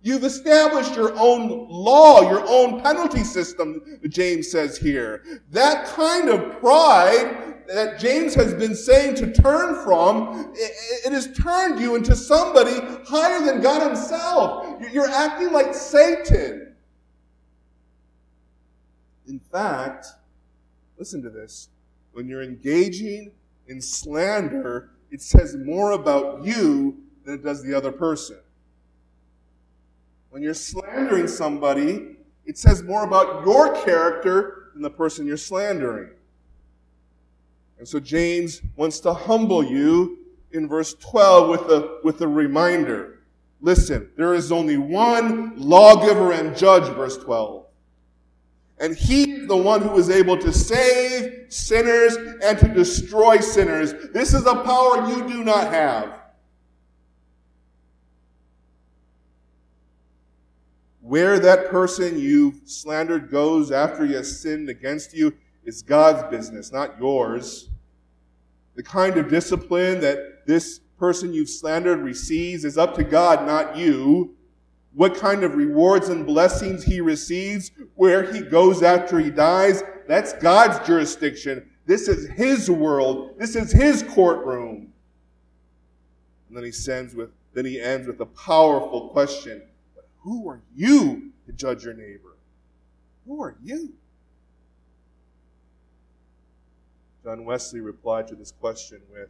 You've 0.00 0.24
established 0.24 0.94
your 0.94 1.12
own 1.18 1.68
law, 1.68 2.22
your 2.22 2.44
own 2.46 2.80
penalty 2.80 3.24
system, 3.24 3.98
James 4.08 4.50
says 4.50 4.78
here. 4.78 5.22
That 5.50 5.86
kind 5.88 6.30
of 6.30 6.60
pride 6.60 7.66
that 7.66 7.98
James 7.98 8.34
has 8.34 8.54
been 8.54 8.74
saying 8.74 9.16
to 9.16 9.32
turn 9.32 9.84
from, 9.84 10.54
it, 10.56 11.12
has 11.12 11.36
turned 11.36 11.80
you 11.80 11.96
into 11.96 12.16
somebody 12.16 12.80
higher 13.06 13.44
than 13.44 13.60
God 13.60 13.86
himself. 13.86 14.80
You're 14.90 15.10
acting 15.10 15.52
like 15.52 15.74
Satan. 15.74 16.74
In 19.26 19.40
fact, 19.52 20.06
listen 20.96 21.20
to 21.22 21.28
this. 21.28 21.68
When 22.18 22.26
you're 22.26 22.42
engaging 22.42 23.30
in 23.68 23.80
slander, 23.80 24.90
it 25.12 25.22
says 25.22 25.54
more 25.56 25.92
about 25.92 26.44
you 26.44 26.96
than 27.24 27.34
it 27.34 27.44
does 27.44 27.62
the 27.62 27.72
other 27.72 27.92
person. 27.92 28.40
When 30.30 30.42
you're 30.42 30.52
slandering 30.52 31.28
somebody, 31.28 32.16
it 32.44 32.58
says 32.58 32.82
more 32.82 33.04
about 33.04 33.46
your 33.46 33.72
character 33.84 34.70
than 34.72 34.82
the 34.82 34.90
person 34.90 35.28
you're 35.28 35.36
slandering. 35.36 36.10
And 37.78 37.86
so 37.86 38.00
James 38.00 38.62
wants 38.74 38.98
to 38.98 39.14
humble 39.14 39.62
you 39.62 40.18
in 40.50 40.66
verse 40.66 40.94
12 40.94 41.48
with 41.48 41.70
a, 41.70 41.98
with 42.02 42.20
a 42.20 42.26
reminder. 42.26 43.20
Listen, 43.60 44.10
there 44.16 44.34
is 44.34 44.50
only 44.50 44.76
one 44.76 45.52
lawgiver 45.56 46.32
and 46.32 46.56
judge, 46.56 46.92
verse 46.96 47.16
12. 47.16 47.67
And 48.80 48.96
he 48.96 49.46
the 49.46 49.56
one 49.56 49.82
who 49.82 49.96
is 49.98 50.08
able 50.08 50.38
to 50.38 50.52
save 50.52 51.52
sinners 51.52 52.16
and 52.42 52.58
to 52.58 52.68
destroy 52.68 53.38
sinners. 53.38 53.92
This 54.12 54.34
is 54.34 54.46
a 54.46 54.54
power 54.54 55.08
you 55.08 55.26
do 55.26 55.42
not 55.42 55.72
have. 55.72 56.18
Where 61.00 61.38
that 61.38 61.70
person 61.70 62.18
you've 62.18 62.60
slandered 62.66 63.30
goes 63.30 63.70
after 63.72 64.04
he 64.04 64.12
has 64.12 64.40
sinned 64.40 64.68
against 64.68 65.14
you 65.14 65.34
is 65.64 65.82
God's 65.82 66.30
business, 66.30 66.70
not 66.70 66.98
yours. 67.00 67.70
The 68.76 68.82
kind 68.82 69.16
of 69.16 69.28
discipline 69.28 70.00
that 70.00 70.46
this 70.46 70.80
person 70.98 71.32
you've 71.32 71.48
slandered 71.48 72.00
receives 72.00 72.64
is 72.64 72.76
up 72.76 72.94
to 72.96 73.04
God, 73.04 73.46
not 73.46 73.76
you. 73.76 74.36
What 74.98 75.14
kind 75.14 75.44
of 75.44 75.54
rewards 75.54 76.08
and 76.08 76.26
blessings 76.26 76.82
he 76.82 77.00
receives, 77.00 77.70
where 77.94 78.32
he 78.32 78.40
goes 78.40 78.82
after 78.82 79.20
he 79.20 79.30
dies, 79.30 79.84
that's 80.08 80.32
God's 80.32 80.84
jurisdiction. 80.84 81.70
This 81.86 82.08
is 82.08 82.28
his 82.30 82.68
world. 82.68 83.38
This 83.38 83.54
is 83.54 83.70
his 83.70 84.02
courtroom. 84.02 84.92
And 86.48 86.56
then 86.56 86.64
he 86.64 86.72
sends 86.72 87.14
with, 87.14 87.30
then 87.54 87.64
he 87.64 87.80
ends 87.80 88.08
with 88.08 88.18
a 88.18 88.26
powerful 88.26 89.10
question. 89.10 89.62
Who 90.22 90.48
are 90.48 90.62
you 90.74 91.30
to 91.46 91.52
judge 91.52 91.84
your 91.84 91.94
neighbor? 91.94 92.34
Who 93.24 93.40
are 93.40 93.54
you? 93.62 93.92
John 97.22 97.44
Wesley 97.44 97.78
replied 97.78 98.26
to 98.26 98.34
this 98.34 98.50
question 98.50 99.00
with, 99.12 99.28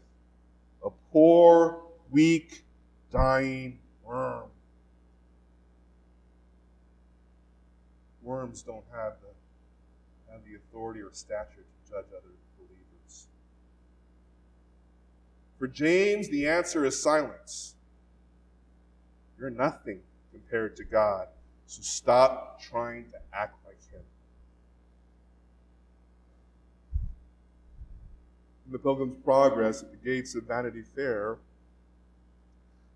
A 0.83 0.89
poor, 1.13 1.83
weak, 2.11 2.65
dying 3.13 3.81
worm. 4.03 4.49
Worms 8.29 8.61
don't 8.61 8.85
have 8.93 9.15
the, 9.23 10.31
have 10.31 10.43
the 10.45 10.57
authority 10.57 11.01
or 11.01 11.09
stature 11.13 11.65
to 11.65 11.91
judge 11.91 12.05
other 12.11 12.35
believers. 12.59 13.27
For 15.59 15.67
James, 15.67 16.29
the 16.29 16.47
answer 16.47 16.85
is 16.85 17.03
silence. 17.03 17.75
You're 19.41 19.49
nothing 19.49 20.01
compared 20.31 20.77
to 20.77 20.85
God. 20.85 21.29
So 21.65 21.81
stop 21.81 22.61
trying 22.61 23.07
to 23.13 23.19
act 23.33 23.57
like 23.67 23.81
Him. 23.91 24.03
in 28.67 28.73
the 28.73 28.79
Pilgrim's 28.79 29.17
Progress 29.25 29.83
at 29.83 29.91
the 29.91 29.97
gates 29.97 30.35
of 30.35 30.43
Vanity 30.43 30.83
Fair, 30.83 31.39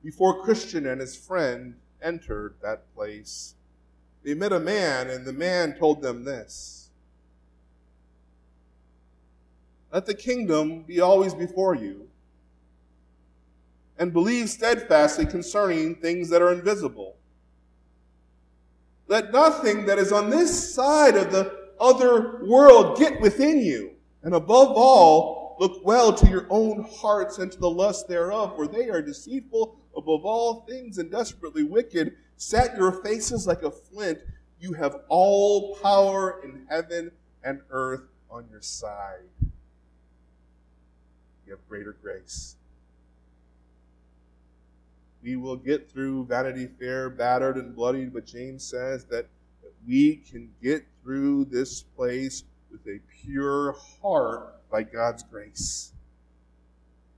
before 0.05 0.43
Christian 0.43 0.87
and 0.87 1.01
his 1.01 1.16
friend 1.16 1.76
entered 2.03 2.57
that 2.61 2.95
place, 2.95 3.55
they 4.24 4.34
met 4.34 4.52
a 4.52 4.60
man, 4.60 5.10
and 5.10 5.24
the 5.24 5.32
man 5.32 5.76
told 5.78 6.02
them 6.02 6.24
this 6.24 6.90
Let 9.92 10.06
the 10.06 10.14
kingdom 10.14 10.82
be 10.82 11.00
always 11.00 11.34
before 11.34 11.74
you, 11.74 12.08
and 13.98 14.12
believe 14.12 14.48
steadfastly 14.48 15.26
concerning 15.26 15.96
things 15.96 16.28
that 16.30 16.42
are 16.42 16.52
invisible. 16.52 17.16
Let 19.08 19.32
nothing 19.32 19.86
that 19.86 19.98
is 19.98 20.12
on 20.12 20.30
this 20.30 20.74
side 20.74 21.16
of 21.16 21.32
the 21.32 21.58
other 21.78 22.44
world 22.46 22.96
get 22.96 23.20
within 23.20 23.60
you. 23.60 23.90
And 24.22 24.34
above 24.34 24.72
all, 24.76 25.42
Look 25.62 25.84
well 25.84 26.12
to 26.14 26.28
your 26.28 26.48
own 26.50 26.82
hearts 26.90 27.38
and 27.38 27.52
to 27.52 27.56
the 27.56 27.70
lust 27.70 28.08
thereof, 28.08 28.56
for 28.56 28.66
they 28.66 28.88
are 28.88 29.00
deceitful 29.00 29.76
above 29.96 30.24
all 30.24 30.62
things 30.62 30.98
and 30.98 31.08
desperately 31.08 31.62
wicked. 31.62 32.16
Set 32.43 32.76
your 32.76 32.90
faces 32.90 33.47
like 33.47 33.62
a 33.62 33.70
flint. 33.70 34.18
You 34.59 34.72
have 34.72 34.97
all 35.09 35.76
power 35.76 36.40
in 36.43 36.66
heaven 36.68 37.12
and 37.45 37.61
earth 37.70 38.03
on 38.28 38.49
your 38.51 38.61
side. 38.61 39.28
You 41.47 41.53
have 41.53 41.61
greater 41.68 41.93
grace. 42.03 42.57
We 45.22 45.36
will 45.36 45.55
get 45.55 45.88
through 45.88 46.24
Vanity 46.24 46.66
Fair 46.66 47.09
battered 47.11 47.59
and 47.59 47.76
bloodied, 47.76 48.12
but 48.12 48.26
James 48.26 48.64
says 48.64 49.05
that 49.05 49.28
we 49.86 50.16
can 50.16 50.51
get 50.61 50.84
through 51.05 51.45
this 51.45 51.84
place 51.84 52.43
with 52.72 52.84
a 52.88 52.99
pure 53.22 53.76
heart 54.03 54.68
by 54.68 54.82
God's 54.82 55.22
grace. 55.22 55.93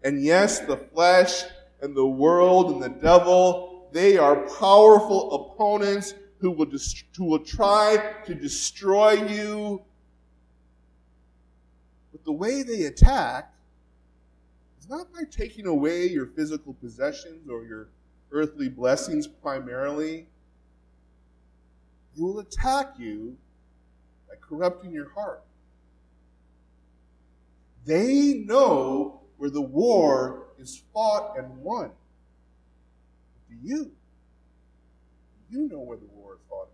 And 0.02 0.22
yes, 0.22 0.60
the 0.60 0.76
flesh 0.76 1.44
and 1.80 1.96
the 1.96 2.06
world 2.06 2.72
and 2.72 2.82
the 2.82 3.00
devil, 3.00 3.73
they 3.94 4.18
are 4.18 4.34
powerful 4.58 5.52
opponents 5.54 6.14
who 6.38 6.50
will, 6.50 6.66
dist- 6.66 7.04
who 7.16 7.26
will 7.26 7.38
try 7.38 8.14
to 8.26 8.34
destroy 8.34 9.12
you. 9.12 9.82
But 12.10 12.24
the 12.24 12.32
way 12.32 12.64
they 12.64 12.82
attack 12.82 13.54
is 14.80 14.88
not 14.88 15.12
by 15.12 15.22
taking 15.30 15.66
away 15.66 16.08
your 16.08 16.26
physical 16.26 16.74
possessions 16.74 17.48
or 17.48 17.64
your 17.64 17.86
earthly 18.32 18.68
blessings 18.68 19.28
primarily. 19.28 20.26
He 22.16 22.20
will 22.20 22.40
attack 22.40 22.94
you 22.98 23.36
by 24.28 24.34
corrupting 24.40 24.90
your 24.90 25.10
heart. 25.10 25.44
They 27.84 28.42
know 28.44 29.20
where 29.36 29.50
the 29.50 29.62
war 29.62 30.48
is 30.58 30.82
fought 30.92 31.38
and 31.38 31.58
won. 31.58 31.92
You? 33.62 33.92
You 35.50 35.68
know 35.68 35.80
where 35.80 35.96
the 35.96 36.06
war 36.06 36.34
is 36.34 36.40
fought. 36.48 36.68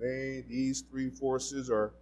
They, 0.00 0.44
these 0.48 0.82
three 0.90 1.10
forces 1.10 1.70
are 1.70 1.92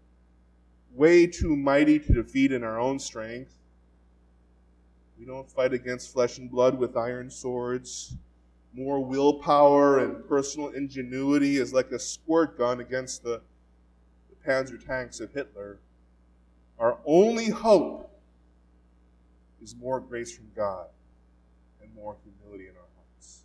way 0.95 1.27
too 1.27 1.57
mighty 1.57 1.99
to 1.99 2.13
defeat 2.13 2.53
in 2.53 2.65
our 2.65 2.79
own 2.79 2.99
strength. 2.99 3.55
We 5.19 5.27
don't 5.27 5.51
fight 5.51 5.73
against 5.73 6.13
flesh 6.13 6.39
and 6.39 6.51
blood 6.51 6.79
with 6.79 6.97
iron 6.97 7.31
swords. 7.31 8.17
More 8.75 9.05
willpower 9.05 9.99
and 9.99 10.27
personal 10.27 10.69
ingenuity 10.69 11.59
is 11.59 11.73
like 11.73 11.93
a 11.93 11.99
squirt 11.99 12.57
gun 12.57 12.81
against 12.81 13.23
the, 13.23 13.43
the 14.31 14.51
panzer 14.51 14.85
tanks 14.85 15.21
of 15.21 15.33
Hitler. 15.33 15.79
Our 16.79 16.99
only 17.05 17.51
hope 17.51 18.11
is 19.63 19.77
more 19.77 20.01
grace 20.01 20.35
from 20.35 20.51
God 20.57 20.87
more 22.03 22.17
humility 22.25 22.69
in 22.69 22.75
our 22.75 22.89
hearts. 22.97 23.45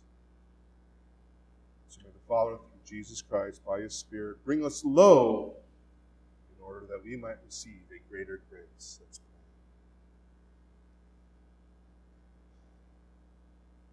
So 1.88 2.00
may 2.02 2.10
the 2.10 2.26
Father, 2.26 2.56
through 2.56 2.84
Jesus 2.84 3.22
Christ, 3.22 3.64
by 3.64 3.80
His 3.80 3.94
Spirit, 3.94 4.44
bring 4.44 4.64
us 4.64 4.84
low 4.84 5.54
in 6.50 6.64
order 6.64 6.84
that 6.90 7.04
we 7.04 7.16
might 7.16 7.36
receive 7.46 7.82
a 7.94 8.10
greater 8.10 8.40
grace. 8.50 8.98
Let's 9.00 9.20